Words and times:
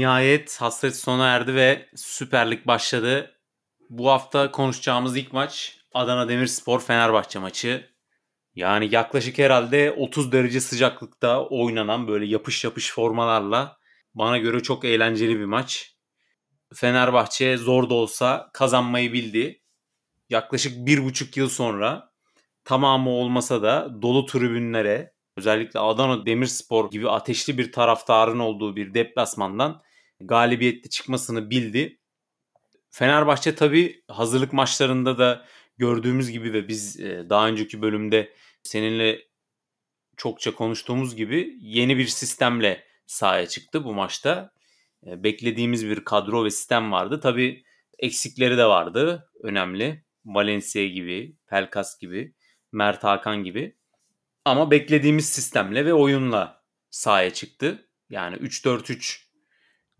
Nihayet 0.00 0.60
hasret 0.60 0.96
sona 0.96 1.28
erdi 1.28 1.54
ve 1.54 1.88
Süper 1.96 2.50
Lig 2.50 2.66
başladı. 2.66 3.36
Bu 3.90 4.10
hafta 4.10 4.50
konuşacağımız 4.50 5.16
ilk 5.16 5.32
maç 5.32 5.78
Adana 5.94 6.28
Demirspor 6.28 6.80
Fenerbahçe 6.80 7.38
maçı. 7.38 7.90
Yani 8.54 8.88
yaklaşık 8.94 9.38
herhalde 9.38 9.92
30 9.92 10.32
derece 10.32 10.60
sıcaklıkta 10.60 11.44
oynanan 11.44 12.08
böyle 12.08 12.26
yapış 12.26 12.64
yapış 12.64 12.92
formalarla 12.92 13.78
bana 14.14 14.38
göre 14.38 14.62
çok 14.62 14.84
eğlenceli 14.84 15.38
bir 15.38 15.44
maç. 15.44 15.96
Fenerbahçe 16.74 17.56
zor 17.56 17.90
da 17.90 17.94
olsa 17.94 18.50
kazanmayı 18.52 19.12
bildi. 19.12 19.62
Yaklaşık 20.30 20.86
bir 20.86 21.04
buçuk 21.04 21.36
yıl 21.36 21.48
sonra 21.48 22.12
tamamı 22.64 23.10
olmasa 23.10 23.62
da 23.62 24.02
dolu 24.02 24.26
tribünlere 24.26 25.12
özellikle 25.36 25.80
Adana 25.80 26.26
Demirspor 26.26 26.90
gibi 26.90 27.10
ateşli 27.10 27.58
bir 27.58 27.72
taraftarın 27.72 28.38
olduğu 28.38 28.76
bir 28.76 28.94
deplasmandan 28.94 29.82
galibiyetli 30.20 30.90
çıkmasını 30.90 31.50
bildi. 31.50 31.98
Fenerbahçe 32.90 33.54
tabi 33.54 34.04
hazırlık 34.08 34.52
maçlarında 34.52 35.18
da 35.18 35.46
gördüğümüz 35.78 36.30
gibi 36.30 36.52
ve 36.52 36.68
biz 36.68 37.00
e, 37.00 37.26
daha 37.30 37.48
önceki 37.48 37.82
bölümde 37.82 38.32
seninle 38.62 39.22
çokça 40.16 40.54
konuştuğumuz 40.54 41.16
gibi 41.16 41.56
yeni 41.60 41.98
bir 41.98 42.06
sistemle 42.06 42.84
sahaya 43.06 43.46
çıktı 43.46 43.84
bu 43.84 43.94
maçta. 43.94 44.52
E, 45.06 45.22
beklediğimiz 45.24 45.86
bir 45.86 46.04
kadro 46.04 46.44
ve 46.44 46.50
sistem 46.50 46.92
vardı. 46.92 47.20
Tabi 47.20 47.64
eksikleri 47.98 48.58
de 48.58 48.64
vardı 48.64 49.30
önemli. 49.42 50.04
Valencia 50.24 50.86
gibi, 50.86 51.36
Pelkas 51.46 51.98
gibi, 51.98 52.34
Mert 52.72 53.04
Hakan 53.04 53.44
gibi. 53.44 53.76
Ama 54.44 54.70
beklediğimiz 54.70 55.28
sistemle 55.28 55.86
ve 55.86 55.94
oyunla 55.94 56.62
sahaya 56.90 57.32
çıktı. 57.32 57.88
Yani 58.10 58.36
3-4-3 58.36 59.29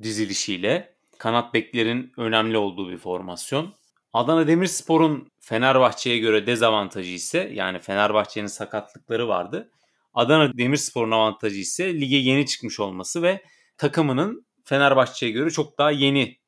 dizilişiyle 0.03 0.95
kanat 1.19 1.55
beklerin 1.55 2.13
önemli 2.17 2.59
olduğu 2.59 2.91
bir 2.91 2.99
formasyon. 2.99 3.75
Adana 4.13 4.47
Demirspor'un 4.47 5.33
Fenerbahçe'ye 5.41 6.19
göre 6.19 6.47
dezavantajı 6.47 7.11
ise 7.11 7.51
yani 7.55 7.79
Fenerbahçe'nin 7.79 8.47
sakatlıkları 8.47 9.29
vardı. 9.29 9.71
Adana 10.15 10.59
Demirspor'un 10.59 11.11
avantajı 11.11 11.59
ise 11.59 12.01
lige 12.01 12.17
yeni 12.17 12.47
çıkmış 12.47 12.81
olması 12.81 13.23
ve 13.23 13.43
takımının 13.77 14.47
Fenerbahçe'ye 14.65 15.33
göre 15.33 15.51
çok 15.51 15.79
daha 15.79 15.91
yeni 15.91 16.39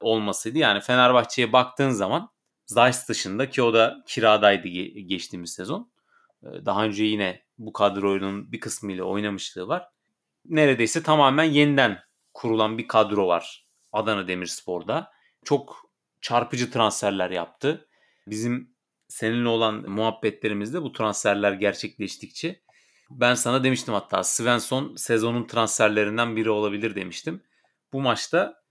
olmasıydı. 0.00 0.58
Yani 0.58 0.80
Fenerbahçe'ye 0.80 1.52
baktığın 1.52 1.90
zaman 1.90 2.30
Zayt 2.66 3.08
dışında 3.08 3.50
ki 3.50 3.62
o 3.62 3.74
da 3.74 4.02
kiradaydı 4.06 4.68
geçtiğimiz 4.68 5.52
sezon. 5.52 5.90
Ee, 6.42 6.46
daha 6.66 6.84
önce 6.84 7.04
yine 7.04 7.42
bu 7.58 7.72
kadronun 7.72 8.52
bir 8.52 8.60
kısmıyla 8.60 9.04
oynamışlığı 9.04 9.68
var. 9.68 9.88
Neredeyse 10.44 11.02
tamamen 11.02 11.44
yeniden 11.44 11.98
kurulan 12.36 12.78
bir 12.78 12.88
kadro 12.88 13.28
var 13.28 13.66
Adana 13.92 14.28
Demirspor'da. 14.28 15.12
Çok 15.44 15.90
çarpıcı 16.20 16.70
transferler 16.70 17.30
yaptı. 17.30 17.88
Bizim 18.26 18.70
seninle 19.08 19.48
olan 19.48 19.90
muhabbetlerimizde 19.90 20.82
bu 20.82 20.92
transferler 20.92 21.52
gerçekleştikçe 21.52 22.60
ben 23.10 23.34
sana 23.34 23.64
demiştim 23.64 23.94
hatta 23.94 24.24
Svensson 24.24 24.96
sezonun 24.96 25.46
transferlerinden 25.46 26.36
biri 26.36 26.50
olabilir 26.50 26.94
demiştim. 26.94 27.42
Bu 27.92 28.00
maçta 28.00 28.62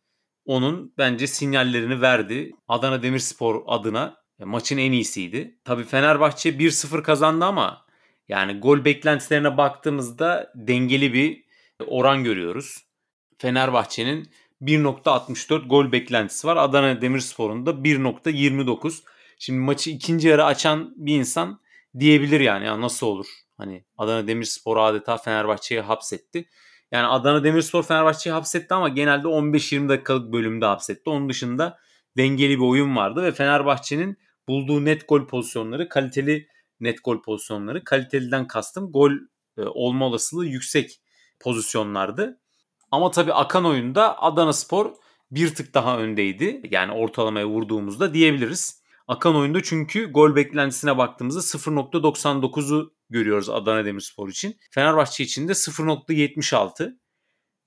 onun 0.45 0.93
bence 0.97 1.27
sinyallerini 1.27 2.01
verdi. 2.01 2.51
Adana 2.67 3.03
Demirspor 3.03 3.63
adına 3.67 4.17
maçın 4.39 4.77
en 4.77 4.91
iyisiydi. 4.91 5.59
Tabii 5.63 5.83
Fenerbahçe 5.83 6.49
1-0 6.49 7.03
kazandı 7.03 7.45
ama 7.45 7.85
yani 8.27 8.59
gol 8.59 8.85
beklentilerine 8.85 9.57
baktığımızda 9.57 10.51
dengeli 10.55 11.13
bir 11.13 11.45
oran 11.87 12.23
görüyoruz. 12.23 12.84
Fenerbahçe'nin 13.37 14.29
1.64 14.61 15.67
gol 15.67 15.91
beklentisi 15.91 16.47
var. 16.47 16.57
Adana 16.57 17.01
Demirspor'un 17.01 17.65
da 17.65 17.71
1.29. 17.71 19.03
Şimdi 19.39 19.59
maçı 19.59 19.89
ikinci 19.89 20.27
yarı 20.27 20.45
açan 20.45 20.93
bir 20.95 21.15
insan 21.15 21.59
diyebilir 21.99 22.39
yani 22.39 22.65
ya 22.65 22.81
nasıl 22.81 23.07
olur? 23.07 23.27
Hani 23.57 23.85
Adana 23.97 24.27
Demirspor 24.27 24.77
adeta 24.77 25.17
Fenerbahçe'yi 25.17 25.81
hapsetti. 25.81 26.45
Yani 26.91 27.07
Adana 27.07 27.43
Demirspor 27.43 27.83
Fenerbahçe'yi 27.83 28.33
hapsetti 28.33 28.73
ama 28.73 28.89
genelde 28.89 29.27
15-20 29.27 29.89
dakikalık 29.89 30.33
bölümde 30.33 30.65
hapsetti. 30.65 31.09
Onun 31.09 31.29
dışında 31.29 31.79
dengeli 32.17 32.57
bir 32.57 32.65
oyun 32.65 32.95
vardı 32.95 33.23
ve 33.23 33.31
Fenerbahçe'nin 33.31 34.17
bulduğu 34.47 34.85
net 34.85 35.07
gol 35.07 35.27
pozisyonları 35.27 35.89
kaliteli 35.89 36.47
net 36.79 37.03
gol 37.03 37.21
pozisyonları. 37.21 37.83
Kaliteliden 37.83 38.47
kastım 38.47 38.91
gol 38.91 39.11
e, 39.57 39.61
olma 39.61 40.05
olasılığı 40.05 40.45
yüksek 40.45 41.01
pozisyonlardı. 41.39 42.39
Ama 42.91 43.11
tabii 43.11 43.33
akan 43.33 43.65
oyunda 43.65 44.21
Adana 44.21 44.53
Spor 44.53 44.93
bir 45.31 45.55
tık 45.55 45.73
daha 45.73 45.97
öndeydi. 45.97 46.61
Yani 46.71 46.91
ortalamaya 46.91 47.47
vurduğumuzda 47.47 48.13
diyebiliriz. 48.13 48.81
Akan 49.07 49.35
oyunda 49.35 49.63
çünkü 49.63 50.11
gol 50.11 50.35
beklentisine 50.35 50.97
baktığımızda 50.97 51.39
0.99'u 51.39 52.93
görüyoruz 53.09 53.49
Adana 53.49 53.85
Demirspor 53.85 54.29
için. 54.29 54.57
Fenerbahçe 54.71 55.23
için 55.23 55.47
de 55.47 55.51
0.76. 55.51 56.99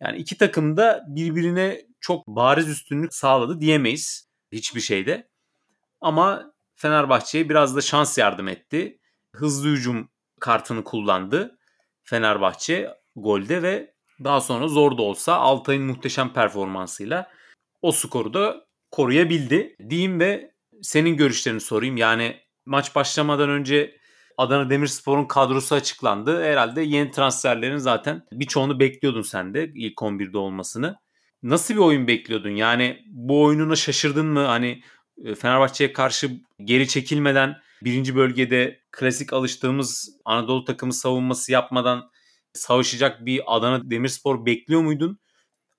Yani 0.01 0.19
iki 0.19 0.39
takım 0.39 0.77
da 0.77 1.05
birbirine 1.09 1.87
çok 2.01 2.27
bariz 2.27 2.69
üstünlük 2.69 3.15
sağladı 3.15 3.61
diyemeyiz 3.61 4.29
hiçbir 4.53 4.81
şeyde. 4.81 5.29
Ama 6.01 6.53
Fenerbahçe'ye 6.75 7.49
biraz 7.49 7.77
da 7.77 7.81
şans 7.81 8.19
yardım 8.19 8.49
etti. 8.49 8.99
Hızlı 9.35 9.69
hücum 9.69 10.09
kartını 10.41 10.85
kullandı 10.85 11.59
Fenerbahçe 12.03 12.95
golde 13.17 13.63
ve 13.63 13.95
daha 14.25 14.41
sonra 14.41 14.69
zor 14.69 14.99
da 14.99 15.03
olsa 15.03 15.35
Altay'ın 15.35 15.83
muhteşem 15.83 16.33
performansıyla 16.33 17.31
o 17.83 17.93
skoru 17.93 18.35
da 18.35 18.67
koruyabildi. 18.91 19.77
Diyeyim 19.91 20.21
ve 20.21 20.51
senin 20.83 21.17
görüşlerini 21.17 21.61
sorayım. 21.61 21.97
Yani 21.97 22.37
maç 22.67 22.95
başlamadan 22.95 23.51
önce 23.51 23.99
Adana 24.39 24.71
Demirspor'un 24.71 25.25
kadrosu 25.25 25.75
açıklandı. 25.75 26.45
Herhalde 26.45 26.83
yeni 26.83 27.11
transferlerin 27.11 27.77
zaten 27.77 28.23
birçoğunu 28.33 28.81
bekliyordun 28.81 29.23
sen 29.23 29.55
de 29.55 29.73
ilk 29.75 29.99
11'de 29.99 30.39
olmasını. 30.39 30.99
Nasıl 31.43 31.75
bir 31.75 31.79
oyun 31.79 32.07
bekliyordun? 32.07 32.51
Yani 32.51 33.03
bu 33.07 33.43
oyununa 33.43 33.77
şaşırdın 33.77 34.27
mı? 34.27 34.41
Hani 34.41 34.83
e, 35.25 35.35
Fenerbahçe'ye 35.35 35.93
karşı 35.93 36.31
geri 36.65 36.89
çekilmeden 36.89 37.57
birinci 37.83 38.17
bölgede 38.17 38.81
klasik 38.93 39.33
alıştığımız 39.33 40.11
Anadolu 40.25 40.65
takımı 40.65 40.93
savunması 40.93 41.53
yapmadan 41.53 42.11
savaşacak 42.59 43.27
bir 43.27 43.43
Adana 43.47 43.91
Demirspor 43.91 44.47
bekliyor 44.47 44.81
muydun? 44.81 45.19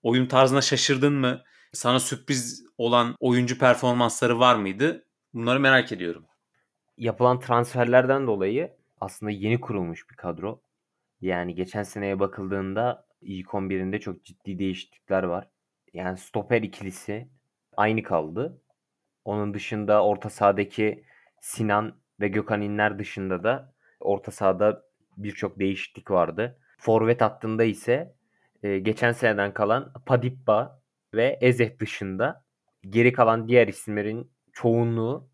Oyun 0.03 0.25
tarzına 0.25 0.61
şaşırdın 0.61 1.13
mı? 1.13 1.41
Sana 1.73 1.99
sürpriz 1.99 2.65
olan 2.77 3.15
oyuncu 3.19 3.59
performansları 3.59 4.39
var 4.39 4.55
mıydı? 4.55 5.05
Bunları 5.33 5.59
merak 5.59 5.91
ediyorum. 5.91 6.25
Yapılan 6.97 7.39
transferlerden 7.39 8.27
dolayı 8.27 8.71
aslında 9.01 9.31
yeni 9.31 9.61
kurulmuş 9.61 10.09
bir 10.09 10.15
kadro. 10.15 10.61
Yani 11.21 11.55
geçen 11.55 11.83
seneye 11.83 12.19
bakıldığında 12.19 13.05
ilk 13.21 13.47
11'inde 13.47 13.99
çok 13.99 14.25
ciddi 14.25 14.59
değişiklikler 14.59 15.23
var. 15.23 15.47
Yani 15.93 16.17
stoper 16.17 16.61
ikilisi 16.61 17.29
aynı 17.77 18.03
kaldı. 18.03 18.61
Onun 19.25 19.53
dışında 19.53 20.03
orta 20.03 20.29
sahadaki 20.29 21.03
Sinan 21.41 21.95
ve 22.19 22.27
Gökhan 22.27 22.61
İnler 22.61 22.99
dışında 22.99 23.43
da 23.43 23.73
orta 23.99 24.31
sahada 24.31 24.83
birçok 25.17 25.59
değişiklik 25.59 26.11
vardı. 26.11 26.58
Forvet 26.79 27.21
hattında 27.21 27.63
ise 27.63 28.15
e, 28.63 28.79
geçen 28.79 29.11
seneden 29.11 29.53
kalan 29.53 29.93
Padipba 30.05 30.81
ve 31.13 31.37
Ezeh 31.41 31.79
dışında 31.79 32.43
geri 32.81 33.13
kalan 33.13 33.47
diğer 33.47 33.67
isimlerin 33.67 34.31
çoğunluğu 34.53 35.29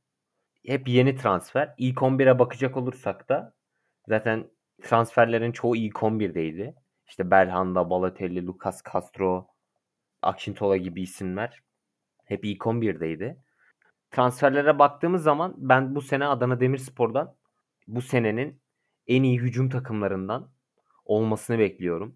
hep 0.65 0.87
yeni 0.87 1.15
transfer. 1.15 1.73
İlk 1.77 1.97
11'e 1.97 2.39
bakacak 2.39 2.77
olursak 2.77 3.29
da 3.29 3.53
zaten 4.07 4.47
transferlerin 4.81 5.51
çoğu 5.51 5.75
ilk 5.75 5.95
11'deydi. 5.95 6.75
İşte 7.07 7.31
Belhanda, 7.31 7.89
Balotelli, 7.89 8.47
Lucas 8.47 8.81
Castro, 8.93 9.47
Akşintola 10.21 10.77
gibi 10.77 11.01
isimler 11.01 11.63
hep 12.25 12.45
ilk 12.45 12.61
11'deydi. 12.61 13.37
Transferlere 14.11 14.79
baktığımız 14.79 15.23
zaman 15.23 15.53
ben 15.57 15.95
bu 15.95 16.01
sene 16.01 16.25
Adana 16.27 16.59
Demirspor'dan 16.59 17.35
bu 17.87 18.01
senenin 18.01 18.61
en 19.07 19.23
iyi 19.23 19.39
hücum 19.39 19.69
takımlarından 19.69 20.54
olmasını 21.05 21.59
bekliyorum. 21.59 22.15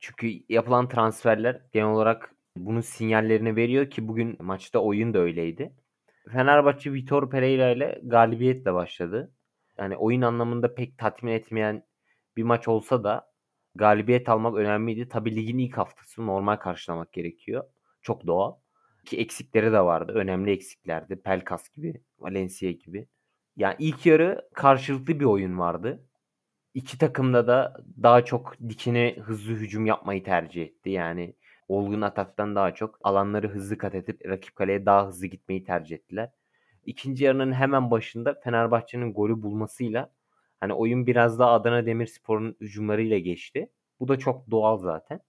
Çünkü 0.00 0.32
yapılan 0.48 0.88
transferler 0.88 1.62
genel 1.72 1.88
olarak 1.88 2.34
bunun 2.56 2.80
sinyallerini 2.80 3.56
veriyor 3.56 3.90
ki 3.90 4.08
bugün 4.08 4.36
maçta 4.40 4.78
oyun 4.78 5.14
da 5.14 5.18
öyleydi. 5.18 5.72
Fenerbahçe 6.32 6.92
Vitor 6.92 7.30
Pereira 7.30 7.70
ile 7.70 8.00
galibiyetle 8.04 8.74
başladı. 8.74 9.32
Yani 9.78 9.96
oyun 9.96 10.22
anlamında 10.22 10.74
pek 10.74 10.98
tatmin 10.98 11.32
etmeyen 11.32 11.84
bir 12.36 12.42
maç 12.42 12.68
olsa 12.68 13.04
da 13.04 13.30
galibiyet 13.74 14.28
almak 14.28 14.56
önemliydi. 14.56 15.08
Tabii 15.08 15.36
ligin 15.36 15.58
ilk 15.58 15.78
haftası 15.78 16.26
normal 16.26 16.56
karşılamak 16.56 17.12
gerekiyor. 17.12 17.64
Çok 18.02 18.26
doğal. 18.26 18.54
Ki 19.04 19.18
eksikleri 19.18 19.72
de 19.72 19.80
vardı. 19.80 20.12
Önemli 20.12 20.50
eksiklerdi. 20.50 21.22
Pelkas 21.22 21.68
gibi, 21.68 22.02
Valencia 22.18 22.70
gibi. 22.70 23.08
Yani 23.56 23.76
ilk 23.78 24.06
yarı 24.06 24.48
karşılıklı 24.54 25.20
bir 25.20 25.24
oyun 25.24 25.58
vardı. 25.58 26.06
İki 26.74 26.98
takımda 26.98 27.46
da 27.46 27.76
daha 28.02 28.24
çok 28.24 28.56
dikine 28.68 29.16
hızlı 29.24 29.52
hücum 29.52 29.86
yapmayı 29.86 30.24
tercih 30.24 30.62
etti. 30.62 30.90
Yani 30.90 31.34
olgun 31.68 32.00
ataktan 32.00 32.56
daha 32.56 32.74
çok 32.74 32.98
alanları 33.02 33.48
hızlı 33.48 33.78
kat 33.78 33.94
edip 33.94 34.26
rakip 34.26 34.56
kaleye 34.56 34.86
daha 34.86 35.06
hızlı 35.06 35.26
gitmeyi 35.26 35.64
tercih 35.64 35.96
ettiler. 35.96 36.30
İkinci 36.86 37.24
yarının 37.24 37.52
hemen 37.52 37.90
başında 37.90 38.34
Fenerbahçe'nin 38.44 39.12
golü 39.12 39.42
bulmasıyla 39.42 40.10
hani 40.60 40.72
oyun 40.72 41.06
biraz 41.06 41.38
daha 41.38 41.52
Adana 41.52 41.86
Demirspor'un 41.86 42.56
hücumlarıyla 42.60 43.18
geçti. 43.18 43.70
Bu 44.00 44.08
da 44.08 44.18
çok 44.18 44.50
doğal 44.50 44.78
zaten. 44.78 45.20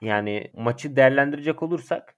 Yani 0.00 0.50
maçı 0.54 0.96
değerlendirecek 0.96 1.62
olursak 1.62 2.13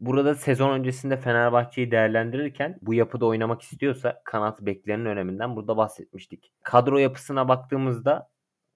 burada 0.00 0.34
sezon 0.34 0.70
öncesinde 0.70 1.16
Fenerbahçe'yi 1.16 1.90
değerlendirirken 1.90 2.78
bu 2.82 2.94
yapıda 2.94 3.26
oynamak 3.26 3.62
istiyorsa 3.62 4.22
kanat 4.24 4.60
beklerinin 4.60 5.04
öneminden 5.04 5.56
burada 5.56 5.76
bahsetmiştik. 5.76 6.52
Kadro 6.62 6.98
yapısına 6.98 7.48
baktığımızda 7.48 8.30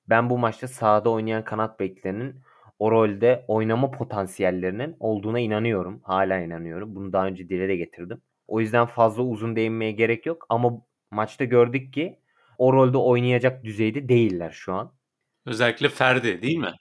ben 0.09 0.31
bu 0.31 0.39
maçta 0.39 0.69
sahada 0.69 1.11
oynayan 1.11 1.45
kanat 1.45 1.81
beklerinin 1.81 2.41
o 2.79 2.91
rolde 2.91 3.45
oynama 3.49 3.91
potansiyellerinin 3.91 4.97
olduğuna 5.01 5.41
inanıyorum. 5.41 6.01
Hala 6.05 6.39
inanıyorum. 6.39 6.95
Bunu 6.95 7.13
daha 7.13 7.27
önce 7.27 7.49
dile 7.49 7.69
de 7.69 7.77
getirdim. 7.77 8.23
O 8.49 8.61
yüzden 8.61 8.87
fazla 8.87 9.23
uzun 9.23 9.57
değinmeye 9.57 9.93
gerek 9.93 10.27
yok 10.27 10.47
ama 10.49 10.73
maçta 11.11 11.45
gördük 11.45 11.93
ki 11.93 12.19
o 12.59 12.73
rolde 12.73 12.99
oynayacak 12.99 13.65
düzeyde 13.65 14.09
değiller 14.09 14.51
şu 14.51 14.75
an. 14.75 14.93
Özellikle 15.47 15.89
Ferdi 15.89 16.43
değil 16.43 16.59
mi? 16.59 16.73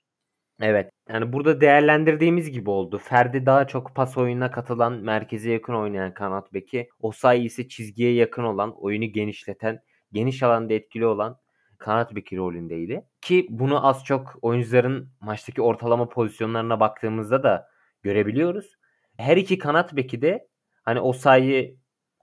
Evet. 0.61 0.91
Yani 1.09 1.33
burada 1.33 1.61
değerlendirdiğimiz 1.61 2.51
gibi 2.51 2.69
oldu. 2.69 2.97
Ferdi 2.97 3.45
daha 3.45 3.67
çok 3.67 3.95
pas 3.95 4.17
oyununa 4.17 4.51
katılan, 4.51 4.93
merkeze 4.93 5.51
yakın 5.51 5.73
oynayan 5.73 6.13
kanat 6.13 6.53
beki. 6.53 6.89
Osayi 6.99 7.43
ise 7.45 7.67
çizgiye 7.67 8.13
yakın 8.13 8.43
olan, 8.43 8.81
oyunu 8.81 9.05
genişleten, 9.05 9.81
geniş 10.11 10.43
alanda 10.43 10.73
etkili 10.73 11.05
olan 11.05 11.37
kanat 11.77 12.15
beki 12.15 12.37
rolündeydi. 12.37 13.05
Ki 13.21 13.47
bunu 13.49 13.87
az 13.87 14.05
çok 14.05 14.37
oyuncuların 14.41 15.09
maçtaki 15.19 15.61
ortalama 15.61 16.09
pozisyonlarına 16.09 16.79
baktığımızda 16.79 17.43
da 17.43 17.67
görebiliyoruz. 18.03 18.75
Her 19.17 19.37
iki 19.37 19.57
kanat 19.57 19.95
beki 19.95 20.21
de 20.21 20.47
hani 20.83 20.99
Osayi 20.99 21.77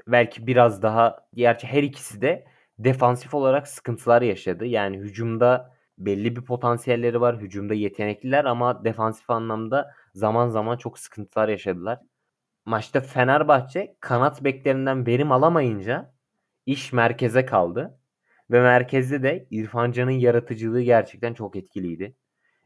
belki 0.06 0.46
biraz 0.46 0.82
daha 0.82 1.17
gerçi 1.34 1.67
her 1.67 1.82
ikisi 1.82 2.23
de 2.23 2.44
defansif 2.79 3.34
olarak 3.34 3.69
sıkıntılar 3.69 4.23
yaşadı. 4.23 4.67
Yani 4.67 4.99
hücumda 4.99 5.78
belli 5.99 6.37
bir 6.37 6.43
potansiyelleri 6.43 7.21
var. 7.21 7.41
Hücumda 7.41 7.75
yetenekliler 7.75 8.45
ama 8.45 8.85
defansif 8.85 9.31
anlamda 9.31 9.95
zaman 10.15 10.49
zaman 10.49 10.77
çok 10.77 10.99
sıkıntılar 10.99 11.49
yaşadılar. 11.49 11.99
Maçta 12.67 13.00
Fenerbahçe 13.00 13.97
kanat 14.00 14.45
beklerinden 14.45 15.06
verim 15.06 15.33
alamayınca 15.33 16.15
iş 16.67 16.93
merkeze 16.93 17.47
kaldı. 17.47 18.00
Ve 18.50 18.61
merkezde 18.61 19.23
de 19.23 19.47
İrfan 19.50 19.93
Can'ın 19.93 20.11
yaratıcılığı 20.11 20.83
gerçekten 20.83 21.35
çok 21.35 21.56
etkiliydi. 21.56 22.17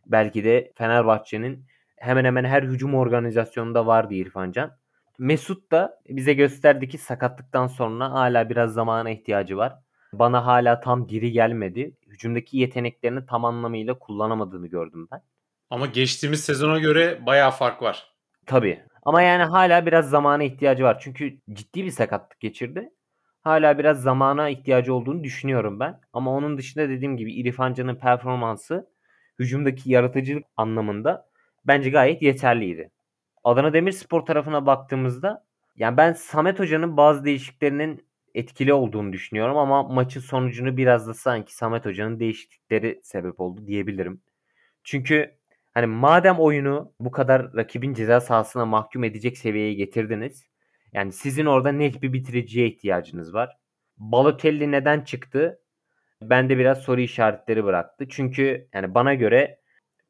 Belki 0.06 0.44
de 0.44 0.72
Fenerbahçe'nin 0.76 1.66
hemen 1.96 2.24
hemen 2.24 2.44
her 2.44 2.62
hücum 2.62 2.94
organizasyonunda 2.94 3.86
vardı 3.86 4.14
İrfan 4.14 4.52
Can. 4.52 4.78
Mesut 5.18 5.72
da 5.72 6.00
bize 6.08 6.34
gösterdi 6.34 6.88
ki 6.88 6.98
sakatlıktan 6.98 7.66
sonra 7.66 8.12
hala 8.12 8.50
biraz 8.50 8.72
zamana 8.74 9.10
ihtiyacı 9.10 9.56
var. 9.56 9.78
Bana 10.12 10.46
hala 10.46 10.80
tam 10.80 11.08
diri 11.08 11.32
gelmedi. 11.32 11.96
Hücumdaki 12.06 12.58
yeteneklerini 12.58 13.26
tam 13.26 13.44
anlamıyla 13.44 13.98
kullanamadığını 13.98 14.66
gördüm 14.66 15.08
ben. 15.12 15.22
Ama 15.70 15.86
geçtiğimiz 15.86 16.44
sezona 16.44 16.78
göre 16.78 17.26
bayağı 17.26 17.50
fark 17.50 17.82
var. 17.82 18.12
Tabii. 18.46 18.82
Ama 19.02 19.22
yani 19.22 19.42
hala 19.42 19.86
biraz 19.86 20.10
zamana 20.10 20.42
ihtiyacı 20.42 20.84
var. 20.84 21.00
Çünkü 21.00 21.38
ciddi 21.52 21.84
bir 21.84 21.90
sakatlık 21.90 22.40
geçirdi. 22.40 22.90
Hala 23.42 23.78
biraz 23.78 24.02
zamana 24.02 24.48
ihtiyacı 24.48 24.94
olduğunu 24.94 25.24
düşünüyorum 25.24 25.80
ben. 25.80 26.00
Ama 26.12 26.30
onun 26.30 26.58
dışında 26.58 26.88
dediğim 26.88 27.16
gibi 27.16 27.32
İrfan 27.32 27.98
performansı 27.98 28.90
hücumdaki 29.38 29.90
yaratıcılık 29.90 30.44
anlamında 30.56 31.28
bence 31.64 31.90
gayet 31.90 32.22
yeterliydi. 32.22 32.90
Adana 33.44 33.72
Demirspor 33.72 34.20
tarafına 34.20 34.66
baktığımızda 34.66 35.44
yani 35.76 35.96
ben 35.96 36.12
Samet 36.12 36.58
Hoca'nın 36.58 36.96
bazı 36.96 37.24
değişikliklerinin 37.24 38.06
etkili 38.34 38.72
olduğunu 38.72 39.12
düşünüyorum 39.12 39.56
ama 39.56 39.82
maçın 39.82 40.20
sonucunu 40.20 40.76
biraz 40.76 41.08
da 41.08 41.14
sanki 41.14 41.54
Samet 41.56 41.86
Hoca'nın 41.86 42.20
değişiklikleri 42.20 43.00
sebep 43.02 43.40
oldu 43.40 43.66
diyebilirim. 43.66 44.20
Çünkü 44.84 45.34
hani 45.74 45.86
madem 45.86 46.38
oyunu 46.38 46.92
bu 47.00 47.10
kadar 47.10 47.54
rakibin 47.56 47.94
ceza 47.94 48.20
sahasına 48.20 48.66
mahkum 48.66 49.04
edecek 49.04 49.38
seviyeye 49.38 49.74
getirdiniz. 49.74 50.46
Yani 50.92 51.12
sizin 51.12 51.46
orada 51.46 51.72
net 51.72 52.02
bir 52.02 52.12
bitiriciye 52.12 52.66
ihtiyacınız 52.66 53.34
var. 53.34 53.56
Balotelli 53.96 54.70
neden 54.72 55.00
çıktı? 55.00 55.60
Ben 56.22 56.48
de 56.48 56.58
biraz 56.58 56.78
soru 56.78 57.00
işaretleri 57.00 57.64
bıraktı. 57.64 58.06
Çünkü 58.08 58.68
yani 58.74 58.94
bana 58.94 59.14
göre 59.14 59.58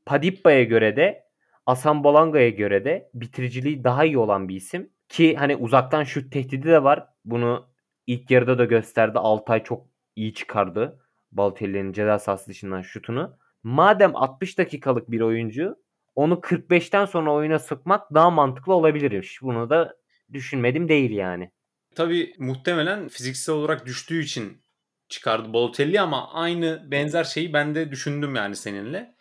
Padippa'ya 0.06 0.64
göre 0.64 0.96
de 0.96 1.24
Asan 1.66 2.04
Bolanga'ya 2.04 2.48
göre 2.48 2.84
de 2.84 3.10
bitiriciliği 3.14 3.84
daha 3.84 4.04
iyi 4.04 4.18
olan 4.18 4.48
bir 4.48 4.56
isim. 4.56 4.90
Ki 5.08 5.36
hani 5.36 5.56
uzaktan 5.56 6.04
şut 6.04 6.32
tehdidi 6.32 6.68
de 6.68 6.82
var. 6.82 7.06
Bunu 7.24 7.71
ilk 8.06 8.30
yarıda 8.30 8.58
da 8.58 8.64
gösterdi. 8.64 9.18
Altay 9.18 9.64
çok 9.64 9.86
iyi 10.16 10.34
çıkardı. 10.34 10.98
Balotelli'nin 11.32 11.92
ceza 11.92 12.18
sahası 12.18 12.50
dışından 12.50 12.82
şutunu. 12.82 13.36
Madem 13.62 14.16
60 14.16 14.58
dakikalık 14.58 15.10
bir 15.10 15.20
oyuncu 15.20 15.76
onu 16.14 16.34
45'ten 16.34 17.04
sonra 17.04 17.32
oyuna 17.32 17.58
sıkmak 17.58 18.14
daha 18.14 18.30
mantıklı 18.30 18.74
olabilir. 18.74 19.38
Bunu 19.42 19.70
da 19.70 19.96
düşünmedim 20.32 20.88
değil 20.88 21.10
yani. 21.10 21.50
Tabii 21.94 22.34
muhtemelen 22.38 23.08
fiziksel 23.08 23.54
olarak 23.54 23.86
düştüğü 23.86 24.22
için 24.22 24.62
çıkardı 25.08 25.52
Balotelli 25.52 26.00
ama 26.00 26.32
aynı 26.32 26.90
benzer 26.90 27.24
şeyi 27.24 27.52
ben 27.52 27.74
de 27.74 27.90
düşündüm 27.90 28.34
yani 28.34 28.56
seninle. 28.56 29.14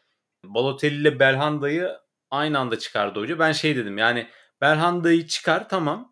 Balotelli 0.46 1.02
ile 1.02 1.20
Belhanda'yı 1.20 1.92
aynı 2.32 2.60
anda 2.60 2.80
çıkardı 2.80 3.20
hoca. 3.20 3.40
Ben 3.40 3.52
şey 3.52 3.76
dedim 3.76 3.98
yani 3.98 4.28
Belhanda'yı 4.62 5.28
çıkar 5.28 5.70
tamam. 5.70 6.11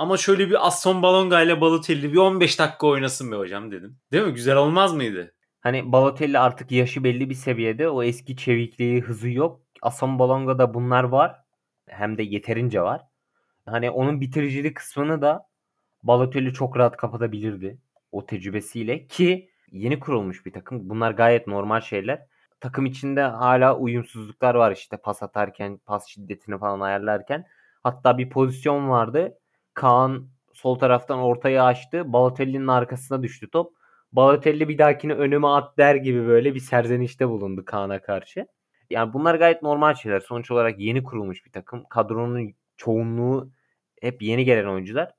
Ama 0.00 0.16
şöyle 0.16 0.50
bir 0.50 0.66
Aston 0.66 1.02
Balonga 1.02 1.42
ile 1.42 1.60
Balotelli 1.60 2.12
bir 2.12 2.18
15 2.18 2.58
dakika 2.58 2.86
oynasın 2.86 3.32
be 3.32 3.36
hocam 3.36 3.70
dedim. 3.72 3.98
Değil 4.12 4.24
mi? 4.24 4.34
Güzel 4.34 4.56
olmaz 4.56 4.94
mıydı? 4.94 5.34
Hani 5.60 5.92
Balotelli 5.92 6.38
artık 6.38 6.72
yaşı 6.72 7.04
belli 7.04 7.30
bir 7.30 7.34
seviyede. 7.34 7.88
O 7.88 8.02
eski 8.02 8.36
çevikliği, 8.36 9.00
hızı 9.00 9.30
yok. 9.30 9.60
Aston 9.82 10.18
Balonga'da 10.18 10.74
bunlar 10.74 11.04
var. 11.04 11.36
Hem 11.86 12.18
de 12.18 12.22
yeterince 12.22 12.82
var. 12.82 13.02
Hani 13.66 13.90
onun 13.90 14.20
bitiricili 14.20 14.74
kısmını 14.74 15.22
da 15.22 15.48
Balotelli 16.02 16.52
çok 16.52 16.78
rahat 16.78 16.96
kapatabilirdi. 16.96 17.78
O 18.12 18.26
tecrübesiyle 18.26 19.06
ki 19.06 19.50
yeni 19.72 20.00
kurulmuş 20.00 20.46
bir 20.46 20.52
takım. 20.52 20.88
Bunlar 20.88 21.10
gayet 21.10 21.46
normal 21.46 21.80
şeyler. 21.80 22.26
Takım 22.60 22.86
içinde 22.86 23.22
hala 23.22 23.76
uyumsuzluklar 23.76 24.54
var 24.54 24.72
işte 24.72 24.96
pas 24.96 25.22
atarken, 25.22 25.76
pas 25.86 26.06
şiddetini 26.06 26.58
falan 26.58 26.80
ayarlarken. 26.80 27.46
Hatta 27.82 28.18
bir 28.18 28.30
pozisyon 28.30 28.88
vardı. 28.88 29.39
Kaan 29.74 30.28
sol 30.52 30.78
taraftan 30.78 31.18
ortaya 31.18 31.64
açtı. 31.64 32.12
Balotelli'nin 32.12 32.66
arkasına 32.66 33.22
düştü 33.22 33.50
top. 33.50 33.72
Balotelli 34.12 34.68
bir 34.68 34.78
dahakine 34.78 35.14
önüme 35.14 35.48
at 35.48 35.78
der 35.78 35.94
gibi 35.94 36.26
böyle 36.26 36.54
bir 36.54 36.60
serzenişte 36.60 37.28
bulundu 37.28 37.64
Kaan'a 37.64 38.02
karşı. 38.02 38.46
Yani 38.90 39.12
bunlar 39.12 39.34
gayet 39.34 39.62
normal 39.62 39.94
şeyler. 39.94 40.20
Sonuç 40.20 40.50
olarak 40.50 40.80
yeni 40.80 41.02
kurulmuş 41.02 41.46
bir 41.46 41.52
takım. 41.52 41.84
Kadronun 41.90 42.54
çoğunluğu 42.76 43.52
hep 44.00 44.22
yeni 44.22 44.44
gelen 44.44 44.64
oyuncular. 44.64 45.10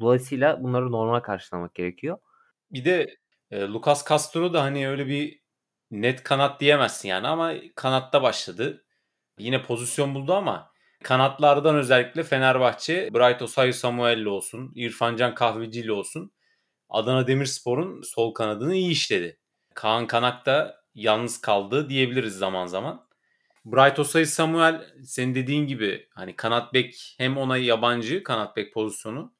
Dolayısıyla 0.00 0.62
bunları 0.62 0.92
normal 0.92 1.20
karşılamak 1.20 1.74
gerekiyor. 1.74 2.18
Bir 2.72 2.84
de 2.84 3.16
e, 3.50 3.60
Lucas 3.60 4.08
Castro 4.08 4.52
da 4.52 4.62
hani 4.62 4.88
öyle 4.88 5.06
bir 5.06 5.40
net 5.90 6.22
kanat 6.22 6.60
diyemezsin 6.60 7.08
yani 7.08 7.28
ama 7.28 7.52
kanatta 7.74 8.22
başladı. 8.22 8.84
Yine 9.38 9.62
pozisyon 9.62 10.14
buldu 10.14 10.34
ama 10.34 10.71
kanatlardan 11.02 11.76
özellikle 11.76 12.22
Fenerbahçe 12.22 13.08
Bright 13.14 13.42
Osayi 13.42 13.72
Samuel'li 13.72 14.28
olsun, 14.28 14.72
İrfan 14.74 15.16
Can 15.16 15.34
Kahveci'li 15.34 15.92
olsun 15.92 16.32
Adana 16.88 17.26
Demirspor'un 17.26 18.02
sol 18.02 18.34
kanadını 18.34 18.74
iyi 18.74 18.90
işledi. 18.90 19.38
Kaan 19.74 20.06
Kanak 20.06 20.46
da 20.46 20.82
yalnız 20.94 21.40
kaldı 21.40 21.88
diyebiliriz 21.88 22.34
zaman 22.34 22.66
zaman. 22.66 23.06
Bright 23.64 23.98
Osayi 23.98 24.26
Samuel 24.26 24.86
senin 25.04 25.34
dediğin 25.34 25.66
gibi 25.66 26.08
hani 26.14 26.36
kanat 26.36 26.74
bek 26.74 27.14
hem 27.18 27.38
ona 27.38 27.56
yabancı 27.56 28.22
kanat 28.22 28.56
bek 28.56 28.74
pozisyonu 28.74 29.32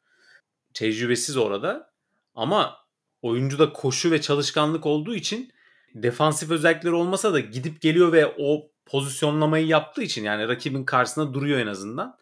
tecrübesiz 0.74 1.36
orada 1.36 1.92
ama 2.34 2.76
oyuncuda 3.22 3.72
koşu 3.72 4.10
ve 4.10 4.20
çalışkanlık 4.20 4.86
olduğu 4.86 5.14
için 5.14 5.52
defansif 5.94 6.50
özellikleri 6.50 6.94
olmasa 6.94 7.32
da 7.32 7.40
gidip 7.40 7.80
geliyor 7.80 8.12
ve 8.12 8.34
o 8.38 8.71
pozisyonlamayı 8.86 9.66
yaptığı 9.66 10.02
için 10.02 10.24
yani 10.24 10.48
rakibin 10.48 10.84
karşısında 10.84 11.34
duruyor 11.34 11.60
en 11.60 11.66
azından. 11.66 12.18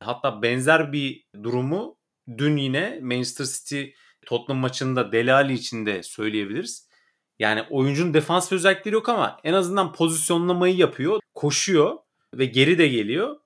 Hatta 0.00 0.42
benzer 0.42 0.92
bir 0.92 1.24
durumu 1.42 1.96
dün 2.38 2.56
yine 2.56 2.98
Manchester 3.02 3.44
City 3.44 3.84
Tottenham 4.26 4.60
maçında 4.60 5.12
Delali 5.12 5.52
için 5.52 5.86
de 5.86 6.02
söyleyebiliriz. 6.02 6.88
Yani 7.38 7.62
oyuncunun 7.70 8.14
defans 8.14 8.52
özellikleri 8.52 8.94
yok 8.94 9.08
ama 9.08 9.40
en 9.44 9.52
azından 9.52 9.92
pozisyonlamayı 9.92 10.76
yapıyor, 10.76 11.20
koşuyor 11.34 11.98
ve 12.34 12.44
geri 12.44 12.78
de 12.78 12.88
geliyor. 12.88 13.36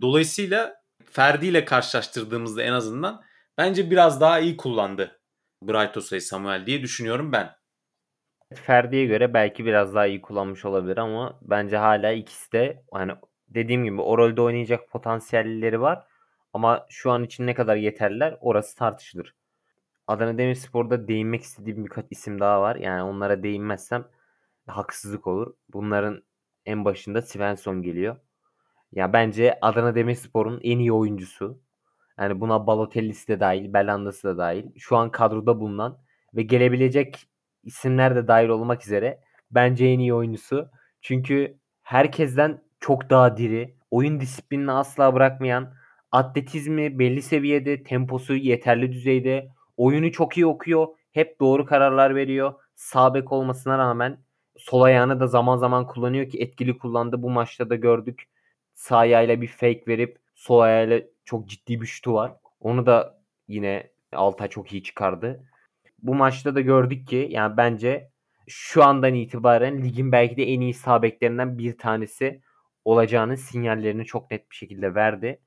Dolayısıyla 0.00 0.74
Ferdi 1.04 1.46
ile 1.46 1.64
karşılaştırdığımızda 1.64 2.62
en 2.62 2.72
azından 2.72 3.22
bence 3.58 3.90
biraz 3.90 4.20
daha 4.20 4.40
iyi 4.40 4.56
kullandı 4.56 5.20
Bright 5.62 5.96
Osay 5.96 6.20
Samuel 6.20 6.66
diye 6.66 6.82
düşünüyorum 6.82 7.32
ben. 7.32 7.63
Ferdi'ye 8.54 9.06
göre 9.06 9.34
belki 9.34 9.64
biraz 9.64 9.94
daha 9.94 10.06
iyi 10.06 10.20
kullanmış 10.20 10.64
olabilir 10.64 10.96
ama 10.96 11.38
bence 11.42 11.76
hala 11.76 12.12
ikisi 12.12 12.52
de 12.52 12.82
hani 12.92 13.12
dediğim 13.48 13.84
gibi 13.84 14.00
o 14.00 14.18
rolde 14.18 14.40
oynayacak 14.42 14.90
potansiyelleri 14.90 15.80
var. 15.80 16.06
Ama 16.52 16.86
şu 16.88 17.10
an 17.10 17.24
için 17.24 17.46
ne 17.46 17.54
kadar 17.54 17.76
yeterliler 17.76 18.36
orası 18.40 18.76
tartışılır. 18.76 19.34
Adana 20.06 20.38
Demirspor'da 20.38 21.08
değinmek 21.08 21.42
istediğim 21.42 21.84
birkaç 21.84 22.06
isim 22.10 22.40
daha 22.40 22.60
var. 22.60 22.76
Yani 22.76 23.02
onlara 23.02 23.42
değinmezsem 23.42 24.04
haksızlık 24.66 25.26
olur. 25.26 25.54
Bunların 25.72 26.22
en 26.66 26.84
başında 26.84 27.22
Svensson 27.22 27.82
geliyor. 27.82 28.16
Ya 28.92 29.12
bence 29.12 29.58
Adana 29.62 29.94
Demirspor'un 29.94 30.60
en 30.62 30.78
iyi 30.78 30.92
oyuncusu. 30.92 31.60
Yani 32.18 32.40
buna 32.40 32.66
Balotelli'si 32.66 33.28
de 33.28 33.40
dahil, 33.40 33.72
Belhanda'sı 33.72 34.28
da 34.28 34.38
dahil. 34.38 34.66
Şu 34.78 34.96
an 34.96 35.10
kadroda 35.10 35.60
bulunan 35.60 35.98
ve 36.34 36.42
gelebilecek 36.42 37.28
isimler 37.64 38.16
de 38.16 38.28
dahil 38.28 38.48
olmak 38.48 38.82
üzere 38.86 39.20
bence 39.50 39.86
en 39.86 39.98
iyi 39.98 40.14
oyuncusu. 40.14 40.70
Çünkü 41.00 41.58
herkesten 41.82 42.62
çok 42.80 43.10
daha 43.10 43.36
diri, 43.36 43.76
oyun 43.90 44.20
disiplinini 44.20 44.72
asla 44.72 45.14
bırakmayan, 45.14 45.74
atletizmi 46.12 46.98
belli 46.98 47.22
seviyede, 47.22 47.82
temposu 47.82 48.34
yeterli 48.36 48.92
düzeyde, 48.92 49.48
oyunu 49.76 50.12
çok 50.12 50.36
iyi 50.36 50.46
okuyor, 50.46 50.86
hep 51.12 51.40
doğru 51.40 51.66
kararlar 51.66 52.14
veriyor. 52.14 52.54
Sağ 52.74 53.14
bek 53.14 53.32
olmasına 53.32 53.78
rağmen 53.78 54.18
sol 54.56 54.82
ayağını 54.82 55.20
da 55.20 55.26
zaman 55.26 55.56
zaman 55.56 55.86
kullanıyor 55.86 56.30
ki 56.30 56.38
etkili 56.38 56.78
kullandı. 56.78 57.22
Bu 57.22 57.30
maçta 57.30 57.70
da 57.70 57.76
gördük. 57.76 58.22
Sağ 58.74 58.96
ayağıyla 58.96 59.40
bir 59.40 59.48
fake 59.48 59.84
verip 59.88 60.18
sol 60.34 60.60
ayağıyla 60.60 61.00
çok 61.24 61.48
ciddi 61.48 61.80
bir 61.80 61.86
şutu 61.86 62.14
var. 62.14 62.32
Onu 62.60 62.86
da 62.86 63.18
yine 63.48 63.94
Altay 64.14 64.48
çok 64.48 64.72
iyi 64.72 64.82
çıkardı. 64.82 65.44
Bu 66.04 66.14
maçta 66.14 66.54
da 66.54 66.60
gördük 66.60 67.08
ki 67.08 67.28
yani 67.30 67.56
bence 67.56 68.10
şu 68.48 68.84
andan 68.84 69.14
itibaren 69.14 69.82
ligin 69.82 70.12
belki 70.12 70.36
de 70.36 70.44
en 70.44 70.60
iyi 70.60 70.74
sağ 70.74 71.02
beklerinden 71.02 71.58
bir 71.58 71.78
tanesi 71.78 72.40
olacağının 72.84 73.34
sinyallerini 73.34 74.04
çok 74.04 74.30
net 74.30 74.50
bir 74.50 74.56
şekilde 74.56 74.94
verdi. 74.94 75.40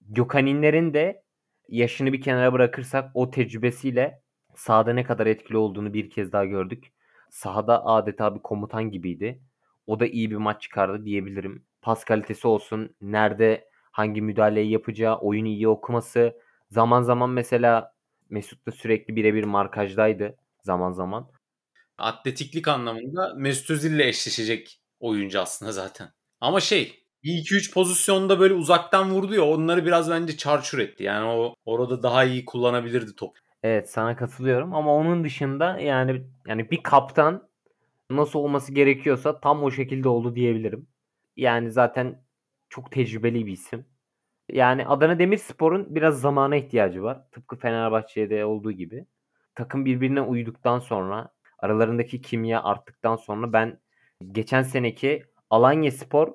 Gökhan'inlerin 0.00 0.94
de 0.94 1.22
yaşını 1.68 2.12
bir 2.12 2.20
kenara 2.20 2.52
bırakırsak 2.52 3.10
o 3.14 3.30
tecrübesiyle 3.30 4.22
sahada 4.54 4.92
ne 4.92 5.04
kadar 5.04 5.26
etkili 5.26 5.56
olduğunu 5.56 5.94
bir 5.94 6.10
kez 6.10 6.32
daha 6.32 6.44
gördük. 6.44 6.92
Sahada 7.30 7.86
adeta 7.86 8.34
bir 8.34 8.40
komutan 8.42 8.90
gibiydi. 8.90 9.40
O 9.86 10.00
da 10.00 10.06
iyi 10.06 10.30
bir 10.30 10.36
maç 10.36 10.62
çıkardı 10.62 11.04
diyebilirim. 11.04 11.64
Pas 11.82 12.04
kalitesi 12.04 12.48
olsun, 12.48 12.96
nerede 13.00 13.68
hangi 13.92 14.22
müdahaleyi 14.22 14.70
yapacağı, 14.70 15.16
oyunu 15.18 15.48
iyi 15.48 15.68
okuması. 15.68 16.40
Zaman 16.70 17.02
zaman 17.02 17.30
mesela 17.30 17.93
Mesut 18.30 18.66
da 18.66 18.72
sürekli 18.72 19.16
birebir 19.16 19.44
markajdaydı 19.44 20.36
zaman 20.62 20.92
zaman. 20.92 21.30
Atletiklik 21.98 22.68
anlamında 22.68 23.34
Mesut 23.36 23.70
Özil 23.70 23.92
ile 23.94 24.08
eşleşecek 24.08 24.80
oyuncu 25.00 25.40
aslında 25.40 25.72
zaten. 25.72 26.08
Ama 26.40 26.60
şey 26.60 27.04
bir 27.24 27.32
2-3 27.32 27.74
pozisyonda 27.74 28.40
böyle 28.40 28.54
uzaktan 28.54 29.10
vurdu 29.10 29.34
ya 29.34 29.44
onları 29.44 29.86
biraz 29.86 30.10
bence 30.10 30.36
çarçur 30.36 30.78
etti. 30.78 31.02
Yani 31.04 31.26
o 31.26 31.54
orada 31.64 32.02
daha 32.02 32.24
iyi 32.24 32.44
kullanabilirdi 32.44 33.14
top. 33.16 33.38
Evet 33.62 33.90
sana 33.90 34.16
katılıyorum 34.16 34.74
ama 34.74 34.94
onun 34.94 35.24
dışında 35.24 35.78
yani 35.80 36.26
yani 36.46 36.70
bir 36.70 36.82
kaptan 36.82 37.48
nasıl 38.10 38.38
olması 38.38 38.72
gerekiyorsa 38.72 39.40
tam 39.40 39.62
o 39.62 39.70
şekilde 39.70 40.08
oldu 40.08 40.36
diyebilirim. 40.36 40.86
Yani 41.36 41.70
zaten 41.70 42.22
çok 42.68 42.90
tecrübeli 42.92 43.46
bir 43.46 43.52
isim. 43.52 43.86
Yani 44.52 44.86
Adana 44.86 45.18
Demirspor'un 45.18 45.94
biraz 45.94 46.20
zamana 46.20 46.56
ihtiyacı 46.56 47.02
var. 47.02 47.30
Tıpkı 47.32 47.56
Fenerbahçe'de 47.56 48.44
olduğu 48.44 48.72
gibi. 48.72 49.06
Takım 49.54 49.84
birbirine 49.84 50.20
uyduktan 50.20 50.78
sonra, 50.78 51.28
aralarındaki 51.58 52.20
kimya 52.20 52.62
arttıktan 52.62 53.16
sonra 53.16 53.52
ben 53.52 53.80
geçen 54.32 54.62
seneki 54.62 55.24
Alanya 55.50 55.90
Spor 55.90 56.32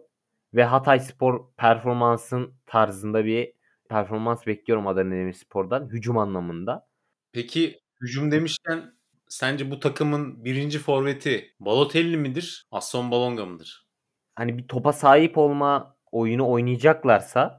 ve 0.54 0.64
Hatay 0.64 1.00
Spor 1.00 1.52
performansın 1.58 2.54
tarzında 2.66 3.26
bir 3.26 3.54
performans 3.90 4.48
bekliyorum 4.48 4.88
Adana 4.88 5.12
Demirspor'dan 5.12 5.90
hücum 5.90 6.18
anlamında. 6.18 6.88
Peki 7.32 7.80
hücum 8.02 8.32
demişken 8.32 8.94
sence 9.28 9.72
bu 9.72 9.80
takımın 9.80 10.46
birinci 10.46 10.80
forveti 10.80 11.56
Balotelli 11.60 12.18
midir, 12.18 12.68
Aston 12.72 13.12
Balonga 13.12 13.46
mıdır? 13.46 13.88
Hani 14.36 14.58
bir 14.58 14.68
topa 14.68 14.94
sahip 14.94 15.38
olma 15.38 15.96
oyunu 16.12 16.50
oynayacaklarsa 16.50 17.59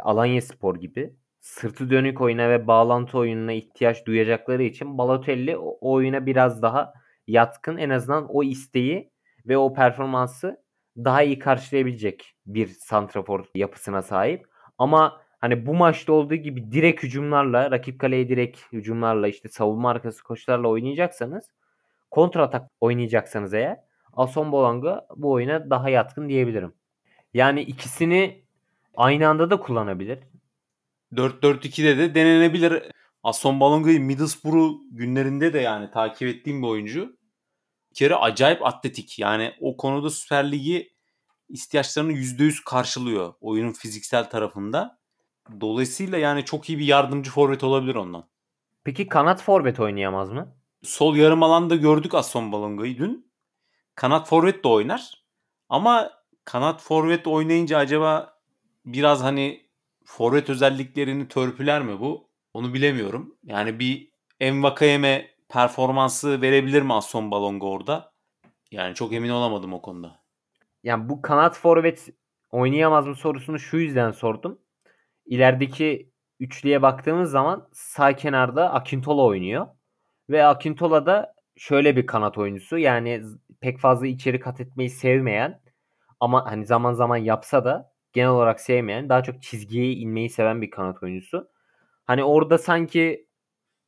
Alanya 0.00 0.42
Spor 0.42 0.76
gibi 0.76 1.14
sırtı 1.40 1.90
dönük 1.90 2.20
oyuna 2.20 2.50
ve 2.50 2.66
bağlantı 2.66 3.18
oyununa 3.18 3.52
ihtiyaç 3.52 4.06
duyacakları 4.06 4.62
için 4.62 4.98
Balotelli 4.98 5.56
o 5.56 5.78
oyuna 5.80 6.26
biraz 6.26 6.62
daha 6.62 6.92
yatkın. 7.26 7.76
En 7.76 7.90
azından 7.90 8.26
o 8.28 8.42
isteği 8.42 9.10
ve 9.46 9.58
o 9.58 9.74
performansı 9.74 10.62
daha 10.96 11.22
iyi 11.22 11.38
karşılayabilecek 11.38 12.34
bir 12.46 12.66
santrafor 12.66 13.44
yapısına 13.54 14.02
sahip. 14.02 14.46
Ama 14.78 15.20
hani 15.38 15.66
bu 15.66 15.74
maçta 15.74 16.12
olduğu 16.12 16.34
gibi 16.34 16.72
direkt 16.72 17.02
hücumlarla, 17.02 17.70
rakip 17.70 18.00
kaleye 18.00 18.28
direkt 18.28 18.60
hücumlarla 18.72 19.28
işte 19.28 19.48
savunma 19.48 19.90
arkası 19.90 20.22
koşularla 20.22 20.68
oynayacaksanız 20.68 21.50
kontra 22.10 22.42
atak 22.42 22.70
oynayacaksanız 22.80 23.54
eğer 23.54 23.76
Ason 24.12 24.52
Bolanga 24.52 25.06
bu 25.16 25.30
oyuna 25.30 25.70
daha 25.70 25.90
yatkın 25.90 26.28
diyebilirim. 26.28 26.72
Yani 27.34 27.60
ikisini 27.60 28.47
aynı 28.98 29.28
anda 29.28 29.50
da 29.50 29.60
kullanabilir. 29.60 30.18
4-4-2'de 31.12 31.98
de 31.98 32.14
denenebilir. 32.14 32.82
Aston 33.22 33.60
Balonga'yı 33.60 34.00
Middlesbrough 34.00 34.80
günlerinde 34.90 35.52
de 35.52 35.58
yani 35.58 35.90
takip 35.90 36.28
ettiğim 36.28 36.62
bir 36.62 36.66
oyuncu. 36.66 37.16
Bir 37.90 37.94
kere 37.94 38.14
acayip 38.14 38.66
atletik. 38.66 39.18
Yani 39.18 39.54
o 39.60 39.76
konuda 39.76 40.10
Süper 40.10 40.52
Ligi 40.52 40.92
ihtiyaçlarını 41.48 42.12
%100 42.12 42.64
karşılıyor 42.64 43.34
oyunun 43.40 43.72
fiziksel 43.72 44.30
tarafında. 44.30 44.98
Dolayısıyla 45.60 46.18
yani 46.18 46.44
çok 46.44 46.68
iyi 46.68 46.78
bir 46.78 46.86
yardımcı 46.86 47.30
forvet 47.30 47.64
olabilir 47.64 47.94
ondan. 47.94 48.28
Peki 48.84 49.08
kanat 49.08 49.42
forvet 49.42 49.80
oynayamaz 49.80 50.30
mı? 50.30 50.56
Sol 50.82 51.16
yarım 51.16 51.42
alanda 51.42 51.76
gördük 51.76 52.14
Aston 52.14 52.52
Balonga'yı 52.52 52.98
dün. 52.98 53.32
Kanat 53.94 54.28
forvet 54.28 54.64
de 54.64 54.68
oynar. 54.68 55.24
Ama 55.68 56.10
kanat 56.44 56.82
forvet 56.82 57.26
oynayınca 57.26 57.78
acaba 57.78 58.37
biraz 58.92 59.22
hani 59.22 59.68
forvet 60.04 60.50
özelliklerini 60.50 61.28
törpüler 61.28 61.82
mi 61.82 62.00
bu? 62.00 62.28
Onu 62.54 62.74
bilemiyorum. 62.74 63.36
Yani 63.44 63.78
bir 63.78 64.08
Envakayeme 64.40 65.30
performansı 65.48 66.42
verebilir 66.42 66.82
mi 66.82 66.94
Aston 66.94 67.30
Balonga 67.30 67.66
orada? 67.66 68.12
Yani 68.70 68.94
çok 68.94 69.12
emin 69.12 69.28
olamadım 69.28 69.72
o 69.72 69.82
konuda. 69.82 70.20
Yani 70.82 71.08
bu 71.08 71.22
kanat 71.22 71.58
forvet 71.58 72.08
oynayamaz 72.50 73.06
mı 73.06 73.14
sorusunu 73.14 73.58
şu 73.58 73.76
yüzden 73.76 74.10
sordum. 74.10 74.58
İlerideki 75.26 76.10
üçlüye 76.40 76.82
baktığımız 76.82 77.30
zaman 77.30 77.68
sağ 77.72 78.16
kenarda 78.16 78.72
Akintola 78.72 79.22
oynuyor. 79.22 79.66
Ve 80.30 80.44
Akintola 80.44 81.06
da 81.06 81.34
şöyle 81.56 81.96
bir 81.96 82.06
kanat 82.06 82.38
oyuncusu. 82.38 82.78
Yani 82.78 83.22
pek 83.60 83.78
fazla 83.78 84.06
içeri 84.06 84.40
kat 84.40 84.60
etmeyi 84.60 84.90
sevmeyen 84.90 85.60
ama 86.20 86.46
hani 86.46 86.66
zaman 86.66 86.92
zaman 86.92 87.16
yapsa 87.16 87.64
da 87.64 87.92
genel 88.18 88.30
olarak 88.30 88.60
sevmeyen, 88.60 89.08
daha 89.08 89.22
çok 89.22 89.42
çizgiye 89.42 89.92
inmeyi 89.92 90.30
seven 90.30 90.62
bir 90.62 90.70
kanat 90.70 91.02
oyuncusu. 91.02 91.48
Hani 92.04 92.24
orada 92.24 92.58
sanki 92.58 93.28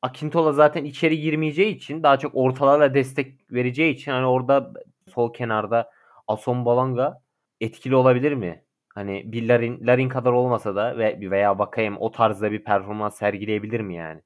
Akintola 0.03 0.53
zaten 0.53 0.85
içeri 0.85 1.21
girmeyeceği 1.21 1.77
için 1.77 2.03
daha 2.03 2.19
çok 2.19 2.33
ortalarla 2.35 2.95
destek 2.95 3.53
vereceği 3.53 3.95
için 3.95 4.13
hani 4.13 4.27
orada 4.27 4.73
sol 5.15 5.33
kenarda 5.33 5.91
Ason 6.29 6.65
Balanga 6.65 7.23
etkili 7.61 7.97
olabilir 7.97 8.33
mi? 8.33 8.65
Hani 8.95 9.33
bir 9.33 9.49
Larin, 9.49 9.87
Larin 9.87 10.09
kadar 10.09 10.33
olmasa 10.33 10.77
da 10.77 10.99
ve 10.99 11.31
veya 11.31 11.59
Vakayem 11.59 11.97
o 12.01 12.11
tarzda 12.11 12.53
bir 12.53 12.65
performans 12.65 13.19
sergileyebilir 13.19 13.81
mi 13.81 13.95
yani? 13.97 14.21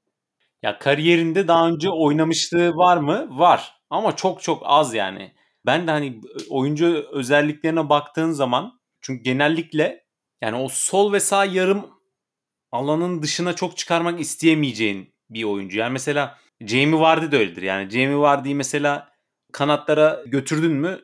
Ya 0.63 0.79
kariyerinde 0.79 1.49
daha 1.49 1.69
önce 1.69 1.91
oynamışlığı 1.91 2.77
var 2.77 2.97
mı? 2.97 3.29
Var. 3.31 3.73
Ama 3.91 4.17
çok 4.17 4.43
çok 4.43 4.63
az 4.65 4.95
yani. 4.95 5.33
Ben 5.67 5.87
de 5.87 5.91
hani 5.91 6.21
oyuncu 6.51 7.07
özelliklerine 7.13 7.89
baktığın 7.89 8.31
zaman 8.31 8.84
çünkü 9.05 9.23
genellikle 9.23 10.05
yani 10.43 10.57
o 10.57 10.69
sol 10.69 11.13
ve 11.13 11.21
sağ 11.21 11.45
yarım 11.45 11.91
alanın 12.73 13.23
dışına 13.23 13.57
çok 13.57 13.77
çıkarmak 13.77 14.21
isteyemeyeceğin 14.21 15.15
bir 15.31 15.45
oyuncu. 15.45 15.79
Yani 15.79 15.93
mesela 15.93 16.39
Jamie 16.61 17.01
Vardy 17.01 17.33
de 17.33 17.39
öyledir. 17.39 17.63
Yani 17.63 17.91
Jamie 17.91 18.17
Vardy'yi 18.17 18.55
mesela 18.55 19.13
kanatlara 19.53 20.23
götürdün 20.27 20.73
mü 20.73 21.01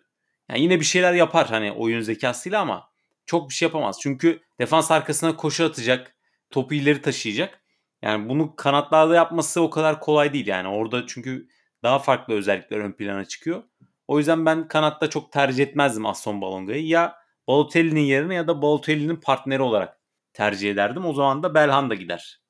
yani 0.50 0.60
yine 0.60 0.80
bir 0.80 0.84
şeyler 0.84 1.12
yapar 1.12 1.48
hani 1.48 1.72
oyun 1.72 2.00
zekasıyla 2.00 2.60
ama 2.60 2.90
çok 3.26 3.48
bir 3.48 3.54
şey 3.54 3.66
yapamaz. 3.66 3.98
Çünkü 4.02 4.40
defans 4.60 4.90
arkasına 4.90 5.36
koşu 5.36 5.64
atacak, 5.64 6.16
topu 6.50 6.74
ileri 6.74 7.02
taşıyacak. 7.02 7.60
Yani 8.02 8.28
bunu 8.28 8.56
kanatlarda 8.56 9.14
yapması 9.14 9.60
o 9.60 9.70
kadar 9.70 10.00
kolay 10.00 10.32
değil 10.32 10.46
yani. 10.46 10.68
Orada 10.68 11.06
çünkü 11.06 11.48
daha 11.82 11.98
farklı 11.98 12.34
özellikler 12.34 12.78
ön 12.78 12.92
plana 12.92 13.24
çıkıyor. 13.24 13.62
O 14.08 14.18
yüzden 14.18 14.46
ben 14.46 14.68
kanatta 14.68 15.10
çok 15.10 15.32
tercih 15.32 15.64
etmezdim 15.64 16.06
Aston 16.06 16.40
Balonga'yı. 16.40 16.86
Ya 16.86 17.19
Balotelli'nin 17.50 18.00
yerine 18.00 18.34
ya 18.34 18.48
da 18.48 18.62
Balotelli'nin 18.62 19.16
partneri 19.16 19.62
olarak 19.62 20.00
tercih 20.32 20.70
ederdim. 20.70 21.06
O 21.06 21.12
zaman 21.12 21.42
da 21.42 21.54
Belhanda 21.54 21.94
gider. 21.94 22.40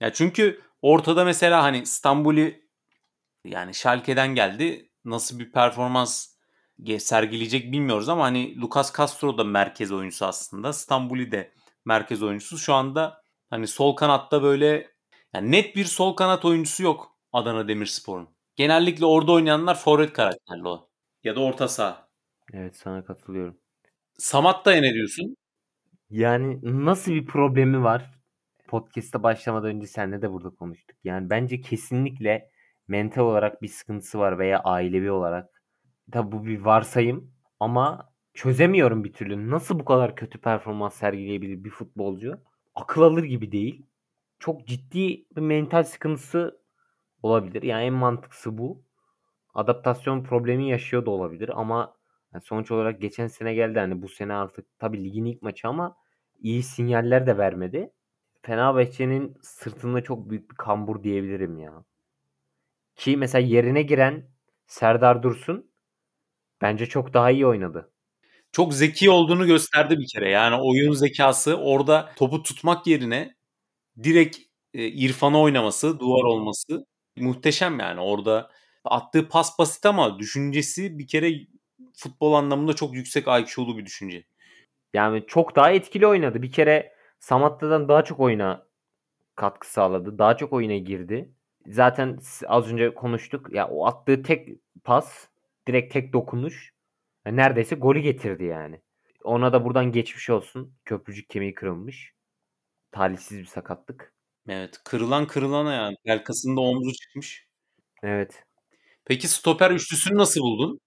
Ya 0.00 0.12
çünkü 0.12 0.60
ortada 0.82 1.24
mesela 1.24 1.62
hani 1.62 1.78
İstanbul'i 1.78 2.68
yani 3.44 3.74
Schalke'den 3.74 4.34
geldi. 4.34 4.90
Nasıl 5.04 5.38
bir 5.38 5.52
performans 5.52 6.28
sergileyecek 6.98 7.72
bilmiyoruz 7.72 8.08
ama 8.08 8.24
hani 8.24 8.60
Lucas 8.60 8.96
Castro 8.96 9.38
da 9.38 9.44
merkez 9.44 9.92
oyuncusu 9.92 10.26
aslında. 10.26 10.72
Stambuli 10.72 11.32
de 11.32 11.52
merkez 11.84 12.22
oyuncusu. 12.22 12.58
Şu 12.58 12.74
anda 12.74 13.22
hani 13.50 13.66
sol 13.66 13.96
kanatta 13.96 14.42
böyle 14.42 14.90
yani 15.34 15.50
net 15.50 15.76
bir 15.76 15.84
sol 15.84 16.16
kanat 16.16 16.44
oyuncusu 16.44 16.82
yok 16.82 17.16
Adana 17.32 17.68
Demirspor'un. 17.68 18.28
Genellikle 18.56 19.06
orada 19.06 19.32
oynayanlar 19.32 19.74
forvet 19.74 20.12
karakterli 20.12 20.68
o. 20.68 20.88
Ya 21.24 21.36
da 21.36 21.40
orta 21.40 21.68
saha. 21.68 22.08
Evet 22.52 22.76
sana 22.76 23.04
katılıyorum. 23.04 23.61
Samatta'ya 24.18 24.80
ne 24.80 24.94
diyorsun? 24.94 25.36
Yani 26.10 26.60
nasıl 26.62 27.12
bir 27.12 27.26
problemi 27.26 27.84
var? 27.84 28.10
Podcast'a 28.68 29.22
başlamadan 29.22 29.70
önce 29.70 29.86
seninle 29.86 30.22
de 30.22 30.32
burada 30.32 30.50
konuştuk. 30.50 30.96
Yani 31.04 31.30
bence 31.30 31.60
kesinlikle 31.60 32.50
mental 32.88 33.22
olarak 33.22 33.62
bir 33.62 33.68
sıkıntısı 33.68 34.18
var 34.18 34.38
veya 34.38 34.60
ailevi 34.60 35.10
olarak. 35.10 35.62
Tabi 36.12 36.32
bu 36.32 36.46
bir 36.46 36.60
varsayım 36.60 37.34
ama 37.60 38.12
çözemiyorum 38.34 39.04
bir 39.04 39.12
türlü. 39.12 39.50
Nasıl 39.50 39.78
bu 39.80 39.84
kadar 39.84 40.16
kötü 40.16 40.40
performans 40.40 40.94
sergileyebilir 40.94 41.64
bir 41.64 41.70
futbolcu? 41.70 42.40
Akıl 42.74 43.02
alır 43.02 43.24
gibi 43.24 43.52
değil. 43.52 43.86
Çok 44.38 44.66
ciddi 44.66 45.26
bir 45.36 45.42
mental 45.42 45.84
sıkıntısı 45.84 46.60
olabilir. 47.22 47.62
Yani 47.62 47.84
en 47.84 47.94
mantıklısı 47.94 48.58
bu. 48.58 48.84
Adaptasyon 49.54 50.24
problemi 50.24 50.68
yaşıyor 50.70 51.06
da 51.06 51.10
olabilir 51.10 51.50
ama 51.60 51.96
yani 52.34 52.44
sonuç 52.44 52.70
olarak 52.70 53.00
geçen 53.00 53.26
sene 53.26 53.54
geldi 53.54 53.78
hani 53.78 54.02
bu 54.02 54.08
sene 54.08 54.32
artık 54.32 54.78
tabi 54.78 55.04
ligin 55.04 55.24
ilk 55.24 55.42
maçı 55.42 55.68
ama 55.68 55.96
iyi 56.40 56.62
sinyaller 56.62 57.26
de 57.26 57.38
vermedi. 57.38 57.92
Fenerbahçe'nin 58.42 59.36
sırtında 59.42 60.02
çok 60.02 60.30
büyük 60.30 60.50
bir 60.50 60.56
kambur 60.56 61.02
diyebilirim 61.02 61.58
ya. 61.58 61.84
Ki 62.96 63.16
mesela 63.16 63.46
yerine 63.46 63.82
giren 63.82 64.30
Serdar 64.66 65.22
Dursun 65.22 65.70
bence 66.62 66.86
çok 66.86 67.14
daha 67.14 67.30
iyi 67.30 67.46
oynadı. 67.46 67.92
Çok 68.52 68.74
zeki 68.74 69.10
olduğunu 69.10 69.46
gösterdi 69.46 69.98
bir 69.98 70.06
kere. 70.14 70.30
Yani 70.30 70.56
oyun 70.62 70.92
zekası 70.92 71.56
orada 71.56 72.12
topu 72.16 72.42
tutmak 72.42 72.86
yerine 72.86 73.36
direkt 74.02 74.38
e, 74.74 74.86
İrfan'a 74.88 75.40
oynaması, 75.40 76.00
duvar 76.00 76.24
olması 76.24 76.86
muhteşem 77.16 77.80
yani. 77.80 78.00
Orada 78.00 78.50
attığı 78.84 79.28
pas 79.28 79.58
basit 79.58 79.86
ama 79.86 80.18
düşüncesi 80.18 80.98
bir 80.98 81.06
kere 81.06 81.32
futbol 81.96 82.32
anlamında 82.32 82.72
çok 82.72 82.94
yüksek 82.94 83.24
IQ'lu 83.28 83.78
bir 83.78 83.86
düşünce. 83.86 84.24
Yani 84.94 85.24
çok 85.26 85.56
daha 85.56 85.70
etkili 85.70 86.06
oynadı. 86.06 86.42
Bir 86.42 86.52
kere 86.52 86.94
Samatta'dan 87.18 87.88
daha 87.88 88.04
çok 88.04 88.20
oyuna 88.20 88.66
katkı 89.36 89.72
sağladı. 89.72 90.18
Daha 90.18 90.36
çok 90.36 90.52
oyuna 90.52 90.76
girdi. 90.76 91.32
Zaten 91.66 92.18
az 92.46 92.72
önce 92.72 92.94
konuştuk. 92.94 93.52
Ya 93.52 93.68
o 93.68 93.86
attığı 93.86 94.22
tek 94.22 94.48
pas, 94.84 95.28
direkt 95.66 95.92
tek 95.92 96.12
dokunuş 96.12 96.72
yani 97.26 97.36
neredeyse 97.36 97.76
golü 97.76 98.00
getirdi 98.00 98.44
yani. 98.44 98.80
Ona 99.24 99.52
da 99.52 99.64
buradan 99.64 99.92
geçmiş 99.92 100.30
olsun. 100.30 100.74
Köprücük 100.84 101.28
kemiği 101.28 101.54
kırılmış. 101.54 102.14
Talihsiz 102.92 103.38
bir 103.38 103.44
sakatlık. 103.44 104.14
Evet. 104.48 104.80
Kırılan 104.84 105.26
kırılana 105.26 105.74
yani. 105.74 105.96
Pelkasında 106.04 106.60
omzu 106.60 106.92
çıkmış. 106.92 107.46
Evet. 108.02 108.44
Peki 109.04 109.28
stoper 109.28 109.70
üçlüsünü 109.70 110.18
nasıl 110.18 110.40
buldun? 110.40 110.80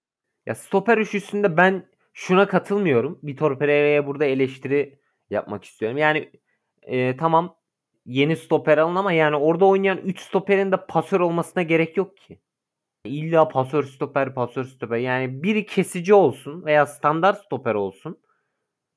Ya 0.46 0.54
stoper 0.54 0.98
üçlüsünde 0.98 1.56
ben 1.56 1.86
şuna 2.12 2.48
katılmıyorum. 2.48 3.20
Vitor 3.24 3.58
Pereira'ya 3.58 4.06
burada 4.06 4.24
eleştiri 4.24 4.98
yapmak 5.30 5.64
istiyorum. 5.64 5.98
Yani 5.98 6.30
e, 6.82 7.16
tamam 7.16 7.56
yeni 8.06 8.36
stoper 8.36 8.78
alın 8.78 8.94
ama 8.96 9.12
yani 9.12 9.36
orada 9.36 9.64
oynayan 9.64 9.98
3 9.98 10.20
stoperin 10.20 10.72
de 10.72 10.86
pasör 10.86 11.20
olmasına 11.20 11.62
gerek 11.62 11.96
yok 11.96 12.16
ki. 12.16 12.40
İlla 13.04 13.48
pasör 13.48 13.84
stoper 13.84 14.34
pasör 14.34 14.64
stoper 14.64 14.98
yani 14.98 15.42
biri 15.42 15.66
kesici 15.66 16.14
olsun 16.14 16.64
veya 16.64 16.86
standart 16.86 17.44
stoper 17.44 17.74
olsun. 17.74 18.20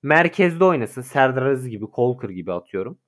Merkezde 0.03 0.63
oynasın. 0.65 1.01
Serdar 1.01 1.45
Aziz 1.45 1.69
gibi, 1.69 1.87
Kolkır 1.87 2.29
gibi 2.29 2.53
atıyorum. 2.53 2.99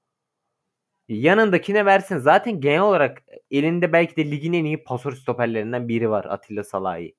Yanındakine 1.07 1.85
versin. 1.85 2.17
Zaten 2.17 2.61
genel 2.61 2.81
olarak 2.81 3.23
elinde 3.51 3.93
belki 3.93 4.15
de 4.15 4.31
ligin 4.31 4.53
en 4.53 4.65
iyi 4.65 4.83
pasör 4.83 5.11
stoperlerinden 5.11 5.87
biri 5.87 6.09
var 6.09 6.25
Atilla 6.25 6.63
Salahi. 6.63 7.15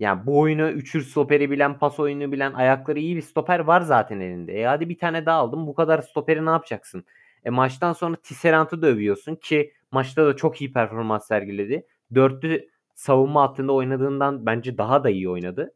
Yani 0.00 0.26
bu 0.26 0.40
oyunu 0.40 0.70
üçür 0.70 1.02
stoperi 1.02 1.50
bilen, 1.50 1.78
pas 1.78 2.00
oyunu 2.00 2.32
bilen, 2.32 2.52
ayakları 2.52 2.98
iyi 2.98 3.16
bir 3.16 3.22
stoper 3.22 3.58
var 3.60 3.80
zaten 3.80 4.20
elinde. 4.20 4.60
E 4.62 4.64
hadi 4.66 4.88
bir 4.88 4.98
tane 4.98 5.26
daha 5.26 5.38
aldım. 5.38 5.66
Bu 5.66 5.74
kadar 5.74 6.02
stoperi 6.02 6.46
ne 6.46 6.50
yapacaksın? 6.50 7.04
E 7.44 7.50
maçtan 7.50 7.92
sonra 7.92 8.16
Tisserant'ı 8.16 8.82
dövüyorsun 8.82 9.36
ki 9.36 9.72
maçta 9.90 10.26
da 10.26 10.36
çok 10.36 10.60
iyi 10.60 10.72
performans 10.72 11.26
sergiledi. 11.26 11.86
Dörtlü 12.14 12.68
savunma 12.94 13.42
hattında 13.42 13.72
oynadığından 13.72 14.46
bence 14.46 14.78
daha 14.78 15.04
da 15.04 15.10
iyi 15.10 15.28
oynadı. 15.28 15.74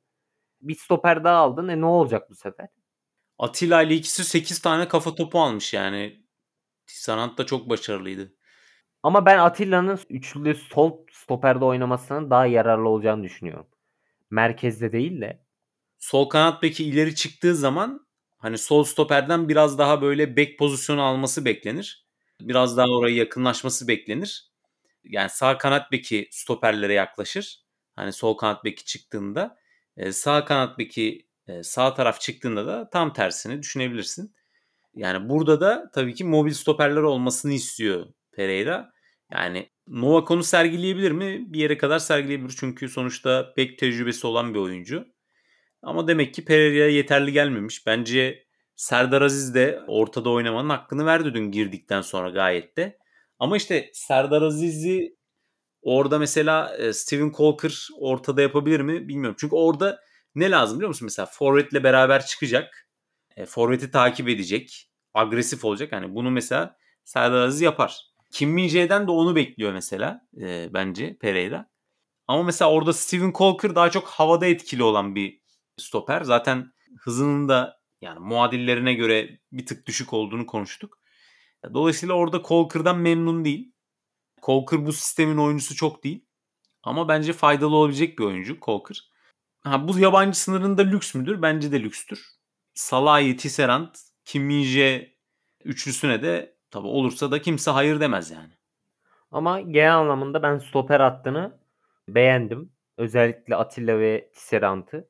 Bir 0.60 0.74
stoper 0.74 1.24
daha 1.24 1.36
aldın. 1.36 1.68
E 1.68 1.80
ne 1.80 1.86
olacak 1.86 2.30
bu 2.30 2.34
sefer? 2.34 2.68
Atilla 3.38 3.82
ile 3.82 3.94
ikisi 3.94 4.24
8 4.24 4.58
tane 4.62 4.88
kafa 4.88 5.14
topu 5.14 5.40
almış 5.40 5.74
yani. 5.74 6.24
Tisserant 6.86 7.38
da 7.38 7.46
çok 7.46 7.70
başarılıydı. 7.70 8.34
Ama 9.02 9.26
ben 9.26 9.38
Atilla'nın 9.38 9.98
üçlü 10.10 10.54
sol 10.54 10.98
stoperde 11.12 11.64
oynamasının 11.64 12.30
daha 12.30 12.46
yararlı 12.46 12.88
olacağını 12.88 13.22
düşünüyorum. 13.22 13.66
Merkezde 14.34 14.92
değil 14.92 15.20
de. 15.20 15.44
Sol 15.98 16.28
kanat 16.28 16.62
beki 16.62 16.84
ileri 16.84 17.14
çıktığı 17.14 17.56
zaman 17.56 18.06
hani 18.38 18.58
sol 18.58 18.84
stoperden 18.84 19.48
biraz 19.48 19.78
daha 19.78 20.02
böyle 20.02 20.36
bek 20.36 20.58
pozisyonu 20.58 21.02
alması 21.02 21.44
beklenir. 21.44 22.06
Biraz 22.40 22.76
daha 22.76 22.86
oraya 22.88 23.16
yakınlaşması 23.16 23.88
beklenir. 23.88 24.52
Yani 25.04 25.30
sağ 25.30 25.58
kanat 25.58 25.92
beki 25.92 26.28
stoperlere 26.32 26.92
yaklaşır. 26.94 27.64
Hani 27.96 28.12
sol 28.12 28.34
kanat 28.34 28.64
beki 28.64 28.84
çıktığında 28.84 29.56
e, 29.96 30.12
sağ 30.12 30.44
kanat 30.44 30.78
beki 30.78 31.28
e, 31.48 31.62
sağ 31.62 31.94
taraf 31.94 32.20
çıktığında 32.20 32.66
da 32.66 32.90
tam 32.90 33.12
tersini 33.12 33.62
düşünebilirsin. 33.62 34.34
Yani 34.94 35.28
burada 35.28 35.60
da 35.60 35.90
tabii 35.94 36.14
ki 36.14 36.24
mobil 36.24 36.52
stoperler 36.52 37.02
olmasını 37.02 37.52
istiyor 37.52 38.06
Pereira. 38.32 38.93
Yani 39.34 39.70
Novakon'u 39.88 40.42
sergileyebilir 40.42 41.10
mi? 41.10 41.44
Bir 41.52 41.58
yere 41.58 41.78
kadar 41.78 41.98
sergileyebilir. 41.98 42.54
Çünkü 42.58 42.88
sonuçta 42.88 43.52
pek 43.56 43.78
tecrübesi 43.78 44.26
olan 44.26 44.54
bir 44.54 44.58
oyuncu. 44.58 45.06
Ama 45.82 46.08
demek 46.08 46.34
ki 46.34 46.44
Pereira'ya 46.44 46.90
yeterli 46.90 47.32
gelmemiş. 47.32 47.86
Bence 47.86 48.44
Serdar 48.76 49.22
Aziz 49.22 49.54
de 49.54 49.80
ortada 49.86 50.30
oynamanın 50.30 50.70
hakkını 50.70 51.06
verdi 51.06 51.34
dün 51.34 51.50
girdikten 51.50 52.00
sonra 52.00 52.30
gayet 52.30 52.76
de. 52.76 52.98
Ama 53.38 53.56
işte 53.56 53.90
Serdar 53.92 54.42
Aziz'i 54.42 55.16
orada 55.82 56.18
mesela 56.18 56.76
e, 56.76 56.92
Steven 56.92 57.32
Colker 57.36 57.88
ortada 57.98 58.42
yapabilir 58.42 58.80
mi 58.80 59.08
bilmiyorum. 59.08 59.36
Çünkü 59.40 59.56
orada 59.56 60.00
ne 60.34 60.50
lazım 60.50 60.78
biliyor 60.78 60.88
musun? 60.88 61.06
Mesela 61.06 61.26
Forvet'le 61.26 61.84
beraber 61.84 62.26
çıkacak. 62.26 62.88
E, 63.36 63.46
Forvet'i 63.46 63.90
takip 63.90 64.28
edecek. 64.28 64.90
Agresif 65.14 65.64
olacak. 65.64 65.92
Hani 65.92 66.14
bunu 66.14 66.30
mesela 66.30 66.76
Serdar 67.04 67.42
Aziz 67.42 67.60
yapar. 67.60 68.13
Kim 68.34 68.50
Min-jae'den 68.50 69.06
de 69.06 69.10
onu 69.10 69.36
bekliyor 69.36 69.72
mesela 69.72 70.26
e, 70.40 70.70
bence 70.74 71.16
Pereira. 71.18 71.70
Ama 72.26 72.42
mesela 72.42 72.70
orada 72.70 72.92
Steven 72.92 73.32
Colker 73.32 73.74
daha 73.74 73.90
çok 73.90 74.08
havada 74.08 74.46
etkili 74.46 74.82
olan 74.82 75.14
bir 75.14 75.40
stoper. 75.76 76.22
Zaten 76.22 76.72
hızının 76.98 77.48
da 77.48 77.80
yani 78.00 78.18
muadillerine 78.18 78.94
göre 78.94 79.38
bir 79.52 79.66
tık 79.66 79.86
düşük 79.86 80.12
olduğunu 80.12 80.46
konuştuk. 80.46 80.98
Dolayısıyla 81.74 82.14
orada 82.14 82.42
Colker'dan 82.42 82.98
memnun 82.98 83.44
değil. 83.44 83.72
Colker 84.42 84.86
bu 84.86 84.92
sistemin 84.92 85.36
oyuncusu 85.36 85.76
çok 85.76 86.04
değil. 86.04 86.24
Ama 86.82 87.08
bence 87.08 87.32
faydalı 87.32 87.76
olabilecek 87.76 88.18
bir 88.18 88.24
oyuncu 88.24 88.58
Colker. 88.62 89.10
Ha, 89.60 89.88
bu 89.88 89.98
yabancı 89.98 90.38
sınırında 90.38 90.82
lüks 90.82 91.14
müdür? 91.14 91.42
Bence 91.42 91.72
de 91.72 91.82
lükstür. 91.82 92.26
Salahi, 92.74 93.36
Tisserand, 93.36 93.94
Kim 94.24 94.50
Min-jae 94.50 95.14
üçlüsüne 95.64 96.22
de 96.22 96.53
tabi 96.74 96.86
olursa 96.86 97.30
da 97.30 97.42
kimse 97.42 97.70
hayır 97.70 98.00
demez 98.00 98.30
yani. 98.30 98.52
Ama 99.30 99.60
genel 99.60 99.96
anlamında 99.96 100.42
ben 100.42 100.58
stoper 100.58 101.00
hattını 101.00 101.58
beğendim. 102.08 102.72
Özellikle 102.96 103.56
Atilla 103.56 103.98
ve 103.98 104.30
Tisserand'ı 104.34 105.08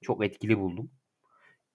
çok 0.00 0.24
etkili 0.24 0.58
buldum. 0.58 0.90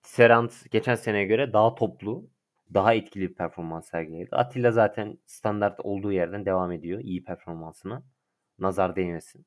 Tisserand 0.04 0.50
geçen 0.72 0.96
seneye 0.96 1.26
göre 1.26 1.54
daha 1.54 1.76
toplu, 1.76 2.30
daha 2.74 2.94
etkili 2.94 3.30
bir 3.30 3.36
performans 3.36 3.90
sergiledi. 3.90 4.36
Atilla 4.36 4.72
zaten 4.72 5.18
standart 5.26 5.80
olduğu 5.80 6.12
yerden 6.12 6.46
devam 6.46 6.72
ediyor 6.72 7.00
iyi 7.00 7.24
performansına. 7.24 8.04
Nazar 8.60 8.96
değmesin. 8.96 9.46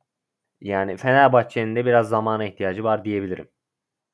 Yani 0.60 0.96
Fenerbahçe'nin 0.96 1.76
de 1.76 1.86
biraz 1.86 2.08
zamana 2.08 2.44
ihtiyacı 2.44 2.84
var 2.84 3.04
diyebilirim. 3.04 3.48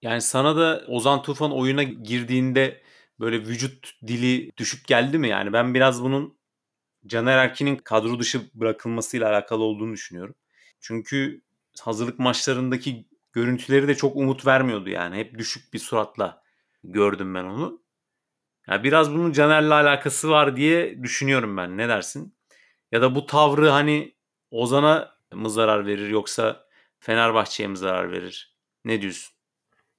Yani 0.02 0.20
sana 0.20 0.56
da 0.56 0.82
Ozan 0.88 1.22
Tufan 1.22 1.52
oyuna 1.52 1.82
girdiğinde 1.82 2.80
böyle 3.22 3.40
vücut 3.40 3.92
dili 4.06 4.52
düşük 4.56 4.86
geldi 4.86 5.18
mi? 5.18 5.28
Yani 5.28 5.52
ben 5.52 5.74
biraz 5.74 6.02
bunun 6.02 6.38
Caner 7.06 7.38
Erkin'in 7.38 7.76
kadro 7.76 8.18
dışı 8.18 8.40
bırakılmasıyla 8.54 9.30
alakalı 9.30 9.62
olduğunu 9.64 9.92
düşünüyorum. 9.92 10.34
Çünkü 10.80 11.42
hazırlık 11.80 12.18
maçlarındaki 12.18 13.06
görüntüleri 13.32 13.88
de 13.88 13.94
çok 13.94 14.16
umut 14.16 14.46
vermiyordu 14.46 14.90
yani. 14.90 15.16
Hep 15.16 15.38
düşük 15.38 15.74
bir 15.74 15.78
suratla 15.78 16.42
gördüm 16.84 17.34
ben 17.34 17.44
onu. 17.44 17.82
Ya 18.68 18.84
biraz 18.84 19.12
bunun 19.12 19.32
Caner'le 19.32 19.70
alakası 19.70 20.30
var 20.30 20.56
diye 20.56 21.02
düşünüyorum 21.02 21.56
ben. 21.56 21.76
Ne 21.76 21.88
dersin? 21.88 22.34
Ya 22.92 23.02
da 23.02 23.14
bu 23.14 23.26
tavrı 23.26 23.68
hani 23.68 24.14
Ozan'a 24.50 25.16
mı 25.32 25.50
zarar 25.50 25.86
verir 25.86 26.08
yoksa 26.08 26.66
Fenerbahçe'ye 27.00 27.68
mi 27.68 27.76
zarar 27.76 28.12
verir? 28.12 28.56
Ne 28.84 29.02
diyorsun? 29.02 29.34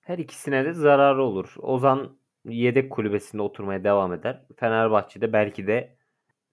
Her 0.02 0.18
ikisine 0.18 0.66
de 0.66 0.74
zararı 0.74 1.24
olur. 1.24 1.54
Ozan 1.58 2.18
yedek 2.46 2.92
kulübesinde 2.92 3.42
oturmaya 3.42 3.84
devam 3.84 4.14
eder. 4.14 4.46
Fenerbahçe'de 4.56 5.34
belki 5.34 5.68
de 5.68 5.98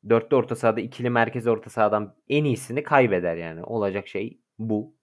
dörtlü 0.09 0.37
orta 0.37 0.57
sahada 0.57 0.81
ikili 0.81 1.11
merkez 1.11 1.47
orta 1.47 1.71
sahadan 1.71 2.17
en 2.29 2.45
iyisini 2.45 2.83
kaybeder 2.83 3.37
yani. 3.37 3.65
Olacak 3.65 4.09
şey 4.09 4.41
bu. 4.59 4.97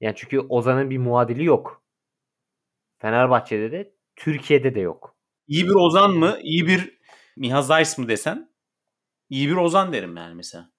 Yani 0.00 0.14
çünkü 0.16 0.40
Ozan'ın 0.40 0.90
bir 0.90 0.98
muadili 0.98 1.44
yok. 1.44 1.82
Fenerbahçe'de 2.98 3.72
de 3.72 3.94
Türkiye'de 4.16 4.74
de 4.74 4.80
yok. 4.80 5.16
İyi 5.48 5.64
bir 5.64 5.74
Ozan 5.74 6.10
mı? 6.10 6.38
İyi 6.42 6.66
bir 6.66 6.98
Miha 7.36 7.62
Zayis 7.62 7.98
mı 7.98 8.08
desen? 8.08 8.52
İyi 9.30 9.48
bir 9.48 9.56
Ozan 9.56 9.92
derim 9.92 10.16
yani 10.16 10.34
mesela. 10.34 10.70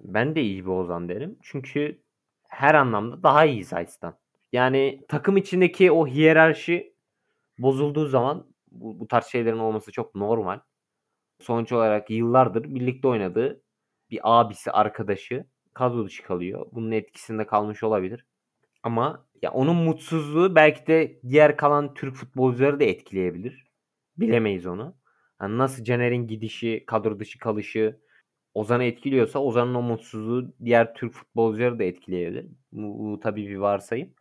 Ben 0.00 0.34
de 0.34 0.42
iyi 0.42 0.64
bir 0.64 0.70
Ozan 0.70 1.08
derim. 1.08 1.38
Çünkü 1.42 2.02
her 2.48 2.74
anlamda 2.74 3.22
daha 3.22 3.44
iyi 3.44 3.64
Zayt'tan. 3.64 4.18
Yani 4.52 5.04
takım 5.08 5.36
içindeki 5.36 5.92
o 5.92 6.06
hiyerarşi 6.06 6.93
bozulduğu 7.58 8.06
zaman 8.06 8.46
bu, 8.70 9.00
bu 9.00 9.08
tarz 9.08 9.26
şeylerin 9.26 9.58
olması 9.58 9.92
çok 9.92 10.14
normal. 10.14 10.60
Sonuç 11.40 11.72
olarak 11.72 12.10
yıllardır 12.10 12.64
birlikte 12.74 13.08
oynadığı 13.08 13.62
bir 14.10 14.20
abisi, 14.22 14.70
arkadaşı 14.70 15.46
kadro 15.74 16.06
dışı 16.06 16.22
kalıyor. 16.22 16.66
Bunun 16.72 16.90
etkisinde 16.90 17.46
kalmış 17.46 17.82
olabilir. 17.82 18.26
Ama 18.82 19.26
ya 19.42 19.52
onun 19.52 19.76
mutsuzluğu 19.76 20.54
belki 20.54 20.86
de 20.86 21.20
diğer 21.28 21.56
kalan 21.56 21.94
Türk 21.94 22.14
futbolcuları 22.14 22.80
da 22.80 22.84
etkileyebilir. 22.84 23.64
Bilemeyiz 24.16 24.66
onu. 24.66 24.96
Yani 25.42 25.58
nasıl 25.58 25.84
Caner'in 25.84 26.26
gidişi, 26.26 26.84
kadro 26.86 27.18
dışı 27.18 27.38
kalışı 27.38 28.00
Ozan'ı 28.54 28.84
etkiliyorsa 28.84 29.38
Ozan'ın 29.38 29.74
o 29.74 29.82
mutsuzluğu 29.82 30.54
diğer 30.64 30.94
Türk 30.94 31.12
futbolcuları 31.12 31.78
da 31.78 31.84
etkileyebilir. 31.84 32.46
Bu, 32.72 32.98
bu 32.98 33.20
tabii 33.20 33.48
bir 33.48 33.56
varsayım. 33.56 34.14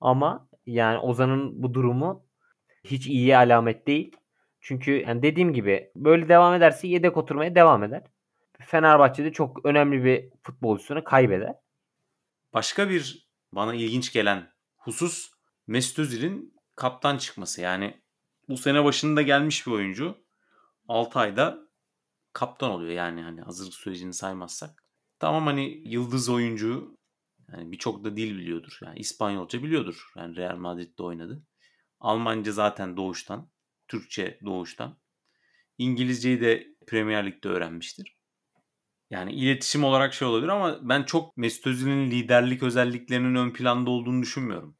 Ama 0.00 0.48
yani 0.66 0.98
Ozan'ın 0.98 1.62
bu 1.62 1.74
durumu 1.74 2.27
hiç 2.84 3.06
iyi 3.06 3.36
alamet 3.36 3.86
değil. 3.86 4.16
Çünkü 4.60 4.92
yani 4.92 5.22
dediğim 5.22 5.52
gibi 5.52 5.90
böyle 5.96 6.28
devam 6.28 6.54
ederse 6.54 6.88
yedek 6.88 7.16
oturmaya 7.16 7.54
devam 7.54 7.84
eder. 7.84 8.02
Fenerbahçe'de 8.60 9.32
çok 9.32 9.66
önemli 9.66 10.04
bir 10.04 10.30
futbolcusunu 10.42 11.04
kaybeder. 11.04 11.54
Başka 12.52 12.90
bir 12.90 13.28
bana 13.52 13.74
ilginç 13.74 14.12
gelen 14.12 14.50
husus 14.76 15.30
Mesut 15.66 15.98
Özil'in 15.98 16.54
kaptan 16.76 17.18
çıkması. 17.18 17.60
Yani 17.60 18.00
bu 18.48 18.56
sene 18.56 18.84
başında 18.84 19.22
gelmiş 19.22 19.66
bir 19.66 19.72
oyuncu 19.72 20.24
6 20.88 21.18
ayda 21.18 21.58
kaptan 22.32 22.70
oluyor 22.70 22.92
yani 22.92 23.22
hani 23.22 23.40
hazırlık 23.40 23.74
sürecini 23.74 24.14
saymazsak. 24.14 24.84
Tamam 25.18 25.46
hani 25.46 25.82
yıldız 25.84 26.28
oyuncu 26.28 26.98
yani 27.52 27.72
birçok 27.72 28.04
da 28.04 28.16
dil 28.16 28.38
biliyordur. 28.38 28.78
Yani 28.84 28.98
İspanyolca 28.98 29.62
biliyordur. 29.62 30.12
Yani 30.16 30.36
Real 30.36 30.56
Madrid'de 30.56 31.02
oynadı. 31.02 31.42
Almanca 32.00 32.52
zaten 32.52 32.96
doğuştan. 32.96 33.50
Türkçe 33.88 34.38
doğuştan. 34.44 34.98
İngilizceyi 35.78 36.40
de 36.40 36.66
Premier 36.86 37.26
Lig'de 37.26 37.48
öğrenmiştir. 37.48 38.16
Yani 39.10 39.32
iletişim 39.32 39.84
olarak 39.84 40.14
şey 40.14 40.28
olabilir 40.28 40.48
ama 40.48 40.78
ben 40.88 41.02
çok 41.02 41.36
Mesut 41.36 41.66
Özil'in 41.66 42.10
liderlik 42.10 42.62
özelliklerinin 42.62 43.34
ön 43.34 43.52
planda 43.52 43.90
olduğunu 43.90 44.22
düşünmüyorum. 44.22 44.76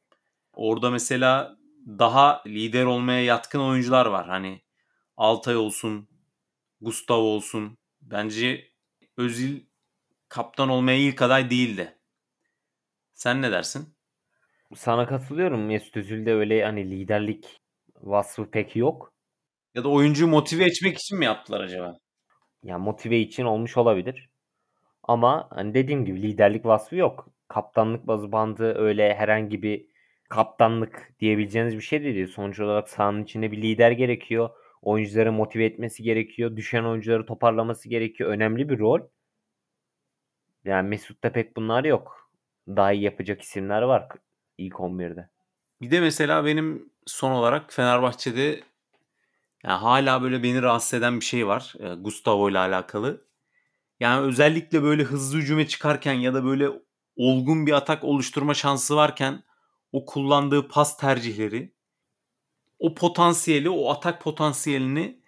Orada 0.53 0.91
mesela 0.91 1.57
daha 1.87 2.43
lider 2.47 2.85
olmaya 2.85 3.23
yatkın 3.23 3.59
oyuncular 3.59 4.05
var. 4.05 4.27
Hani 4.27 4.61
Altay 5.17 5.57
olsun, 5.57 6.09
Gustavo 6.81 7.21
olsun. 7.21 7.77
Bence 8.01 8.71
Özil 9.17 9.61
kaptan 10.29 10.69
olmaya 10.69 10.97
ilk 10.97 11.21
aday 11.21 11.49
değildi. 11.49 11.99
Sen 13.13 13.41
ne 13.41 13.51
dersin? 13.51 13.95
Sana 14.75 15.07
katılıyorum. 15.07 15.65
Mesut 15.65 15.97
Özil'de 15.97 16.33
öyle 16.33 16.65
hani 16.65 16.91
liderlik 16.91 17.61
vasfı 18.01 18.51
pek 18.51 18.75
yok. 18.75 19.13
Ya 19.75 19.83
da 19.83 19.89
oyuncuyu 19.89 20.29
motive 20.29 20.65
etmek 20.65 20.97
için 20.97 21.17
mi 21.19 21.25
yaptılar 21.25 21.61
acaba? 21.61 21.97
Ya 22.63 22.77
motive 22.77 23.19
için 23.19 23.43
olmuş 23.43 23.77
olabilir. 23.77 24.29
Ama 25.03 25.47
hani 25.51 25.73
dediğim 25.73 26.05
gibi 26.05 26.21
liderlik 26.21 26.65
vasfı 26.65 26.95
yok. 26.95 27.29
Kaptanlık 27.47 28.07
bazı 28.07 28.31
bandı 28.31 28.73
öyle 28.77 29.15
herhangi 29.15 29.63
bir 29.63 29.85
kaptanlık 30.29 31.13
diyebileceğiniz 31.19 31.75
bir 31.75 31.81
şey 31.81 32.03
değil. 32.03 32.27
Sonuç 32.27 32.59
olarak 32.59 32.89
sahanın 32.89 33.23
içinde 33.23 33.51
bir 33.51 33.61
lider 33.61 33.91
gerekiyor. 33.91 34.49
Oyuncuları 34.81 35.31
motive 35.31 35.65
etmesi 35.65 36.03
gerekiyor. 36.03 36.55
Düşen 36.55 36.83
oyuncuları 36.83 37.25
toparlaması 37.25 37.89
gerekiyor. 37.89 38.29
Önemli 38.29 38.69
bir 38.69 38.79
rol. 38.79 39.01
Yani 40.65 40.89
Mesut'ta 40.89 41.31
pek 41.31 41.55
bunlar 41.55 41.83
yok. 41.83 42.31
Daha 42.67 42.91
iyi 42.93 43.03
yapacak 43.03 43.41
isimler 43.41 43.81
var 43.81 44.09
ilk 44.59 44.79
11'de. 44.79 45.29
Bir 45.81 45.91
de 45.91 45.99
mesela 45.99 46.45
benim 46.45 46.89
son 47.05 47.31
olarak 47.31 47.73
Fenerbahçe'de 47.73 48.63
yani 49.63 49.79
hala 49.79 50.21
böyle 50.21 50.43
beni 50.43 50.61
rahatsız 50.61 50.93
eden 50.93 51.19
bir 51.19 51.25
şey 51.25 51.47
var. 51.47 51.73
E, 51.79 51.93
Gustavo 51.93 52.49
ile 52.49 52.59
alakalı. 52.59 53.25
Yani 53.99 54.25
özellikle 54.25 54.83
böyle 54.83 55.03
hızlı 55.03 55.37
hücuma 55.37 55.67
çıkarken 55.67 56.13
ya 56.13 56.33
da 56.33 56.43
böyle 56.45 56.69
olgun 57.15 57.65
bir 57.67 57.73
atak 57.73 58.03
oluşturma 58.03 58.53
şansı 58.53 58.95
varken 58.95 59.43
o 59.91 60.05
kullandığı 60.05 60.67
pas 60.67 60.97
tercihleri 60.97 61.73
o 62.79 62.95
potansiyeli, 62.95 63.69
o 63.69 63.89
atak 63.89 64.21
potansiyelini 64.21 65.19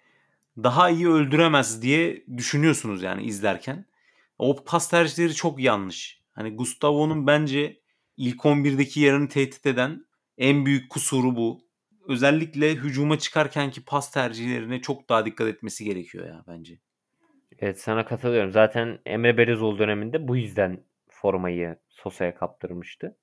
daha 0.56 0.90
iyi 0.90 1.08
öldüremez 1.08 1.82
diye 1.82 2.26
düşünüyorsunuz 2.36 3.02
yani 3.02 3.22
izlerken. 3.22 3.86
O 4.38 4.64
pas 4.64 4.88
tercihleri 4.88 5.34
çok 5.34 5.60
yanlış. 5.60 6.22
Hani 6.32 6.56
Gustavo'nun 6.56 7.26
bence 7.26 7.81
ilk 8.16 8.40
11'deki 8.40 9.00
yerini 9.00 9.28
tehdit 9.28 9.66
eden 9.66 10.06
en 10.38 10.66
büyük 10.66 10.90
kusuru 10.90 11.36
bu. 11.36 11.60
Özellikle 12.08 12.74
hücuma 12.74 13.18
çıkarkenki 13.18 13.84
pas 13.84 14.10
tercihlerine 14.10 14.80
çok 14.80 15.08
daha 15.08 15.26
dikkat 15.26 15.48
etmesi 15.48 15.84
gerekiyor 15.84 16.26
ya 16.26 16.44
bence. 16.48 16.78
Evet 17.58 17.80
sana 17.80 18.04
katılıyorum. 18.04 18.52
Zaten 18.52 18.98
Emre 19.06 19.38
Belezoğlu 19.38 19.78
döneminde 19.78 20.28
bu 20.28 20.36
yüzden 20.36 20.84
formayı 21.08 21.76
Sosa'ya 21.88 22.34
kaptırmıştı. 22.34 23.16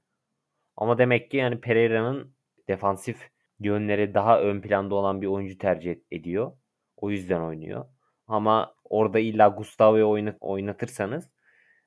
Ama 0.78 0.98
demek 0.98 1.32
ki 1.32 1.38
yani 1.38 1.62
Pereira'nın 1.62 2.36
defansif 2.68 3.30
yönleri 3.60 4.14
daha 4.14 4.42
ön 4.42 4.62
planda 4.62 4.96
olan 4.96 5.22
bir 5.22 5.28
oyuncu 5.28 5.58
tercih 5.58 5.96
ediyor. 6.12 6.52
O 6.98 7.12
yüzden 7.12 7.42
oynuyor. 7.42 7.86
Ama 8.28 8.76
orada 8.84 9.20
illa 9.20 9.48
Gustavo'yu 9.48 10.36
oynatırsanız 10.40 11.30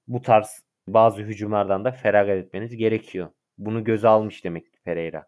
bu 0.09 0.23
tarz 0.23 0.65
bazı 0.95 1.23
hücumlardan 1.23 1.85
da 1.85 1.93
feragat 1.93 2.37
etmeniz 2.37 2.77
gerekiyor. 2.77 3.29
Bunu 3.59 3.85
göze 3.85 4.09
almış 4.09 4.45
demek 4.45 4.73
ki 4.73 4.81
Pereira. 4.85 5.27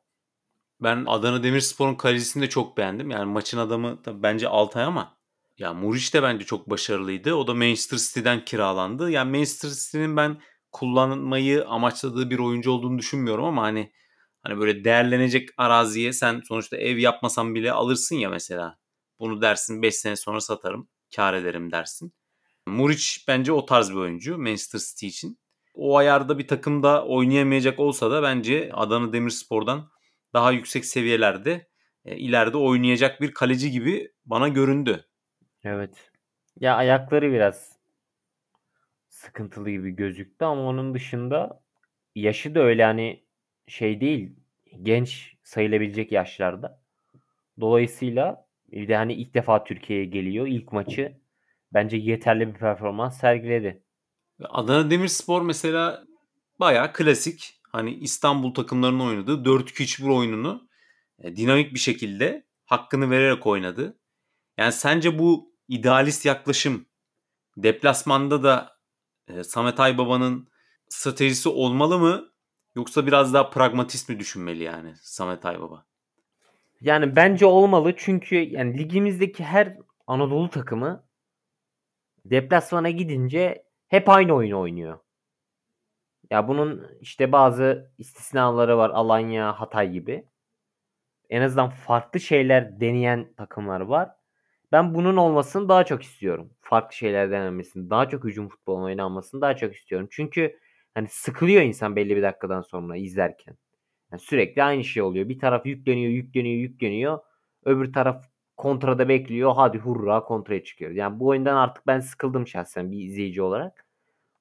Ben 0.80 1.04
Adana 1.06 1.42
Demirspor'un 1.42 1.94
kalecisini 1.94 2.42
de 2.42 2.48
çok 2.48 2.76
beğendim. 2.76 3.10
Yani 3.10 3.24
maçın 3.24 3.58
adamı 3.58 4.02
tabii 4.02 4.22
bence 4.22 4.48
Altay 4.48 4.84
ama 4.84 5.16
ya 5.58 5.74
Muriç 5.74 6.14
de 6.14 6.22
bence 6.22 6.44
çok 6.44 6.70
başarılıydı. 6.70 7.34
O 7.34 7.46
da 7.46 7.54
Manchester 7.54 7.98
City'den 7.98 8.44
kiralandı. 8.44 9.10
Yani 9.10 9.30
Manchester 9.30 9.68
City'nin 9.68 10.16
ben 10.16 10.40
kullanmayı 10.72 11.66
amaçladığı 11.68 12.30
bir 12.30 12.38
oyuncu 12.38 12.70
olduğunu 12.70 12.98
düşünmüyorum 12.98 13.44
ama 13.44 13.62
hani 13.62 13.92
hani 14.42 14.58
böyle 14.58 14.84
değerlenecek 14.84 15.48
araziye 15.56 16.12
sen 16.12 16.42
sonuçta 16.48 16.76
ev 16.76 16.96
yapmasan 16.98 17.54
bile 17.54 17.72
alırsın 17.72 18.16
ya 18.16 18.30
mesela. 18.30 18.78
Bunu 19.18 19.42
dersin 19.42 19.82
5 19.82 19.94
sene 19.94 20.16
sonra 20.16 20.40
satarım, 20.40 20.88
kar 21.16 21.34
ederim 21.34 21.72
dersin. 21.72 22.14
Muriç 22.66 23.24
bence 23.28 23.52
o 23.52 23.66
tarz 23.66 23.90
bir 23.90 23.96
oyuncu 23.96 24.38
Manchester 24.38 24.78
City 24.78 25.06
için. 25.06 25.38
O 25.74 25.96
ayarda 25.96 26.38
bir 26.38 26.48
takımda 26.48 27.06
oynayamayacak 27.06 27.80
olsa 27.80 28.10
da 28.10 28.22
bence 28.22 28.70
Adana 28.72 29.12
Demirspor'dan 29.12 29.90
daha 30.32 30.52
yüksek 30.52 30.84
seviyelerde 30.84 31.66
ileride 32.04 32.56
oynayacak 32.56 33.20
bir 33.20 33.32
kaleci 33.32 33.70
gibi 33.70 34.12
bana 34.26 34.48
göründü. 34.48 35.04
Evet. 35.64 36.10
Ya 36.60 36.76
ayakları 36.76 37.32
biraz 37.32 37.78
sıkıntılı 39.08 39.70
gibi 39.70 39.90
gözüktü 39.90 40.44
ama 40.44 40.62
onun 40.62 40.94
dışında 40.94 41.62
yaşı 42.14 42.54
da 42.54 42.60
öyle 42.60 42.84
hani 42.84 43.24
şey 43.66 44.00
değil. 44.00 44.36
Genç 44.82 45.36
sayılabilecek 45.42 46.12
yaşlarda. 46.12 46.82
Dolayısıyla 47.60 48.46
bir 48.72 48.88
de 48.88 48.96
hani 48.96 49.12
ilk 49.14 49.34
defa 49.34 49.64
Türkiye'ye 49.64 50.04
geliyor. 50.04 50.46
İlk 50.46 50.72
maçı 50.72 51.18
bence 51.72 51.96
yeterli 51.96 52.48
bir 52.48 52.54
performans 52.54 53.20
sergiledi. 53.20 53.83
Adana 54.42 54.90
Demirspor 54.90 55.42
mesela 55.42 56.04
bayağı 56.60 56.92
klasik. 56.92 57.60
Hani 57.72 57.94
İstanbul 57.94 58.54
takımlarının 58.54 59.00
oynadığı 59.00 59.44
4-2-3-1 59.44 60.12
oyununu 60.16 60.68
e, 61.18 61.36
dinamik 61.36 61.74
bir 61.74 61.78
şekilde 61.78 62.46
hakkını 62.64 63.10
vererek 63.10 63.46
oynadı. 63.46 63.98
Yani 64.56 64.72
sence 64.72 65.18
bu 65.18 65.52
idealist 65.68 66.24
yaklaşım 66.24 66.86
deplasmanda 67.56 68.42
da 68.42 68.76
e, 69.28 69.44
Samet 69.44 69.80
Aybaba'nın 69.80 70.48
stratejisi 70.88 71.48
olmalı 71.48 71.98
mı? 71.98 72.30
Yoksa 72.74 73.06
biraz 73.06 73.34
daha 73.34 73.50
pragmatist 73.50 74.08
mi 74.08 74.18
düşünmeli 74.18 74.62
yani 74.62 74.94
Samet 75.02 75.46
Aybaba? 75.46 75.86
Yani 76.80 77.16
bence 77.16 77.46
olmalı 77.46 77.94
çünkü 77.96 78.36
yani 78.36 78.78
ligimizdeki 78.78 79.44
her 79.44 79.76
Anadolu 80.06 80.50
takımı 80.50 81.04
deplasmana 82.24 82.90
gidince 82.90 83.63
hep 83.94 84.08
aynı 84.08 84.32
oyunu 84.34 84.60
oynuyor. 84.60 84.98
Ya 86.30 86.48
bunun 86.48 86.86
işte 87.00 87.32
bazı 87.32 87.92
istisnaları 87.98 88.78
var. 88.78 88.90
Alanya, 88.90 89.60
Hatay 89.60 89.90
gibi. 89.90 90.28
En 91.30 91.42
azından 91.42 91.68
farklı 91.70 92.20
şeyler 92.20 92.80
deneyen 92.80 93.34
takımlar 93.36 93.80
var. 93.80 94.10
Ben 94.72 94.94
bunun 94.94 95.16
olmasını 95.16 95.68
daha 95.68 95.84
çok 95.84 96.02
istiyorum. 96.02 96.50
Farklı 96.60 96.96
şeyler 96.96 97.30
denenmesini, 97.30 97.90
daha 97.90 98.08
çok 98.08 98.24
hücum 98.24 98.48
futbolu 98.48 98.84
oynanmasını 98.84 99.40
daha 99.40 99.56
çok 99.56 99.74
istiyorum. 99.74 100.08
Çünkü 100.10 100.58
hani 100.94 101.08
sıkılıyor 101.08 101.62
insan 101.62 101.96
belli 101.96 102.16
bir 102.16 102.22
dakikadan 102.22 102.62
sonra 102.62 102.96
izlerken. 102.96 103.56
Yani 104.12 104.20
sürekli 104.20 104.62
aynı 104.62 104.84
şey 104.84 105.02
oluyor. 105.02 105.28
Bir 105.28 105.38
taraf 105.38 105.66
yükleniyor, 105.66 106.12
yükleniyor, 106.12 106.56
yükleniyor. 106.56 107.18
Öbür 107.64 107.92
taraf 107.92 108.24
kontrada 108.56 109.08
bekliyor. 109.08 109.52
Hadi 109.56 109.78
hurra 109.78 110.24
kontraya 110.24 110.64
çıkıyor. 110.64 110.90
Yani 110.90 111.20
bu 111.20 111.26
oyundan 111.28 111.56
artık 111.56 111.86
ben 111.86 112.00
sıkıldım 112.00 112.46
şahsen 112.46 112.92
bir 112.92 112.98
izleyici 112.98 113.42
olarak. 113.42 113.83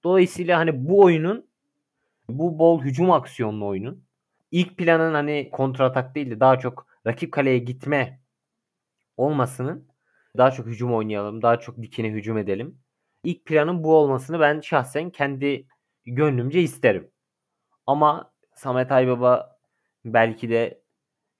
Dolayısıyla 0.04 0.60
hani 0.60 0.88
bu 0.88 1.02
oyunun 1.04 1.48
bu 2.30 2.60
bol 2.60 2.82
hücum 2.82 3.12
aksiyonlu 3.12 3.68
oyunun 3.68 4.06
ilk 4.52 4.78
planın 4.78 5.14
hani 5.14 5.50
kontratak 5.52 6.16
değil 6.16 6.32
de 6.32 6.40
daha 6.40 6.60
çok 6.60 6.88
rakip 7.08 7.32
kaleye 7.32 7.58
gitme 7.58 8.20
olmasının 9.18 9.88
daha 10.38 10.52
çok 10.52 10.66
hücum 10.66 10.94
oynayalım, 10.94 11.42
daha 11.42 11.60
çok 11.60 11.82
dikine 11.82 12.10
hücum 12.10 12.38
edelim. 12.38 12.80
İlk 13.24 13.46
planın 13.46 13.84
bu 13.84 13.96
olmasını 13.96 14.40
ben 14.40 14.62
şahsen 14.62 15.10
kendi 15.10 15.68
gönlümce 16.06 16.62
isterim. 16.62 17.12
Ama 17.88 18.34
Samet 18.56 18.92
Aybaba 18.92 19.60
belki 20.06 20.50
de 20.50 20.82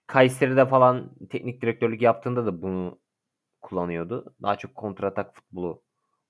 Kayseri'de 0.08 0.66
falan 0.66 1.12
teknik 1.30 1.62
direktörlük 1.62 2.02
yaptığında 2.02 2.46
da 2.46 2.62
bunu 2.62 3.00
kullanıyordu. 3.62 4.36
Daha 4.42 4.56
çok 4.58 4.76
kontratak 4.76 5.36
futbolu 5.36 5.84